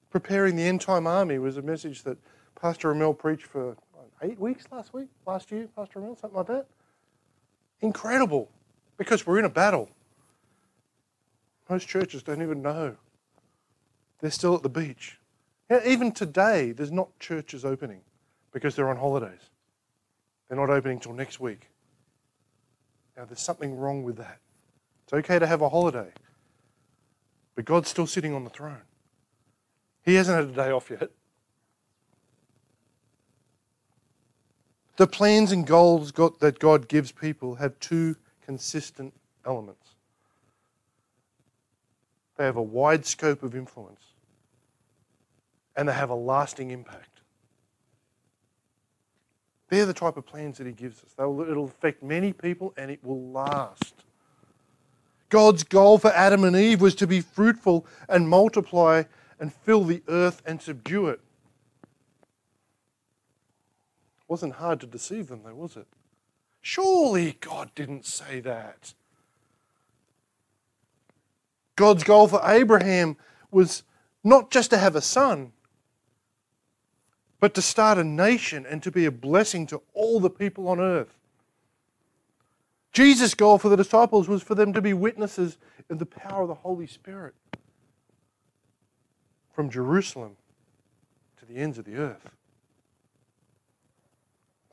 Preparing 0.10 0.56
the 0.56 0.64
end 0.64 0.80
time 0.80 1.08
army 1.08 1.40
was 1.40 1.58
a 1.58 1.62
message 1.62 2.04
that 2.04 2.18
Pastor 2.60 2.92
Emil 2.92 3.14
preached 3.14 3.46
for 3.46 3.76
eight 4.22 4.40
weeks 4.40 4.66
last 4.72 4.94
week, 4.94 5.10
last 5.26 5.52
year, 5.52 5.68
Pastor 5.76 6.00
Emil, 6.00 6.16
something 6.16 6.38
like 6.38 6.48
that. 6.48 6.66
Incredible. 7.82 8.50
Because 8.98 9.28
we're 9.28 9.40
in 9.40 9.46
a 9.46 9.50
battle. 9.50 9.90
Most 11.70 11.88
churches 11.88 12.24
don't 12.24 12.42
even 12.42 12.62
know. 12.62 12.96
They're 14.22 14.32
still 14.32 14.56
at 14.56 14.64
the 14.64 14.70
beach. 14.70 15.20
Even 15.86 16.12
today, 16.12 16.72
there's 16.72 16.92
not 16.92 17.18
churches 17.20 17.66
opening 17.66 18.02
because 18.54 18.76
they're 18.76 18.90
on 18.90 18.98
holidays. 18.98 19.50
They're 20.48 20.58
not 20.58 20.70
opening 20.70 21.00
till 21.00 21.14
next 21.14 21.40
week. 21.40 21.70
Now, 23.18 23.26
there's 23.26 23.42
something 23.42 23.78
wrong 23.78 24.04
with 24.04 24.18
that. 24.18 24.40
It's 25.04 25.14
okay 25.14 25.40
to 25.40 25.48
have 25.48 25.62
a 25.62 25.70
holiday, 25.70 26.12
but 27.56 27.66
God's 27.66 27.90
still 27.90 28.08
sitting 28.08 28.34
on 28.34 28.44
the 28.44 28.50
throne. 28.50 28.82
He 30.04 30.16
hasn't 30.16 30.38
had 30.38 30.50
a 30.50 30.64
day 30.66 30.72
off 30.72 30.90
yet. 30.90 31.10
The 34.98 35.08
plans 35.08 35.52
and 35.52 35.68
goals 35.68 36.12
that 36.14 36.60
God 36.60 36.88
gives 36.88 37.12
people 37.12 37.56
have 37.56 37.78
two 37.80 38.16
consistent 38.46 39.14
elements 39.46 39.96
they 42.38 42.44
have 42.44 42.58
a 42.58 42.62
wide 42.62 43.06
scope 43.06 43.44
of 43.44 43.56
influence, 43.56 44.02
and 45.76 45.88
they 45.88 45.94
have 45.94 46.10
a 46.10 46.16
lasting 46.16 46.72
impact. 46.72 47.22
They're 49.70 49.86
the 49.86 49.94
type 49.94 50.18
of 50.18 50.26
plans 50.26 50.58
that 50.58 50.68
He 50.68 50.74
gives 50.74 51.02
us. 51.04 51.10
Will, 51.18 51.42
it'll 51.42 51.66
affect 51.66 52.04
many 52.04 52.34
people 52.34 52.74
and 52.78 52.92
it 52.92 53.04
will 53.04 53.32
last. 53.32 53.94
God's 55.30 55.64
goal 55.64 55.98
for 55.98 56.12
Adam 56.12 56.44
and 56.44 56.56
Eve 56.56 56.82
was 56.82 56.94
to 56.96 57.08
be 57.08 57.20
fruitful 57.20 57.86
and 58.08 58.30
multiply 58.30 59.04
and 59.40 59.52
fill 59.52 59.84
the 59.84 60.04
earth 60.08 60.42
and 60.46 60.62
subdue 60.62 61.08
it. 61.08 61.20
Wasn't 64.28 64.54
hard 64.54 64.80
to 64.82 64.88
deceive 64.88 65.28
them, 65.28 65.42
though, 65.44 65.56
was 65.56 65.78
it? 65.78 65.88
Surely 66.62 67.38
God 67.42 67.72
didn't 67.76 68.06
say 68.06 68.40
that. 68.40 68.94
God's 71.76 72.04
goal 72.04 72.28
for 72.28 72.42
Abraham 72.44 73.18
was 73.52 73.84
not 74.24 74.50
just 74.50 74.72
to 74.72 74.78
have 74.78 74.96
a 74.96 75.02
son, 75.02 75.52
but 77.40 77.54
to 77.54 77.62
start 77.62 77.98
a 77.98 78.04
nation 78.04 78.66
and 78.66 78.82
to 78.82 78.92
be 78.92 79.06
a 79.06 79.12
blessing 79.12 79.68
to 79.68 79.82
all 79.94 80.20
the 80.20 80.30
people 80.30 80.68
on 80.68 80.80
earth. 80.80 81.16
Jesus' 82.92 83.36
goal 83.36 83.58
for 83.58 83.70
the 83.70 83.76
disciples 83.76 84.28
was 84.28 84.42
for 84.42 84.56
them 84.56 84.74
to 84.74 84.82
be 84.82 84.94
witnesses 84.94 85.58
in 85.90 85.98
the 85.98 86.06
power 86.06 86.44
of 86.44 86.48
the 86.48 86.56
Holy 86.56 86.88
Spirit 86.88 87.36
from 89.54 89.70
Jerusalem 89.70 90.38
to 91.40 91.46
the 91.46 91.58
ends 91.58 91.78
of 91.78 91.86
the 91.86 91.98
earth. 91.98 92.30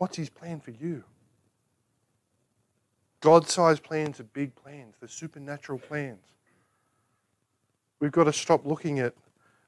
What's 0.03 0.17
his 0.17 0.31
plan 0.31 0.59
for 0.59 0.73
you? 0.73 1.05
God 3.21 3.49
sized 3.49 3.85
plans 3.85 4.19
are 4.19 4.25
big 4.25 4.53
plans, 4.57 4.97
they're 4.99 5.09
supernatural 5.09 5.79
plans. 5.79 6.27
We've 8.01 8.11
got 8.11 8.25
to 8.25 8.33
stop 8.33 8.67
looking 8.67 8.99
at 8.99 9.15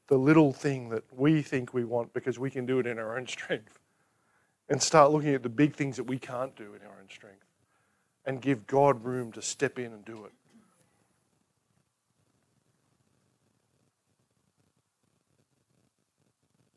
the 0.09 0.17
little 0.17 0.53
thing 0.53 0.89
that 0.89 1.05
we 1.17 1.41
think 1.41 1.73
we 1.73 1.85
want 1.85 2.13
because 2.15 2.37
we 2.37 2.51
can 2.51 2.67
do 2.67 2.81
it 2.81 2.87
in 2.89 2.99
our 2.99 3.17
own 3.17 3.27
strength 3.29 3.79
and 4.69 4.83
start 4.83 5.13
looking 5.13 5.37
at 5.37 5.45
the 5.45 5.49
big 5.49 5.77
things 5.77 5.97
that 5.99 6.03
we 6.03 6.19
can't 6.19 6.57
do 6.57 6.75
in 6.75 6.85
our 6.85 6.97
own 7.01 7.09
strength 7.09 7.47
and 8.27 8.43
give 8.43 8.67
God 8.67 9.05
room 9.05 9.31
to 9.31 9.41
step 9.41 9.79
in 9.79 9.93
and 9.93 10.05
do 10.05 10.25
it. 10.25 10.33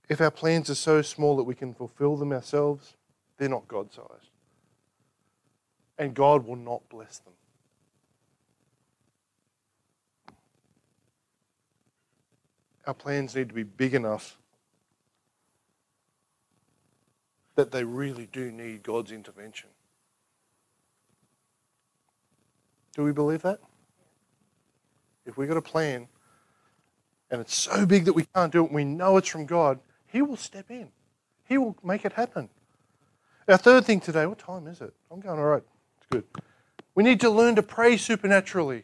If 0.09 0.21
our 0.21 0.29
plans 0.29 0.69
are 0.69 0.75
so 0.75 1.01
small 1.01 1.35
that 1.37 1.43
we 1.43 1.55
can 1.55 1.73
fulfill 1.73 2.17
them 2.17 2.31
ourselves, 2.31 2.96
they're 3.37 3.49
not 3.49 3.67
God 3.67 3.91
sized. 3.91 4.31
And 5.97 6.13
God 6.13 6.45
will 6.45 6.55
not 6.55 6.87
bless 6.89 7.19
them. 7.19 7.33
Our 12.85 12.93
plans 12.93 13.35
need 13.35 13.49
to 13.49 13.55
be 13.55 13.63
big 13.63 13.93
enough 13.93 14.37
that 17.55 17.71
they 17.71 17.83
really 17.83 18.27
do 18.31 18.51
need 18.51 18.83
God's 18.83 19.11
intervention. 19.11 19.69
Do 22.95 23.03
we 23.03 23.11
believe 23.11 23.41
that? 23.41 23.59
If 25.25 25.37
we've 25.37 25.49
got 25.49 25.57
a 25.57 25.61
plan 25.61 26.07
and 27.29 27.41
it's 27.41 27.53
so 27.53 27.85
big 27.85 28.05
that 28.05 28.13
we 28.13 28.25
can't 28.33 28.51
do 28.51 28.63
it 28.63 28.67
and 28.67 28.75
we 28.75 28.85
know 28.85 29.17
it's 29.17 29.27
from 29.27 29.45
God, 29.45 29.79
He 30.07 30.21
will 30.21 30.37
step 30.37 30.71
in. 30.71 30.89
He 31.45 31.57
will 31.57 31.75
make 31.83 32.05
it 32.05 32.13
happen. 32.13 32.49
Our 33.47 33.57
third 33.57 33.85
thing 33.85 34.01
today, 34.01 34.25
what 34.25 34.39
time 34.39 34.67
is 34.67 34.81
it? 34.81 34.93
I'm 35.09 35.21
going 35.21 35.39
all 35.39 35.45
right. 35.45 35.63
It's 35.97 36.07
good. 36.09 36.25
We 36.95 37.03
need 37.03 37.21
to 37.21 37.29
learn 37.29 37.55
to 37.55 37.63
pray 37.63 37.95
supernaturally. 37.95 38.83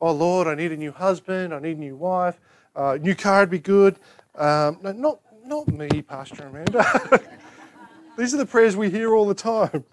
Oh 0.00 0.12
Lord, 0.12 0.46
I 0.46 0.54
need 0.54 0.70
a 0.70 0.76
new 0.76 0.92
husband, 0.92 1.52
I 1.52 1.58
need 1.58 1.76
a 1.76 1.80
new 1.80 1.96
wife, 1.96 2.38
uh, 2.76 2.98
new 3.00 3.16
car 3.16 3.40
would 3.40 3.50
be 3.50 3.58
good. 3.58 3.96
Um, 4.36 4.78
no, 4.80 4.92
not, 4.92 5.20
not 5.44 5.66
me, 5.66 6.02
Pastor 6.02 6.46
Amanda. 6.46 6.84
These 8.18 8.32
are 8.32 8.36
the 8.36 8.46
prayers 8.46 8.76
we 8.76 8.90
hear 8.90 9.14
all 9.14 9.26
the 9.26 9.34
time. 9.34 9.84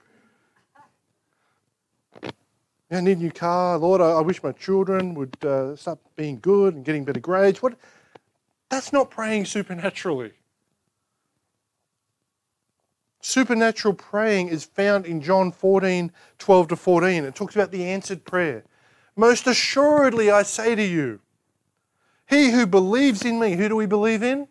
I 2.92 3.02
need 3.02 3.18
a 3.18 3.22
new 3.22 3.32
car. 3.32 3.80
Lord, 3.80 4.00
I, 4.00 4.12
I 4.12 4.22
wish 4.22 4.44
my 4.44 4.52
children 4.52 5.16
would 5.16 5.44
uh, 5.44 5.76
start 5.76 5.98
being 6.16 6.38
good 6.40 6.76
and 6.76 6.86
getting 6.86 7.04
better 7.04 7.20
grades. 7.20 7.64
What? 7.64 7.74
That's 8.70 8.94
not 8.94 9.10
praying 9.10 9.46
supernaturally. 9.46 10.34
Supernatural 13.26 13.94
praying 13.94 14.50
is 14.50 14.66
found 14.66 15.06
in 15.06 15.22
John 15.22 15.54
14, 15.54 16.12
12 16.40 16.68
to 16.68 16.76
14. 16.76 17.24
It 17.24 17.34
talks 17.34 17.56
about 17.56 17.72
the 17.72 17.86
answered 17.86 18.26
prayer. 18.26 18.66
Most 19.16 19.48
assuredly, 19.48 20.30
I 20.30 20.44
say 20.44 20.76
to 20.76 20.84
you, 20.84 21.22
he 22.28 22.52
who 22.52 22.68
believes 22.68 23.24
in 23.24 23.40
me, 23.40 23.54
who 23.54 23.70
do 23.70 23.78
we 23.78 23.86
believe 23.86 24.24
in? 24.24 24.50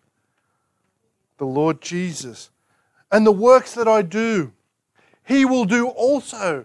The 1.37 1.45
Lord 1.45 1.83
Jesus. 1.83 2.49
And 3.11 3.27
the 3.27 3.33
works 3.33 3.75
that 3.75 3.87
I 3.87 4.01
do, 4.01 4.55
he 5.23 5.45
will 5.45 5.67
do 5.67 5.89
also. 5.89 6.65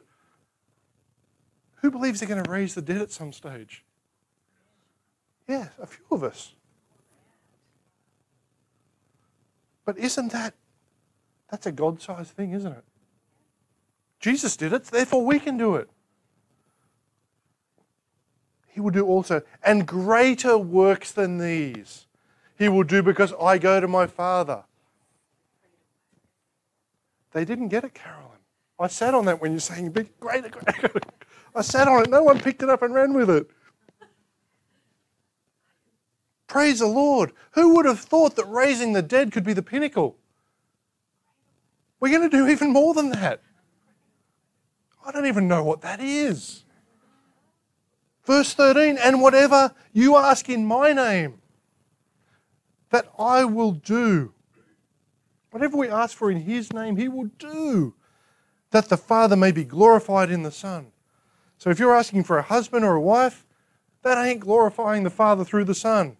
Who 1.82 1.92
believes 1.92 2.22
they're 2.22 2.30
going 2.30 2.42
to 2.42 2.50
raise 2.50 2.74
the 2.74 2.82
dead 2.82 3.02
at 3.02 3.12
some 3.12 3.34
stage? 3.34 3.84
Yeah, 5.46 5.68
a 5.78 5.86
few 5.86 6.06
of 6.12 6.24
us. 6.24 6.54
But 9.84 9.98
isn't 9.98 10.32
that 10.32 10.54
that's 11.50 11.66
a 11.66 11.72
God-sized 11.72 12.32
thing, 12.32 12.52
isn't 12.54 12.72
it? 12.72 12.84
Jesus 14.20 14.58
did 14.58 14.74
it, 14.74 14.86
therefore 14.86 15.26
we 15.26 15.40
can 15.40 15.58
do 15.58 15.76
it. 15.76 15.90
He 18.68 18.80
will 18.80 18.92
do 18.92 19.06
also, 19.06 19.42
and 19.64 19.88
greater 19.88 20.58
works 20.58 21.12
than 21.12 21.38
these. 21.38 22.06
He 22.58 22.70
will 22.70 22.84
do 22.84 23.02
because 23.02 23.34
I 23.42 23.58
go 23.58 23.80
to 23.80 23.88
my 23.88 24.08
Father. 24.08 24.64
They 27.32 27.46
didn't 27.46 27.70
get 27.70 27.84
it, 27.84 27.94
Carolyn. 27.94 28.40
I 28.80 28.88
sat 28.88 29.14
on 29.14 29.26
that 29.26 29.42
when 29.42 29.52
you're 29.52 29.60
saying 29.60 29.92
big, 29.92 30.20
greater, 30.20 30.50
greater. 30.50 30.92
I 31.56 31.62
sat 31.62 31.88
on 31.88 32.04
it. 32.04 32.10
No 32.10 32.24
one 32.24 32.40
picked 32.40 32.62
it 32.62 32.70
up 32.70 32.84
and 32.84 32.94
ran 32.94 33.14
with 33.14 33.30
it. 33.30 33.50
Praise 36.46 36.80
the 36.80 36.88
Lord. 36.88 37.34
Who 37.52 37.76
would 37.76 37.86
have 37.86 38.00
thought 38.00 38.36
that 38.36 38.46
raising 38.46 38.94
the 38.94 39.02
dead 39.02 39.32
could 39.32 39.44
be 39.44 39.54
the 39.54 39.64
pinnacle? 39.64 40.18
We're 42.00 42.18
going 42.18 42.30
to 42.30 42.38
do 42.38 42.48
even 42.48 42.72
more 42.72 42.94
than 42.94 43.10
that. 43.10 43.42
I 45.06 45.12
don't 45.12 45.26
even 45.26 45.48
know 45.48 45.64
what 45.64 45.82
that 45.82 46.00
is. 46.00 46.64
Verse 48.26 48.54
13, 48.54 48.98
and 48.98 49.22
whatever 49.22 49.74
you 49.94 50.18
ask 50.18 50.50
in 50.50 50.66
my 50.66 50.92
name, 50.92 51.40
that 52.90 53.08
I 53.18 53.46
will 53.46 53.72
do. 53.72 54.34
Whatever 55.52 55.78
we 55.78 55.88
ask 55.88 56.16
for 56.16 56.30
in 56.30 56.42
his 56.42 56.74
name, 56.74 56.98
he 56.98 57.08
will 57.08 57.30
do, 57.40 57.96
that 58.72 58.90
the 58.90 58.98
Father 58.98 59.38
may 59.38 59.52
be 59.52 59.64
glorified 59.64 60.30
in 60.30 60.44
the 60.44 60.52
Son. 60.52 60.92
So 61.58 61.70
if 61.70 61.80
you're 61.80 61.96
asking 61.96 62.26
for 62.26 62.38
a 62.38 62.44
husband 62.44 62.84
or 62.84 62.96
a 62.96 63.02
wife, 63.02 63.46
that 64.04 64.24
ain't 64.24 64.42
glorifying 64.42 65.04
the 65.04 65.10
Father 65.10 65.44
through 65.44 65.64
the 65.64 65.74
Son. 65.74 66.18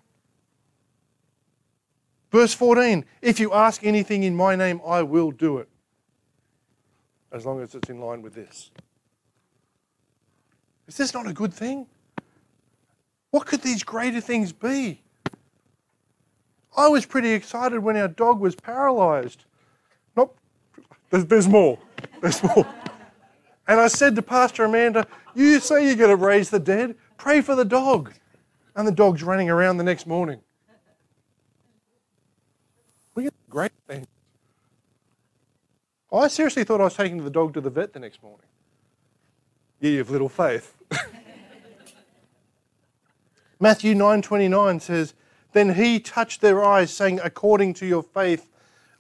Verse 2.38 2.54
14 2.54 3.04
If 3.20 3.40
you 3.40 3.52
ask 3.52 3.84
anything 3.84 4.22
in 4.22 4.36
my 4.36 4.56
name, 4.56 4.80
I 4.86 5.02
will 5.02 5.32
do 5.32 5.58
it. 5.58 5.68
As 7.32 7.48
long 7.48 7.64
as 7.64 7.74
it's 7.74 7.90
in 7.90 8.00
line 8.00 8.22
with 8.22 8.36
this. 8.36 8.70
Is 10.88 10.98
this 10.98 11.16
not 11.16 11.26
a 11.26 11.34
good 11.34 11.52
thing? 11.52 11.88
What 13.32 13.48
could 13.48 13.64
these 13.64 13.82
greater 13.82 14.22
things 14.22 14.54
be? 14.54 15.02
I 16.78 16.88
was 16.90 17.08
pretty 17.08 17.32
excited 17.32 17.80
when 17.80 17.98
our 17.98 18.08
dog 18.08 18.40
was 18.40 18.54
paralyzed. 18.54 19.46
Nope, 20.16 20.38
there's, 21.10 21.26
there's 21.26 21.48
more. 21.48 21.80
There's 22.22 22.44
more. 22.44 22.68
And 23.68 23.80
I 23.80 23.88
said 23.88 24.16
to 24.16 24.22
Pastor 24.22 24.66
Amanda, 24.66 25.08
You 25.34 25.60
say 25.60 25.88
you're 25.88 25.96
going 25.96 26.16
to 26.16 26.24
raise 26.24 26.52
the 26.52 26.60
dead, 26.60 26.98
pray 27.18 27.42
for 27.42 27.56
the 27.56 27.66
dog. 27.66 28.14
And 28.76 28.88
the 28.88 28.92
dog's 28.92 29.24
running 29.24 29.50
around 29.50 29.78
the 29.78 29.84
next 29.84 30.06
morning. 30.06 30.42
We 33.18 33.24
get 33.24 33.34
great 33.58 33.72
things. 33.88 34.06
Oh, 36.12 36.20
I 36.20 36.28
seriously 36.28 36.64
thought 36.64 36.80
I 36.80 36.84
was 36.84 36.94
taking 36.94 37.24
the 37.24 37.32
dog 37.32 37.56
to 37.56 37.62
the 37.62 37.72
vet 37.72 37.92
the 37.92 37.98
next 37.98 38.22
morning. 38.22 38.46
Ye 39.80 39.98
of 39.98 40.12
little 40.12 40.30
faith. 40.30 40.76
Matthew 43.60 43.96
9:29 43.96 44.80
says, 44.80 45.16
"Then 45.54 45.74
he 45.74 46.00
touched 46.00 46.42
their 46.42 46.64
eyes, 46.64 46.94
saying, 46.94 47.20
According 47.24 47.74
to 47.80 47.88
your 47.88 48.04
faith, 48.04 48.48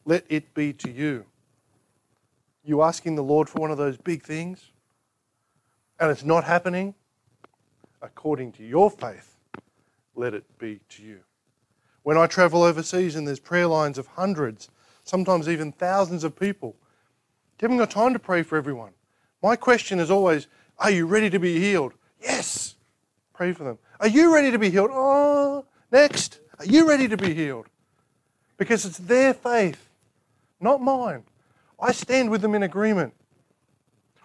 let 0.05 0.26
it 0.28 0.51
be 0.55 0.74
to 0.74 0.89
you." 0.89 1.26
You 2.64 2.82
asking 2.82 3.14
the 3.14 3.24
Lord 3.24 3.49
for 3.49 3.60
one 3.60 3.70
of 3.70 3.78
those 3.78 3.97
big 3.97 4.24
things, 4.24 4.72
and 5.99 6.10
it's 6.10 6.24
not 6.24 6.45
happening? 6.45 6.95
According 8.01 8.53
to 8.53 8.64
your 8.64 8.89
faith, 8.89 9.38
let 10.16 10.34
it 10.34 10.45
be 10.58 10.80
to 10.89 11.03
you. 11.03 11.26
When 12.08 12.18
I 12.18 12.26
travel 12.26 12.64
overseas 12.64 13.18
and 13.18 13.28
there's 13.28 13.41
prayer 13.41 13.68
lines 13.68 13.97
of 13.97 14.08
hundreds, 14.08 14.70
sometimes 15.03 15.49
even 15.49 15.74
thousands 15.74 16.24
of 16.24 16.39
people, 16.39 16.78
you 17.60 17.66
haven't 17.66 17.80
got 17.80 17.91
time 17.91 18.14
to 18.14 18.20
pray 18.20 18.43
for 18.43 18.58
everyone. 18.58 18.93
My 19.43 19.58
question 19.58 19.99
is 19.99 20.10
always, 20.10 20.47
are 20.80 20.89
you 20.89 21.05
ready 21.05 21.30
to 21.30 21.38
be 21.38 21.60
healed? 21.60 21.95
Yes. 22.22 22.76
Pray 23.34 23.51
for 23.51 23.66
them. 23.66 23.78
Are 23.99 24.08
you 24.08 24.34
ready 24.34 24.51
to 24.51 24.58
be 24.58 24.70
healed? 24.70 24.89
Oh, 24.93 25.66
next. 25.91 26.39
Are 26.60 26.66
you 26.66 26.88
ready 26.88 27.10
to 27.10 27.18
be 27.18 27.34
healed? 27.34 27.68
Because 28.55 28.86
it's 28.86 28.99
their 28.99 29.34
faith, 29.34 29.89
not 30.62 30.80
mine. 30.80 31.26
I 31.78 31.91
stand 31.91 32.30
with 32.30 32.39
them 32.39 32.55
in 32.55 32.64
agreement. 32.64 33.16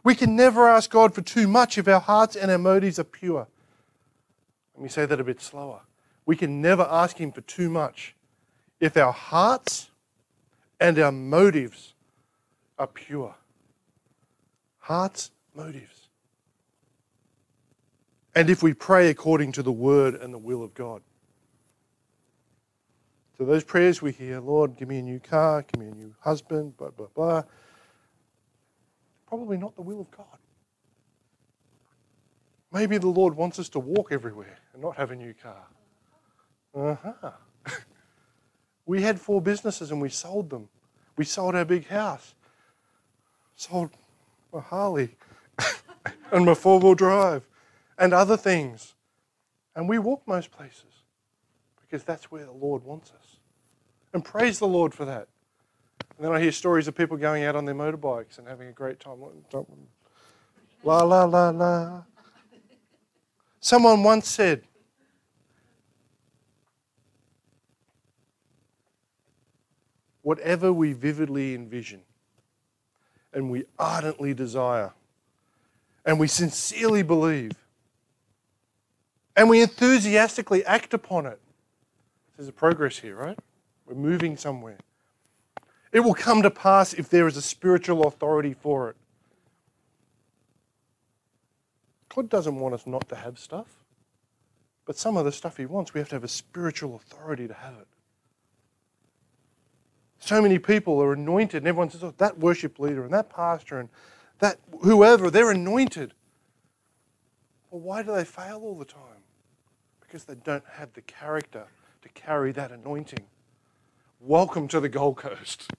We 0.05 0.15
can 0.15 0.37
never 0.37 0.69
ask 0.69 0.89
God 0.89 1.17
for 1.17 1.23
too 1.23 1.49
much 1.49 1.77
if 1.79 1.89
our 1.89 1.99
hearts 1.99 2.37
and 2.37 2.49
our 2.49 2.59
motives 2.59 3.01
are 3.01 3.03
pure. 3.03 3.49
Let 4.77 4.83
me 4.85 4.89
say 4.89 5.05
that 5.05 5.19
a 5.19 5.25
bit 5.25 5.41
slower. 5.41 5.81
We 6.25 6.37
can 6.37 6.61
never 6.61 6.87
ask 6.89 7.19
Him 7.19 7.33
for 7.33 7.41
too 7.43 7.69
much 7.69 8.15
if 8.81 8.97
our 8.97 9.13
hearts 9.13 9.91
and 10.81 10.99
our 10.99 11.13
motives 11.13 11.95
are 12.79 12.87
pure. 12.87 13.35
Hearts, 14.79 15.31
motives. 15.55 16.09
And 18.35 18.51
if 18.51 18.63
we 18.63 18.73
pray 18.73 19.11
according 19.11 19.53
to 19.53 19.63
the 19.63 19.73
word 19.73 20.15
and 20.15 20.33
the 20.33 20.39
will 20.39 20.63
of 20.63 20.75
God. 20.75 21.03
So 23.39 23.45
those 23.45 23.65
prayers 23.65 24.01
we 24.01 24.13
hear, 24.13 24.41
Lord, 24.41 24.77
give 24.77 24.89
me 24.89 24.99
a 24.99 25.03
new 25.03 25.21
car, 25.21 25.63
give 25.63 25.81
me 25.81 25.91
a 25.91 25.95
new 25.95 26.15
husband, 26.21 26.77
blah, 26.77 26.91
blah, 26.91 27.09
blah. 27.15 27.43
Probably 29.27 29.57
not 29.57 29.75
the 29.77 29.83
will 29.83 30.01
of 30.01 30.11
God. 30.11 30.27
Maybe 32.73 32.99
the 32.99 33.09
Lord 33.09 33.37
wants 33.37 33.59
us 33.59 33.69
to 33.71 33.79
walk 33.79 34.13
everywhere 34.13 34.59
and 34.73 34.83
not 34.83 34.97
have 34.97 35.11
a 35.11 35.17
new 35.17 35.35
car. 35.35 35.67
Uh 36.75 36.97
huh. 37.03 37.31
we 38.87 39.03
had 39.03 39.21
four 39.21 39.41
businesses 39.41 39.91
and 39.91 40.01
we 40.01 40.09
sold 40.09 40.51
them. 40.51 40.69
We 41.17 41.25
sold 41.25 41.55
our 41.55 41.65
big 41.65 41.87
house, 41.89 42.35
sold 43.55 43.91
my 44.53 44.61
Harley 44.61 45.11
and 46.33 46.47
my 46.47 46.55
four 46.55 46.81
wheel 46.81 46.95
drive 46.95 47.47
and 47.99 48.13
other 48.15 48.37
things. 48.37 48.95
And 49.77 49.89
we 49.89 49.99
walk 49.99 50.23
most 50.27 50.51
places 50.51 50.85
because 51.81 52.05
that's 52.05 52.31
where 52.31 52.45
the 52.45 52.53
Lord 52.53 52.85
wants 52.85 53.11
us. 53.11 53.37
And 54.15 54.25
praise 54.25 54.59
the 54.59 54.69
Lord 54.69 54.95
for 54.95 55.05
that. 55.05 55.29
And 56.17 56.27
then 56.27 56.33
I 56.33 56.41
hear 56.41 56.53
stories 56.53 56.89
of 56.89 56.95
people 56.95 57.17
going 57.17 57.45
out 57.45 57.57
on 57.57 57.65
their 57.65 57.75
motorbikes 57.75 58.39
and 58.39 58.47
having 58.47 58.69
a 58.69 58.73
great 58.73 59.01
time. 59.01 59.21
La, 60.85 61.03
la, 61.03 61.25
la, 61.25 61.51
la. 61.51 62.03
Someone 63.61 64.03
once 64.03 64.29
said, 64.29 64.63
whatever 70.23 70.73
we 70.73 70.93
vividly 70.93 71.55
envision 71.55 72.01
and 73.33 73.51
we 73.51 73.65
ardently 73.79 74.33
desire 74.35 74.93
and 76.05 76.19
we 76.19 76.27
sincerely 76.27 77.03
believe 77.03 77.53
and 79.37 79.49
we 79.49 79.63
enthusiastically 79.63 80.65
act 80.65 80.95
upon 80.95 81.27
it. 81.27 81.41
There's 82.37 82.49
a 82.49 82.53
progress 82.53 82.99
here, 82.99 83.17
right? 83.17 83.39
We're 83.87 83.95
moving 83.95 84.37
somewhere. 84.37 84.79
It 85.93 86.01
will 86.01 86.15
come 86.15 86.43
to 86.43 86.51
pass 86.51 86.95
if 86.95 87.09
there 87.09 87.27
is 87.27 87.37
a 87.37 87.43
spiritual 87.43 88.07
authority 88.07 88.55
for 88.55 88.91
it. 88.91 88.97
God 92.15 92.29
doesn't 92.29 92.57
want 92.57 92.75
us 92.75 92.87
not 92.87 93.09
to 93.09 93.17
have 93.17 93.39
stuff, 93.39 93.69
but 94.85 94.97
some 94.97 95.17
of 95.17 95.25
the 95.25 95.33
stuff 95.33 95.57
He 95.57 95.67
wants, 95.67 95.95
we 95.95 96.01
have 96.01 96.09
to 96.11 96.17
have 96.17 96.25
a 96.25 96.29
spiritual 96.29 96.97
authority 96.97 97.49
to 97.49 97.55
have 97.55 97.75
it. 97.75 97.87
So 100.25 100.41
many 100.41 100.61
people 100.61 101.03
are 101.03 101.15
anointed, 101.15 101.65
and 101.65 101.67
everyone 101.67 101.91
says, 101.91 102.05
oh, 102.05 102.15
that 102.19 102.39
worship 102.39 102.79
leader 102.79 103.03
and 103.03 103.13
that 103.13 103.29
pastor 103.29 103.81
and 103.81 103.89
that 104.39 104.61
whoever, 104.83 105.33
they're 105.33 105.51
anointed. 105.51 106.15
Well, 107.73 107.81
why 107.81 108.05
do 108.05 108.15
they 108.15 108.25
fail 108.25 108.61
all 108.63 108.77
the 108.77 108.85
time? 108.85 109.25
Because 110.01 110.23
they 110.23 110.37
don't 110.37 110.63
have 110.75 110.93
the 110.93 111.01
character 111.01 111.65
to 112.03 112.09
carry 112.11 112.53
that 112.53 112.71
anointing. 112.71 113.19
Welcome 114.21 114.69
to 114.69 114.79
the 114.79 114.89
Gold 114.89 115.17
Coast. 115.17 115.73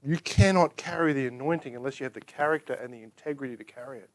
You 0.00 0.18
cannot 0.18 0.76
carry 0.76 1.12
the 1.12 1.26
anointing 1.26 1.74
unless 1.74 1.98
you 1.98 2.04
have 2.04 2.12
the 2.12 2.20
character 2.20 2.74
and 2.74 2.94
the 2.94 3.02
integrity 3.02 3.56
to 3.56 3.64
carry 3.64 3.98
it. 3.98 4.10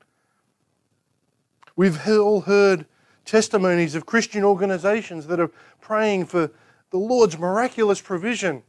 We've 1.75 2.07
all 2.07 2.39
heard 2.39 2.85
testimonies 3.25 3.95
of 3.95 4.05
Christian 4.05 4.45
organizations 4.45 5.27
that 5.27 5.41
are 5.41 5.51
praying 5.81 6.27
for 6.27 6.51
the 6.91 6.97
Lord's 6.97 7.37
miraculous 7.37 8.01
provision 8.01 8.63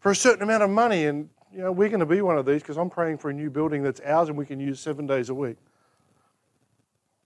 for 0.00 0.12
a 0.12 0.16
certain 0.16 0.42
amount 0.42 0.62
of 0.62 0.70
money. 0.70 1.06
And, 1.06 1.28
you 1.52 1.58
know, 1.58 1.72
we're 1.72 1.88
going 1.88 2.00
to 2.00 2.06
be 2.06 2.22
one 2.22 2.38
of 2.38 2.46
these 2.46 2.62
because 2.62 2.76
I'm 2.76 2.90
praying 2.90 3.18
for 3.18 3.30
a 3.30 3.34
new 3.34 3.50
building 3.50 3.82
that's 3.82 4.00
ours 4.00 4.28
and 4.28 4.38
we 4.38 4.46
can 4.46 4.60
use 4.60 4.80
seven 4.80 5.06
days 5.06 5.28
a 5.28 5.34
week. 5.34 5.56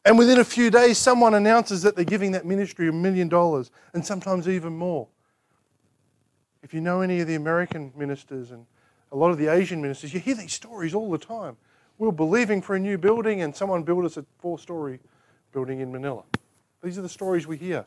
And 0.05 0.17
within 0.17 0.41
a 0.41 0.45
few 0.45 0.71
days, 0.71 0.97
someone 0.97 1.35
announces 1.35 1.83
that 1.83 1.95
they're 1.95 2.05
giving 2.05 2.33
that 2.33 2.47
ministry 2.47 2.89
a 2.89 2.93
million 2.93 3.29
dollars 3.29 3.71
and 3.93 4.05
sometimes 4.05 4.49
even 4.49 4.73
more. 4.73 5.09
If 6.63 6.73
you 6.73 6.81
know 6.81 7.03
any 7.03 7.21
of 7.21 7.27
the 7.27 7.35
American 7.35 7.93
ministers 7.95 8.51
and 8.51 8.65
a 9.13 9.17
lot 9.17 9.31
of 9.31 9.39
the 9.39 9.49
Asian 9.49 9.83
ministers, 9.83 10.15
you 10.15 10.21
hear 10.21 10.35
these 10.35 10.53
stories 10.53 10.95
all 10.95 11.11
the 11.11 11.19
time. 11.19 11.57
We're 11.99 12.13
believing 12.13 12.63
for 12.63 12.77
a 12.77 12.81
new 12.81 12.97
building 12.97 13.43
and 13.43 13.55
someone 13.55 13.83
built 13.83 14.07
us 14.07 14.17
a 14.17 14.25
four 14.39 14.59
story 14.59 15.01
building 15.53 15.81
in 15.81 15.93
Manila. 15.93 16.23
These 16.83 16.97
are 16.97 17.03
the 17.03 17.09
stories 17.09 17.47
we 17.47 17.59
hear. 17.59 17.85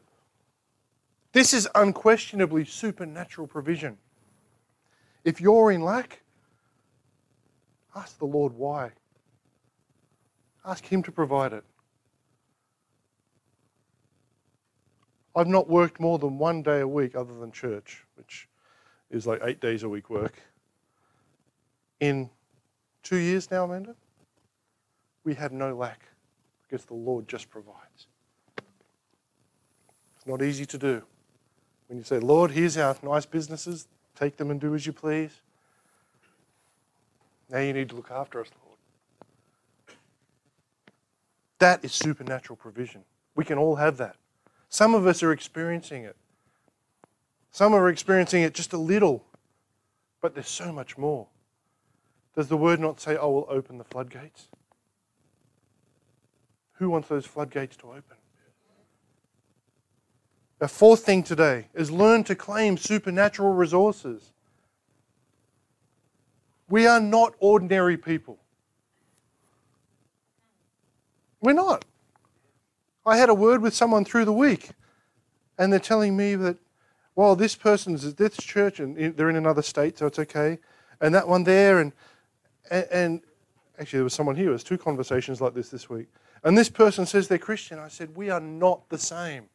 This 1.34 1.52
is 1.52 1.68
unquestionably 1.74 2.64
supernatural 2.64 3.48
provision. 3.48 3.98
If 5.24 5.42
you're 5.42 5.72
in 5.72 5.82
lack, 5.82 6.22
ask 7.96 8.20
the 8.20 8.26
Lord 8.26 8.54
why. 8.54 8.92
Ask 10.64 10.86
Him 10.86 11.02
to 11.04 11.12
provide 11.12 11.52
it. 11.52 11.64
I've 15.36 15.48
not 15.48 15.68
worked 15.68 16.00
more 16.00 16.20
than 16.20 16.38
one 16.38 16.62
day 16.62 16.82
a 16.82 16.88
week 16.88 17.16
other 17.16 17.34
than 17.34 17.52
church, 17.52 18.06
which 18.16 18.48
is 19.10 19.26
like 19.26 19.42
eight 19.44 19.60
days 19.60 19.82
a 19.82 19.90
week 19.90 20.12
work. 20.12 20.36
In 22.00 22.30
two 23.02 23.18
years 23.18 23.50
now, 23.50 23.64
Amanda, 23.64 23.96
we 25.24 25.34
have 25.34 25.52
no 25.52 25.76
lack 25.76 26.06
because 26.62 26.86
the 26.86 26.94
Lord 26.94 27.28
just 27.28 27.50
provides. 27.50 28.08
It's 30.16 30.28
not 30.28 30.44
easy 30.44 30.68
to 30.68 30.78
do. 30.78 31.02
When 31.94 32.00
you 32.00 32.06
say, 32.06 32.18
Lord, 32.18 32.50
here's 32.50 32.76
our 32.76 32.98
nice 33.04 33.28
businesses, 33.28 33.88
take 34.16 34.38
them 34.38 34.50
and 34.50 34.60
do 34.60 34.74
as 34.74 34.88
you 34.88 34.94
please. 34.94 35.30
Now 37.52 37.60
you 37.60 37.72
need 37.72 37.90
to 37.90 37.96
look 37.96 38.10
after 38.10 38.42
us, 38.42 38.48
Lord. 38.66 38.80
That 41.60 41.86
is 41.86 41.92
supernatural 41.92 42.58
provision. 42.58 43.04
We 43.36 43.46
can 43.46 43.60
all 43.60 43.76
have 43.76 43.98
that. 43.98 44.16
Some 44.70 44.96
of 44.96 45.06
us 45.06 45.22
are 45.22 45.32
experiencing 45.32 46.04
it. 46.04 46.16
Some 47.52 47.76
are 47.76 47.88
experiencing 47.90 48.42
it 48.42 48.56
just 48.56 48.74
a 48.74 48.78
little, 48.80 49.24
but 50.20 50.34
there's 50.34 50.50
so 50.50 50.72
much 50.72 50.98
more. 50.98 51.28
Does 52.36 52.48
the 52.48 52.58
word 52.58 52.80
not 52.80 53.02
say, 53.02 53.18
I 53.18 53.26
will 53.26 53.46
open 53.48 53.78
the 53.78 53.84
floodgates? 53.84 54.48
Who 56.78 56.90
wants 56.90 57.08
those 57.08 57.28
floodgates 57.28 57.78
to 57.78 57.90
open? 57.90 58.18
The 60.64 60.70
fourth 60.70 61.04
thing 61.04 61.24
today 61.24 61.68
is 61.74 61.92
learn 61.92 62.24
to 62.24 62.36
claim 62.36 62.78
supernatural 62.78 63.52
resources. 63.52 64.32
We 66.70 66.88
are 66.88 67.02
not 67.02 67.34
ordinary 67.40 67.98
people. 67.98 68.38
We're 71.42 71.52
not. 71.52 71.84
I 73.06 73.18
had 73.18 73.28
a 73.28 73.34
word 73.34 73.62
with 73.62 73.74
someone 73.74 74.06
through 74.06 74.24
the 74.24 74.32
week, 74.32 74.70
and 75.58 75.70
they're 75.70 75.82
telling 75.82 76.16
me 76.16 76.36
that, 76.36 76.56
well, 77.14 77.36
this 77.36 77.56
person's 77.56 78.06
at 78.06 78.16
this 78.16 78.38
church, 78.38 78.80
and 78.80 79.18
they're 79.18 79.30
in 79.30 79.36
another 79.36 79.64
state, 79.64 79.98
so 79.98 80.06
it's 80.06 80.20
okay, 80.20 80.60
and 81.02 81.14
that 81.14 81.28
one 81.28 81.44
there, 81.44 81.80
and, 81.80 81.92
and, 82.72 82.88
and 82.90 83.22
actually, 83.78 83.98
there 83.98 84.06
was 84.06 84.14
someone 84.14 84.38
here. 84.38 84.46
There 84.46 84.54
was 84.54 84.64
two 84.64 84.78
conversations 84.78 85.42
like 85.42 85.56
this 85.56 85.68
this 85.68 85.90
week, 85.90 86.08
and 86.42 86.58
this 86.58 86.70
person 86.70 87.06
says 87.06 87.28
they're 87.28 87.38
Christian. 87.38 87.80
I 87.80 87.90
said, 87.90 88.16
we 88.16 88.30
are 88.30 88.40
not 88.40 88.88
the 88.88 88.98
same. 88.98 89.50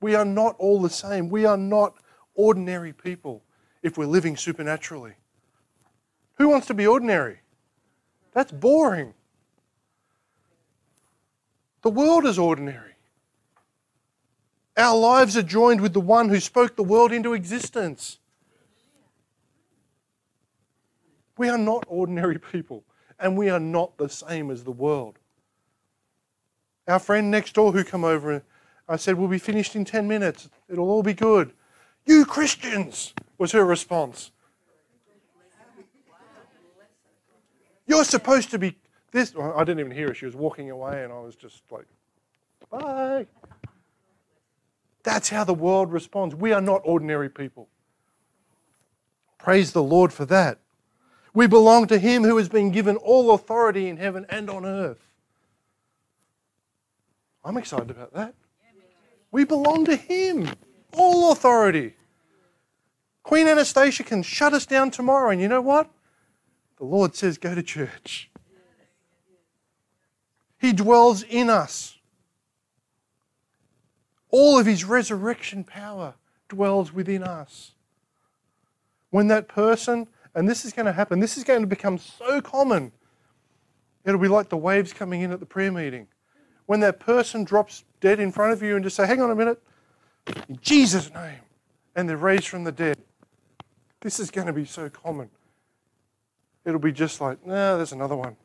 We 0.00 0.14
are 0.14 0.24
not 0.24 0.56
all 0.58 0.80
the 0.80 0.90
same. 0.90 1.28
We 1.28 1.44
are 1.44 1.56
not 1.56 1.94
ordinary 2.34 2.92
people 2.92 3.42
if 3.82 3.96
we're 3.96 4.06
living 4.06 4.36
supernaturally. 4.36 5.14
Who 6.34 6.48
wants 6.48 6.66
to 6.66 6.74
be 6.74 6.86
ordinary? 6.86 7.40
That's 8.32 8.52
boring. 8.52 9.14
The 11.82 11.90
world 11.90 12.26
is 12.26 12.38
ordinary. 12.38 12.92
Our 14.76 14.98
lives 14.98 15.36
are 15.36 15.42
joined 15.42 15.80
with 15.80 15.94
the 15.94 16.00
one 16.00 16.28
who 16.28 16.40
spoke 16.40 16.76
the 16.76 16.82
world 16.82 17.12
into 17.12 17.32
existence. 17.32 18.18
We 21.38 21.48
are 21.48 21.58
not 21.58 21.84
ordinary 21.88 22.38
people, 22.38 22.84
and 23.18 23.36
we 23.36 23.48
are 23.48 23.60
not 23.60 23.96
the 23.96 24.08
same 24.08 24.50
as 24.50 24.64
the 24.64 24.72
world. 24.72 25.18
Our 26.86 26.98
friend 26.98 27.30
next 27.30 27.54
door 27.54 27.72
who 27.72 27.84
come 27.84 28.04
over 28.04 28.42
I 28.88 28.96
said, 28.96 29.16
We'll 29.16 29.28
be 29.28 29.38
finished 29.38 29.74
in 29.76 29.84
10 29.84 30.06
minutes. 30.06 30.48
It'll 30.68 30.90
all 30.90 31.02
be 31.02 31.14
good. 31.14 31.52
You 32.04 32.24
Christians, 32.24 33.14
was 33.38 33.52
her 33.52 33.64
response. 33.64 34.30
You're 37.86 38.04
supposed 38.04 38.50
to 38.50 38.58
be 38.58 38.76
this. 39.12 39.34
I 39.36 39.64
didn't 39.64 39.80
even 39.80 39.92
hear 39.92 40.08
her. 40.08 40.14
She 40.14 40.26
was 40.26 40.34
walking 40.34 40.70
away, 40.70 41.04
and 41.04 41.12
I 41.12 41.20
was 41.20 41.36
just 41.36 41.62
like, 41.70 41.86
bye. 42.70 43.26
That's 45.02 45.28
how 45.28 45.44
the 45.44 45.54
world 45.54 45.92
responds. 45.92 46.34
We 46.34 46.52
are 46.52 46.60
not 46.60 46.82
ordinary 46.84 47.28
people. 47.28 47.68
Praise 49.38 49.72
the 49.72 49.82
Lord 49.82 50.12
for 50.12 50.24
that. 50.26 50.58
We 51.32 51.46
belong 51.46 51.86
to 51.88 51.98
Him 51.98 52.24
who 52.24 52.36
has 52.38 52.48
been 52.48 52.70
given 52.72 52.96
all 52.96 53.32
authority 53.32 53.88
in 53.88 53.98
heaven 53.98 54.26
and 54.28 54.50
on 54.50 54.66
earth. 54.66 55.06
I'm 57.44 57.56
excited 57.56 57.90
about 57.90 58.12
that. 58.14 58.34
We 59.36 59.44
belong 59.44 59.84
to 59.84 59.96
Him. 59.96 60.48
All 60.94 61.30
authority. 61.30 61.92
Queen 63.22 63.46
Annastacia 63.46 64.02
can 64.02 64.22
shut 64.22 64.54
us 64.54 64.64
down 64.64 64.90
tomorrow, 64.90 65.28
and 65.28 65.42
you 65.42 65.46
know 65.46 65.60
what? 65.60 65.90
The 66.78 66.86
Lord 66.86 67.14
says, 67.14 67.36
go 67.36 67.54
to 67.54 67.62
church. 67.62 68.30
He 70.56 70.72
dwells 70.72 71.22
in 71.22 71.50
us. 71.50 71.98
All 74.30 74.58
of 74.58 74.64
his 74.64 74.86
resurrection 74.86 75.64
power 75.64 76.14
dwells 76.48 76.94
within 76.94 77.22
us. 77.22 77.72
When 79.10 79.28
that 79.28 79.48
person, 79.48 80.08
and 80.34 80.48
this 80.48 80.64
is 80.64 80.72
going 80.72 80.86
to 80.86 80.92
happen, 80.92 81.20
this 81.20 81.36
is 81.36 81.44
going 81.44 81.60
to 81.60 81.66
become 81.66 81.98
so 81.98 82.40
common, 82.40 82.90
it'll 84.02 84.18
be 84.18 84.28
like 84.28 84.48
the 84.48 84.56
waves 84.56 84.94
coming 84.94 85.20
in 85.20 85.30
at 85.30 85.40
the 85.40 85.46
prayer 85.46 85.70
meeting. 85.70 86.08
When 86.66 86.80
that 86.80 87.00
person 87.00 87.44
drops 87.44 87.84
dead 88.00 88.20
in 88.20 88.32
front 88.32 88.52
of 88.52 88.62
you 88.62 88.74
and 88.76 88.84
just 88.84 88.96
say, 88.96 89.06
hang 89.06 89.20
on 89.20 89.30
a 89.30 89.34
minute, 89.34 89.62
in 90.48 90.58
Jesus' 90.60 91.12
name, 91.14 91.40
and 91.94 92.08
they're 92.08 92.16
raised 92.16 92.48
from 92.48 92.64
the 92.64 92.72
dead. 92.72 92.98
This 94.00 94.20
is 94.20 94.30
going 94.30 94.46
to 94.46 94.52
be 94.52 94.64
so 94.64 94.88
common. 94.88 95.30
It'll 96.64 96.80
be 96.80 96.92
just 96.92 97.20
like, 97.20 97.44
no, 97.46 97.76
there's 97.76 97.92
another 97.92 98.16
one. 98.16 98.36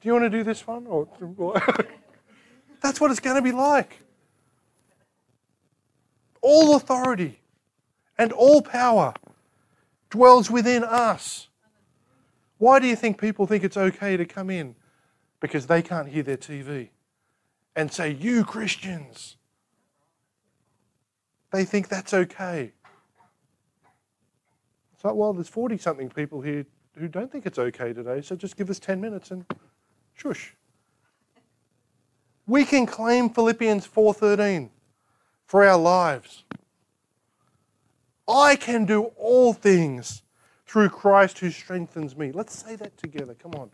Do 0.00 0.08
you 0.08 0.12
want 0.12 0.24
to 0.24 0.30
do 0.30 0.44
this 0.44 0.66
one? 0.66 0.86
That's 2.80 3.00
what 3.00 3.10
it's 3.10 3.20
going 3.20 3.36
to 3.36 3.42
be 3.42 3.52
like. 3.52 4.00
All 6.40 6.76
authority 6.76 7.40
and 8.16 8.32
all 8.32 8.62
power 8.62 9.12
dwells 10.10 10.50
within 10.50 10.84
us. 10.84 11.48
Why 12.58 12.78
do 12.78 12.86
you 12.86 12.96
think 12.96 13.20
people 13.20 13.46
think 13.46 13.64
it's 13.64 13.76
okay 13.76 14.16
to 14.16 14.24
come 14.24 14.50
in? 14.50 14.76
Because 15.40 15.66
they 15.66 15.82
can't 15.82 16.08
hear 16.08 16.22
their 16.22 16.36
TV 16.36 16.90
and 17.78 17.92
say, 17.92 18.10
You 18.10 18.44
Christians. 18.44 19.36
They 21.52 21.64
think 21.64 21.88
that's 21.88 22.12
okay. 22.12 22.72
It's 24.92 25.04
like, 25.04 25.14
well, 25.14 25.32
there's 25.32 25.48
40 25.48 25.78
something 25.78 26.10
people 26.10 26.40
here 26.40 26.66
who 26.98 27.06
don't 27.06 27.30
think 27.30 27.46
it's 27.46 27.58
okay 27.58 27.92
today, 27.92 28.20
so 28.20 28.34
just 28.34 28.56
give 28.56 28.68
us 28.68 28.80
10 28.80 29.00
minutes 29.00 29.30
and 29.30 29.46
shush. 30.12 30.56
We 32.48 32.64
can 32.64 32.84
claim 32.84 33.30
Philippians 33.30 33.86
4:13 33.86 34.70
for 35.46 35.64
our 35.64 35.78
lives. 35.78 36.42
I 38.26 38.56
can 38.56 38.86
do 38.86 39.04
all 39.16 39.52
things 39.52 40.22
through 40.66 40.88
Christ 40.88 41.38
who 41.38 41.50
strengthens 41.52 42.16
me. 42.16 42.32
Let's 42.32 42.58
say 42.58 42.74
that 42.74 42.96
together. 42.98 43.34
Come 43.34 43.52
on. 43.52 43.70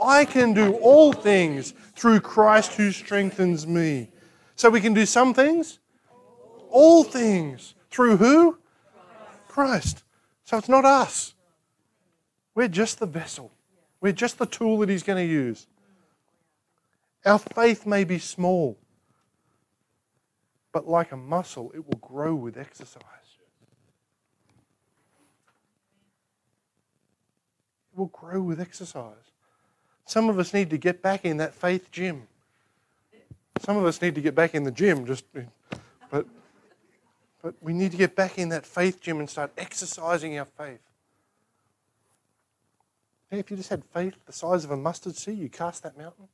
I 0.00 0.24
can 0.24 0.52
do 0.52 0.74
all 0.74 1.12
things 1.12 1.72
through 1.94 2.20
Christ 2.20 2.74
who 2.74 2.92
strengthens 2.92 3.66
me. 3.66 4.10
So 4.54 4.70
we 4.70 4.80
can 4.80 4.94
do 4.94 5.06
some 5.06 5.34
things, 5.34 5.78
all 6.70 7.04
things. 7.04 7.74
Through 7.90 8.18
who? 8.18 8.58
Christ. 9.48 10.04
So 10.44 10.58
it's 10.58 10.68
not 10.68 10.84
us. 10.84 11.34
We're 12.54 12.68
just 12.68 12.98
the 12.98 13.06
vessel. 13.06 13.52
We're 14.00 14.12
just 14.12 14.38
the 14.38 14.46
tool 14.46 14.78
that 14.78 14.88
He's 14.88 15.02
going 15.02 15.26
to 15.26 15.32
use. 15.32 15.66
Our 17.24 17.38
faith 17.38 17.86
may 17.86 18.04
be 18.04 18.18
small, 18.18 18.78
but 20.72 20.86
like 20.86 21.10
a 21.12 21.16
muscle, 21.16 21.72
it 21.74 21.84
will 21.86 21.98
grow 22.00 22.34
with 22.34 22.56
exercise. 22.56 23.02
It 27.92 27.98
will 27.98 28.06
grow 28.06 28.42
with 28.42 28.60
exercise. 28.60 29.32
Some 30.06 30.28
of 30.28 30.38
us 30.38 30.54
need 30.54 30.70
to 30.70 30.78
get 30.78 31.02
back 31.02 31.24
in 31.24 31.36
that 31.38 31.52
faith 31.52 31.90
gym. 31.90 32.28
Some 33.60 33.76
of 33.76 33.84
us 33.84 34.00
need 34.00 34.14
to 34.14 34.20
get 34.20 34.34
back 34.34 34.54
in 34.54 34.62
the 34.62 34.70
gym, 34.70 35.04
just 35.04 35.24
but 36.10 36.26
but 37.42 37.54
we 37.60 37.72
need 37.72 37.90
to 37.90 37.96
get 37.96 38.14
back 38.14 38.38
in 38.38 38.48
that 38.50 38.64
faith 38.64 39.00
gym 39.00 39.18
and 39.18 39.28
start 39.28 39.52
exercising 39.58 40.38
our 40.38 40.46
faith. 40.56 40.80
Hey, 43.30 43.40
if 43.40 43.50
you 43.50 43.56
just 43.56 43.68
had 43.68 43.84
faith 43.84 44.14
the 44.26 44.32
size 44.32 44.64
of 44.64 44.70
a 44.70 44.76
mustard 44.76 45.16
seed, 45.16 45.38
you 45.38 45.48
cast 45.48 45.82
that 45.82 45.98
mountain. 45.98 46.28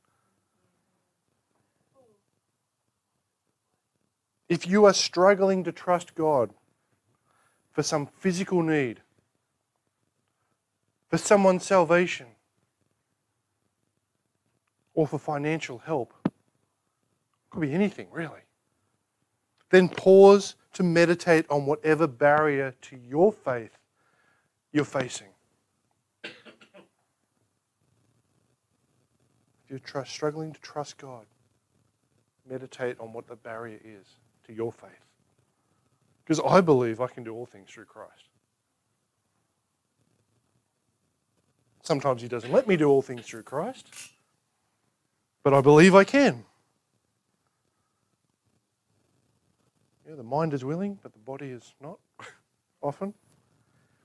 If 4.49 4.67
you 4.67 4.85
are 4.85 4.93
struggling 4.93 5.65
to 5.65 5.73
trust 5.73 6.15
God 6.15 6.51
for 7.71 7.83
some 7.83 8.07
physical 8.19 8.63
need, 8.63 9.01
for 11.09 11.17
someone's 11.17 11.65
salvation, 11.65 12.27
or 14.95 15.07
for 15.07 15.19
financial 15.19 15.79
help, 15.79 16.13
could 17.51 17.61
be 17.61 17.73
anything 17.73 18.07
really, 18.11 18.41
then 19.71 19.89
pause 19.89 20.55
to 20.73 20.83
meditate 20.83 21.47
on 21.51 21.67
whatever 21.67 22.07
barrier 22.07 22.75
to 22.83 22.97
your 22.97 23.33
faith 23.33 23.79
you're 24.73 24.85
facing. 24.85 25.29
If 26.25 26.33
you're 29.69 29.79
trust, 29.79 30.11
struggling 30.11 30.53
to 30.53 30.61
trust 30.61 30.99
God, 30.99 31.27
meditate 32.49 32.99
on 32.99 33.13
what 33.13 33.27
the 33.27 33.37
barrier 33.37 33.79
is 33.85 34.07
to 34.47 34.53
your 34.53 34.73
faith. 34.73 34.91
Because 36.25 36.41
I 36.47 36.61
believe 36.61 37.01
I 37.01 37.07
can 37.07 37.25
do 37.25 37.35
all 37.35 37.47
things 37.47 37.71
through 37.71 37.87
Christ. 37.87 38.29
Sometimes 41.83 42.23
He 42.23 42.29
doesn't 42.29 42.53
let 42.53 42.69
me 42.69 42.77
do 42.77 42.89
all 42.89 43.03
things 43.03 43.27
through 43.27 43.43
Christ, 43.43 43.87
but 45.43 45.55
I 45.55 45.61
believe 45.61 45.95
I 45.95 46.05
can. 46.05 46.45
Yeah, 50.09 50.15
the 50.15 50.23
mind 50.23 50.53
is 50.53 50.65
willing, 50.65 50.99
but 51.03 51.13
the 51.13 51.19
body 51.19 51.49
is 51.49 51.75
not 51.81 51.99
often. 52.83 53.15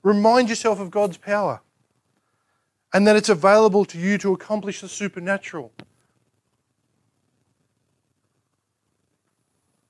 Remind 0.02 0.48
yourself 0.48 0.80
of 0.80 0.90
God's 0.90 1.16
power 1.16 1.60
and 2.92 3.06
that 3.06 3.16
it's 3.16 3.28
available 3.28 3.84
to 3.84 3.98
you 3.98 4.16
to 4.18 4.32
accomplish 4.32 4.80
the 4.80 4.88
supernatural. 4.88 5.72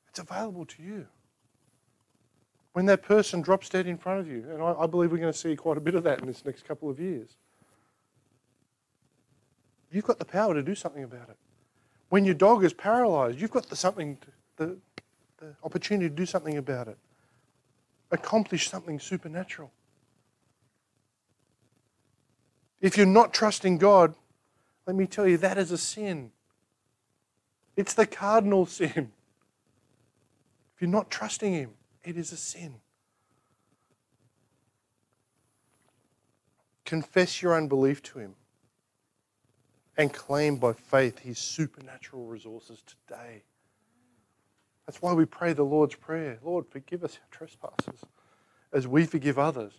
It's 0.09 0.19
available 0.19 0.67
to 0.67 0.83
you. 0.83 1.07
When 2.73 2.87
that 2.87 3.03
person 3.03 3.41
drops 3.41 3.69
dead 3.69 3.87
in 3.87 3.97
front 3.97 4.21
of 4.21 4.29
you, 4.29 4.45
and 4.51 4.63
I, 4.63 4.73
I 4.73 4.87
believe 4.87 5.11
we're 5.11 5.19
going 5.19 5.33
to 5.33 5.39
see 5.39 5.55
quite 5.57 5.77
a 5.77 5.81
bit 5.81 5.95
of 5.95 6.05
that 6.05 6.21
in 6.21 6.27
this 6.27 6.45
next 6.45 6.65
couple 6.67 6.91
of 6.91 6.99
years, 6.99 7.37
you've 9.91 10.05
got 10.05 10.19
the 10.19 10.25
power 10.25 10.55
to 10.55 10.63
do 10.63 10.75
something 10.75 11.03
about 11.03 11.29
it. 11.29 11.37
When 12.09 12.25
your 12.25 12.35
dog 12.35 12.65
is 12.65 12.73
paralyzed, 12.73 13.41
you've 13.41 13.51
got 13.51 13.69
the 13.69 13.77
something, 13.77 14.17
to, 14.17 14.27
the, 14.57 14.77
the 15.39 15.55
opportunity 15.63 16.09
to 16.09 16.15
do 16.15 16.27
something 16.27 16.57
about 16.57 16.89
it. 16.89 16.99
Accomplish 18.11 18.69
something 18.69 18.99
supernatural. 18.99 19.71
If 22.81 22.97
you're 22.97 23.07
not 23.07 23.35
trusting 23.35 23.79
God, 23.79 24.15
let 24.87 24.97
me 24.97 25.07
tell 25.07 25.27
you, 25.27 25.37
that 25.39 25.59
is 25.59 25.71
a 25.71 25.79
sin. 25.79 26.31
It's 27.77 27.95
the 27.95 28.07
cardinal 28.07 28.67
sin. 28.67 29.13
If 30.75 30.83
you're 30.83 30.91
not 30.91 31.11
trusting 31.11 31.53
Him, 31.53 31.71
it 32.05 32.17
is 32.17 32.33
a 32.33 32.37
sin. 32.37 32.77
Confess 36.85 37.43
your 37.43 37.55
unbelief 37.55 38.03
to 38.05 38.19
Him 38.19 38.35
and 39.99 40.13
claim 40.13 40.57
by 40.57 40.73
faith 40.73 41.19
His 41.19 41.39
supernatural 41.39 42.25
resources 42.25 42.83
today. 42.87 43.43
That's 44.87 45.03
why 45.03 45.13
we 45.13 45.27
pray 45.27 45.53
the 45.53 45.65
Lord's 45.65 45.97
Prayer 45.97 46.39
Lord, 46.43 46.67
forgive 46.67 47.05
us 47.05 47.19
our 47.21 47.37
trespasses 47.37 48.01
as 48.73 48.87
we 48.87 49.05
forgive 49.05 49.39
others. 49.39 49.73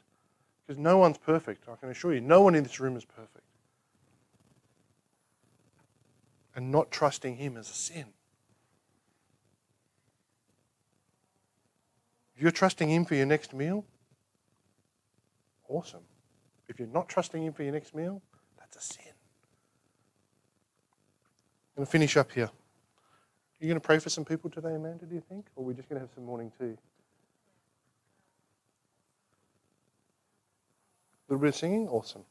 Because 0.68 0.80
no 0.80 1.00
one's 1.00 1.18
perfect, 1.18 1.68
I 1.68 1.76
can 1.78 1.90
assure 1.90 2.14
you. 2.14 2.22
No 2.22 2.42
one 2.42 2.54
in 2.54 2.62
this 2.62 2.80
room 2.80 2.96
is 2.96 3.06
perfect. 3.06 3.46
And 6.56 6.72
not 6.72 6.92
trusting 6.92 7.38
Him 7.38 7.58
is 7.58 7.70
a 7.70 7.74
sin. 7.74 8.06
If 12.36 12.44
you're 12.44 12.52
trusting 12.52 12.90
Him 12.90 13.06
for 13.06 13.16
your 13.16 13.26
next 13.26 13.54
meal, 13.54 13.86
awesome. 15.68 16.04
If 16.68 16.78
you're 16.78 16.88
not 16.88 17.10
trusting 17.10 17.42
Him 17.42 17.54
for 17.54 17.64
your 17.64 17.74
next 17.74 17.96
meal, 17.96 18.22
that's 18.60 18.76
a 18.76 18.82
sin. 18.94 19.14
Going 21.80 21.86
to 21.86 21.92
finish 21.92 22.18
up 22.18 22.34
here. 22.34 22.44
Are 22.44 23.62
you 23.62 23.68
going 23.68 23.80
to 23.80 23.88
pray 23.88 24.00
for 24.00 24.10
some 24.10 24.26
people 24.26 24.50
today, 24.50 24.76
Amanda, 24.76 25.06
do 25.06 25.16
you 25.16 25.24
think? 25.30 25.46
Or 25.56 25.64
are 25.64 25.66
we 25.66 25.74
just 25.74 25.88
going 25.88 25.96
to 25.96 26.06
have 26.06 26.14
some 26.14 26.26
morning 26.26 26.52
tea? 26.60 26.66
A 26.66 26.76
little 31.30 31.40
bit 31.40 31.48
of 31.48 31.56
singing? 31.56 31.88
Awesome. 31.88 32.24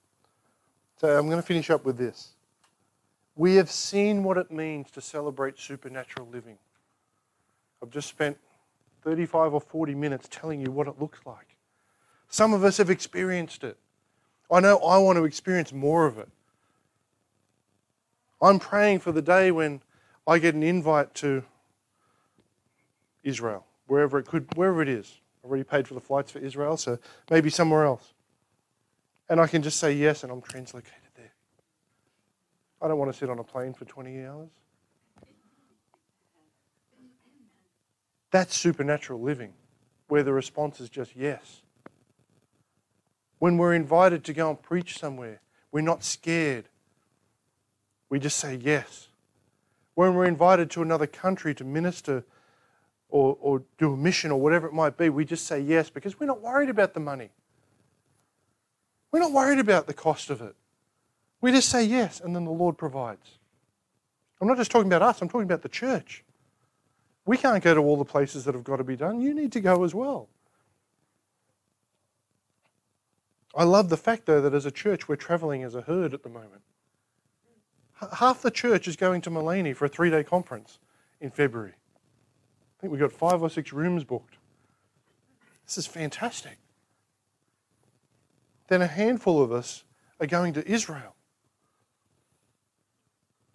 So 0.99 1.19
I'm 1.19 1.25
going 1.29 1.41
to 1.41 1.47
finish 1.47 1.71
up 1.71 1.87
with 1.87 1.97
this. 1.97 2.33
We 3.37 3.55
have 3.55 3.71
seen 3.71 4.23
what 4.23 4.37
it 4.37 4.53
means 4.53 4.91
to 4.91 5.01
celebrate 5.01 5.59
supernatural 5.59 6.29
living. 6.31 6.59
I've 7.83 7.89
just 7.89 8.11
spent 8.11 8.37
35 9.03 9.55
or 9.55 9.63
40 9.63 9.95
minutes 9.95 10.29
telling 10.31 10.61
you 10.61 10.71
what 10.71 10.89
it 10.89 11.01
looks 11.01 11.21
like. 11.25 11.57
Some 12.29 12.53
of 12.53 12.65
us 12.65 12.77
have 12.77 12.91
experienced 12.91 13.65
it. 13.65 13.79
I 14.53 14.61
know 14.61 14.77
I 14.81 14.99
want 14.99 15.17
to 15.17 15.25
experience 15.25 15.73
more 15.73 16.05
of 16.05 16.19
it. 16.19 16.29
I'm 18.41 18.59
praying 18.59 19.01
for 19.01 19.13
the 19.13 19.23
day 19.23 19.51
when 19.51 19.83
I 20.27 20.39
get 20.39 20.55
an 20.55 20.63
invite 20.63 21.15
to 21.17 21.45
Israel, 23.23 23.67
wherever 23.87 24.19
it 24.19 24.27
could, 24.27 24.47
wherever 24.57 24.83
it 24.83 24.89
is 24.89 25.21
I've 25.49 25.51
already 25.51 25.65
paid 25.65 25.89
for 25.89 25.95
the 25.95 26.01
flights 26.01 26.31
for 26.31 26.41
Israel, 26.41 26.77
so 26.77 26.99
maybe 27.31 27.49
somewhere 27.51 27.85
else. 27.85 28.13
And 29.29 29.41
I 29.41 29.47
can 29.47 29.63
just 29.63 29.79
say 29.79 29.93
yes, 29.93 30.23
and 30.23 30.33
I'm 30.33 30.43
translocated 30.43 31.15
there. 31.17 31.33
I 32.83 32.89
don't 32.89 32.99
want 32.99 33.13
to 33.13 33.19
sit 33.19 33.31
on 33.31 33.39
a 33.39 33.45
plane 33.45 33.73
for 33.73 33.85
20 33.85 34.25
hours. 34.25 34.51
That's 38.31 38.55
supernatural 38.55 39.21
living, 39.21 39.55
where 40.09 40.23
the 40.23 40.33
response 40.33 40.81
is 40.81 40.91
just 40.91 41.17
yes. 41.17 41.63
When 43.39 43.57
we're 43.57 43.75
invited 43.75 44.25
to 44.25 44.33
go 44.35 44.51
and 44.51 44.61
preach 44.61 44.99
somewhere, 44.99 45.41
we're 45.73 45.81
not 45.81 46.05
scared. 46.05 46.69
We 48.09 48.19
just 48.19 48.39
say 48.39 48.57
yes. 48.57 49.09
When 49.95 50.15
we're 50.15 50.27
invited 50.27 50.71
to 50.73 50.83
another 50.83 51.07
country 51.07 51.55
to 51.55 51.65
minister 51.65 52.25
or, 53.09 53.37
or 53.41 53.63
do 53.79 53.93
a 53.93 53.97
mission 53.97 54.31
or 54.31 54.41
whatever 54.41 54.67
it 54.67 54.73
might 54.73 54.97
be, 54.97 55.09
we 55.09 55.25
just 55.25 55.47
say 55.47 55.61
yes 55.61 55.91
because 55.91 56.19
we're 56.19 56.27
not 56.27 56.41
worried 56.41 56.71
about 56.71 56.95
the 56.95 57.01
money. 57.01 57.31
We're 59.11 59.21
not 59.21 59.33
worried 59.33 59.59
about 59.59 59.87
the 59.87 59.95
cost 59.95 60.31
of 60.31 60.41
it. 60.41 60.55
We 61.41 61.53
just 61.53 61.69
say 61.69 61.85
yes, 61.85 62.21
and 62.21 62.35
then 62.35 62.45
the 62.45 62.51
Lord 62.51 62.77
provides. 62.77 63.39
I'm 64.41 64.49
not 64.49 64.57
just 64.57 64.71
talking 64.71 64.89
about 64.89 65.03
us, 65.03 65.23
I'm 65.23 65.29
talking 65.29 65.45
about 65.47 65.63
the 65.63 65.69
church. 65.69 66.25
We 67.25 67.37
can't 67.37 67.63
go 67.63 67.75
to 67.75 67.81
all 67.81 67.97
the 67.97 68.05
places 68.05 68.45
that 68.45 68.55
have 68.55 68.65
got 68.65 68.77
to 68.77 68.85
be 68.85 68.97
done. 68.97 69.21
You 69.21 69.35
need 69.35 69.53
to 69.53 69.61
go 69.61 69.85
as 69.85 69.95
well. 69.95 70.29
I 73.55 73.65
love 73.65 73.89
the 73.89 73.97
fact, 73.97 74.27
though, 74.27 74.41
that 74.41 74.55
as 74.55 74.67
a 74.67 74.71
church, 74.71 75.09
we're 75.09 75.17
traveling 75.17 75.63
as 75.63 75.75
a 75.75 75.83
herd 75.83 76.15
at 76.15 76.23
the 76.23 76.29
moment. 76.29 76.63
Half 78.19 78.43
the 78.43 78.51
church 78.51 78.87
is 78.87 78.97
going 78.97 79.21
to 79.23 79.31
Mullaney 79.31 79.73
for 79.73 79.87
a 79.87 79.89
three 79.89 80.11
day 80.11 80.23
conference 80.23 80.79
in 81.21 81.31
February. 81.31 81.73
I 81.73 82.81
think 82.81 82.93
we've 82.93 83.01
got 83.01 83.13
five 83.13 83.43
or 83.43 83.51
six 83.51 83.73
rooms 83.73 84.05
booked. 84.05 84.37
This 85.67 85.79
is 85.79 85.87
fantastic. 85.87 86.59
Then 88.69 88.83
a 88.83 88.87
handful 88.87 89.43
of 89.43 89.51
us 89.51 89.85
are 90.21 90.27
going 90.27 90.53
to 90.55 90.67
Israel. 90.67 91.15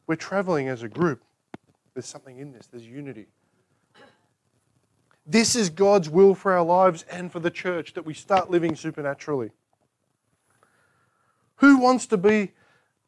We're 0.07 0.15
traveling 0.15 0.67
as 0.67 0.83
a 0.83 0.89
group. 0.89 1.23
There's 1.93 2.05
something 2.05 2.37
in 2.37 2.51
this, 2.51 2.67
there's 2.67 2.85
unity. 2.85 3.27
This 5.25 5.55
is 5.55 5.69
God's 5.69 6.09
will 6.09 6.35
for 6.35 6.51
our 6.51 6.63
lives 6.63 7.05
and 7.09 7.31
for 7.31 7.39
the 7.39 7.51
church 7.51 7.93
that 7.93 8.05
we 8.05 8.13
start 8.13 8.51
living 8.51 8.75
supernaturally. 8.75 9.51
Who 11.57 11.77
wants 11.77 12.07
to 12.07 12.17
be 12.17 12.51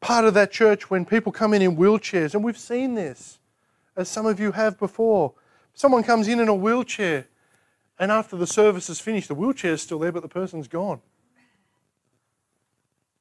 part 0.00 0.24
of 0.24 0.34
that 0.34 0.52
church 0.52 0.90
when 0.90 1.04
people 1.04 1.32
come 1.32 1.54
in 1.54 1.62
in 1.62 1.76
wheelchairs? 1.76 2.34
And 2.34 2.44
we've 2.44 2.58
seen 2.58 2.94
this, 2.94 3.38
as 3.96 4.08
some 4.08 4.26
of 4.26 4.38
you 4.38 4.52
have 4.52 4.78
before. 4.78 5.34
Someone 5.74 6.02
comes 6.02 6.28
in 6.28 6.40
in 6.40 6.48
a 6.48 6.54
wheelchair, 6.54 7.26
and 7.98 8.10
after 8.10 8.36
the 8.36 8.46
service 8.46 8.88
is 8.88 9.00
finished, 9.00 9.28
the 9.28 9.34
wheelchair 9.34 9.72
is 9.72 9.82
still 9.82 9.98
there, 9.98 10.12
but 10.12 10.22
the 10.22 10.28
person's 10.28 10.68
gone. 10.68 11.00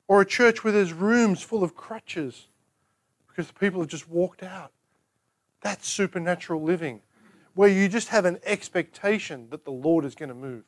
Or 0.07 0.21
a 0.21 0.26
church 0.26 0.63
where 0.63 0.71
there's 0.71 0.93
rooms 0.93 1.41
full 1.41 1.63
of 1.63 1.76
crutches 1.76 2.47
because 3.28 3.47
the 3.47 3.53
people 3.53 3.82
have 3.82 3.89
just 3.89 4.09
walked 4.09 4.43
out. 4.43 4.71
That's 5.61 5.88
supernatural 5.88 6.61
living, 6.61 7.01
where 7.55 7.69
you 7.69 7.89
just 7.89 8.09
have 8.09 8.26
an 8.26 8.39
expectation 8.45 9.47
that 9.49 9.65
the 9.65 9.71
Lord 9.71 10.05
is 10.05 10.15
going 10.15 10.30
to 10.30 10.36
move. 10.36 10.63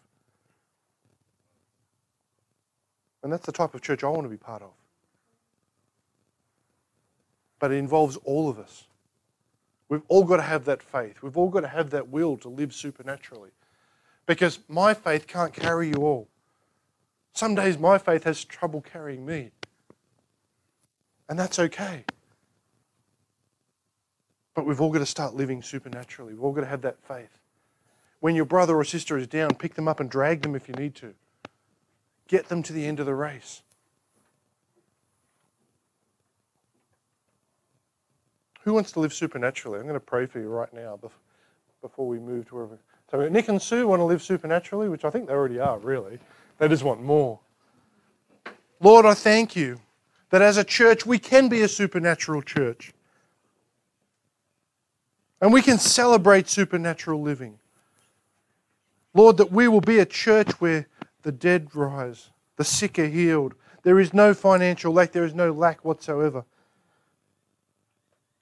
And 3.24 3.32
that's 3.32 3.46
the 3.46 3.52
type 3.52 3.74
of 3.74 3.82
church 3.82 4.04
I 4.04 4.08
want 4.10 4.24
to 4.24 4.30
be 4.30 4.38
part 4.38 4.62
of. 4.62 4.72
But 7.60 7.72
it 7.72 7.76
involves 7.76 8.18
all 8.18 8.50
of 8.50 8.60
us. 8.60 8.86
We've 9.90 10.04
all 10.08 10.24
got 10.24 10.38
to 10.38 10.44
have 10.44 10.66
that 10.66 10.84
faith. 10.84 11.22
We've 11.22 11.38
all 11.38 11.50
got 11.50 11.62
to 11.62 11.68
have 11.68 11.92
that 11.92 12.10
will 12.10 12.38
to 12.38 12.50
live 12.50 12.74
supernaturally. 12.74 13.52
Because 14.26 14.60
my 14.68 14.94
faith 14.94 15.28
can't 15.28 15.54
carry 15.54 15.88
you 15.88 16.06
all. 16.06 16.28
Some 17.34 17.56
days 17.56 17.78
my 17.78 17.98
faith 17.98 18.24
has 18.26 18.44
trouble 18.44 18.82
carrying 18.82 19.26
me. 19.26 19.52
And 21.30 21.40
that's 21.40 21.60
okay. 21.60 22.04
But 24.54 24.66
we've 24.66 24.82
all 24.82 24.92
got 24.92 25.00
to 25.00 25.06
start 25.06 25.36
living 25.36 25.62
supernaturally. 25.62 26.34
We've 26.34 26.44
all 26.44 26.52
got 26.52 26.62
to 26.62 26.68
have 26.68 26.82
that 26.82 26.98
faith. 27.08 27.40
When 28.20 28.36
your 28.36 28.46
brother 28.46 28.76
or 28.76 28.84
sister 28.84 29.18
is 29.18 29.28
down, 29.28 29.52
pick 29.52 29.76
them 29.76 29.88
up 29.88 30.00
and 30.00 30.10
drag 30.10 30.42
them 30.42 30.56
if 30.56 30.68
you 30.68 30.74
need 30.74 30.96
to. 30.96 31.14
Get 32.28 32.50
them 32.50 32.64
to 32.64 32.74
the 32.74 32.86
end 32.86 33.00
of 33.00 33.06
the 33.06 33.14
race. 33.14 33.62
Who 38.68 38.74
wants 38.74 38.92
to 38.92 39.00
live 39.00 39.14
supernaturally? 39.14 39.80
I'm 39.80 39.86
going 39.86 39.94
to 39.94 40.02
pray 40.02 40.26
for 40.26 40.42
you 40.42 40.50
right 40.50 40.74
now 40.74 41.00
before 41.82 42.06
we 42.06 42.20
move 42.20 42.50
to 42.50 42.56
wherever. 42.56 42.78
So 43.10 43.26
Nick 43.30 43.48
and 43.48 43.62
Sue 43.62 43.88
want 43.88 44.02
to 44.02 44.04
live 44.04 44.22
supernaturally, 44.22 44.90
which 44.90 45.06
I 45.06 45.10
think 45.10 45.28
they 45.28 45.34
already 45.34 45.58
are, 45.58 45.80
really. 45.80 46.20
They 46.58 46.68
just 46.68 46.84
want 46.84 47.02
more. 47.02 47.40
Lord, 48.82 49.06
I 49.06 49.14
thank 49.14 49.56
you 49.56 49.80
that 50.32 50.42
as 50.42 50.58
a 50.58 50.66
church 50.66 51.06
we 51.06 51.18
can 51.18 51.48
be 51.48 51.62
a 51.62 51.68
supernatural 51.70 52.42
church. 52.42 52.92
And 55.40 55.54
we 55.54 55.62
can 55.62 55.78
celebrate 55.78 56.50
supernatural 56.50 57.22
living. 57.22 57.60
Lord, 59.14 59.38
that 59.38 59.50
we 59.50 59.70
will 59.70 59.80
be 59.80 60.00
a 60.00 60.06
church 60.06 60.52
where 60.60 60.88
the 61.22 61.32
dead 61.32 61.74
rise, 61.74 62.32
the 62.58 62.66
sick 62.66 63.00
are 63.00 63.08
healed. 63.08 63.54
There 63.84 63.98
is 63.98 64.14
no 64.14 64.34
financial 64.34 64.92
lack, 64.92 65.14
there 65.14 65.24
is 65.24 65.34
no 65.34 65.54
lack 65.54 65.86
whatsoever. 65.86 66.44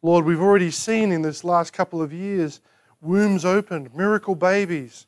Lord, 0.06 0.24
we've 0.26 0.39
already 0.39 0.70
seen 0.70 1.12
in 1.12 1.24
this 1.24 1.43
last 1.43 1.74
couple 1.74 1.99
of 1.99 2.14
years 2.14 2.62
wombs 3.01 3.43
opened, 3.43 3.95
miracle 3.95 4.36
babies. 4.36 5.08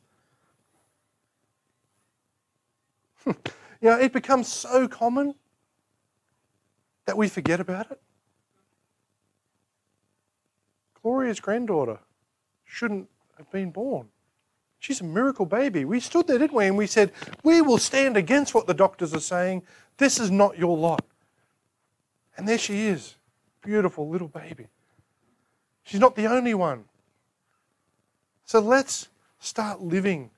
you 3.27 3.35
know, 3.83 3.99
it 3.99 4.11
becomes 4.11 4.47
so 4.47 4.87
common 4.87 5.35
that 7.05 7.15
we 7.15 7.29
forget 7.29 7.59
about 7.59 7.91
it. 7.91 8.01
Gloria's 11.03 11.39
granddaughter 11.39 11.99
shouldn't 12.65 13.07
have 13.37 13.51
been 13.51 13.69
born. 13.69 14.07
She's 14.79 15.01
a 15.01 15.03
miracle 15.03 15.45
baby. 15.45 15.85
We 15.85 15.99
stood 15.99 16.25
there, 16.25 16.39
didn't 16.39 16.57
we? 16.57 16.65
And 16.65 16.75
we 16.75 16.87
said, 16.87 17.11
We 17.43 17.61
will 17.61 17.77
stand 17.77 18.17
against 18.17 18.55
what 18.55 18.65
the 18.65 18.73
doctors 18.73 19.13
are 19.13 19.19
saying. 19.19 19.61
This 19.97 20.19
is 20.19 20.31
not 20.31 20.57
your 20.57 20.75
lot. 20.75 21.05
And 22.35 22.47
there 22.47 22.57
she 22.57 22.87
is, 22.87 23.13
beautiful 23.61 24.09
little 24.09 24.27
baby. 24.27 24.69
She's 25.87 26.01
not 26.01 26.17
the 26.17 26.27
only 26.27 26.53
one. 26.53 26.83
So 28.43 28.59
let's 28.59 29.07
start 29.39 29.79
living 29.79 30.31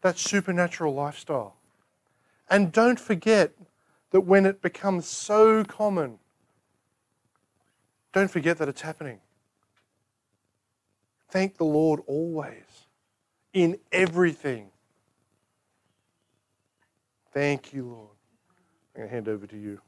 that 0.00 0.18
supernatural 0.18 0.92
lifestyle. 0.92 1.54
And 2.50 2.72
don't 2.72 2.98
forget 2.98 3.52
that 4.10 4.22
when 4.22 4.44
it 4.44 4.60
becomes 4.60 5.06
so 5.06 5.62
common, 5.62 6.18
don't 8.12 8.28
forget 8.28 8.58
that 8.58 8.68
it's 8.68 8.80
happening. 8.80 9.20
Thank 11.30 11.58
the 11.58 11.64
Lord 11.64 12.00
always 12.08 12.88
in 13.52 13.78
everything. 13.92 14.68
Thank 17.32 17.72
you, 17.72 17.86
Lord. 17.86 18.16
I'm 18.96 19.02
going 19.02 19.08
to 19.08 19.14
hand 19.14 19.28
over 19.28 19.46
to 19.46 19.56
you. 19.56 19.80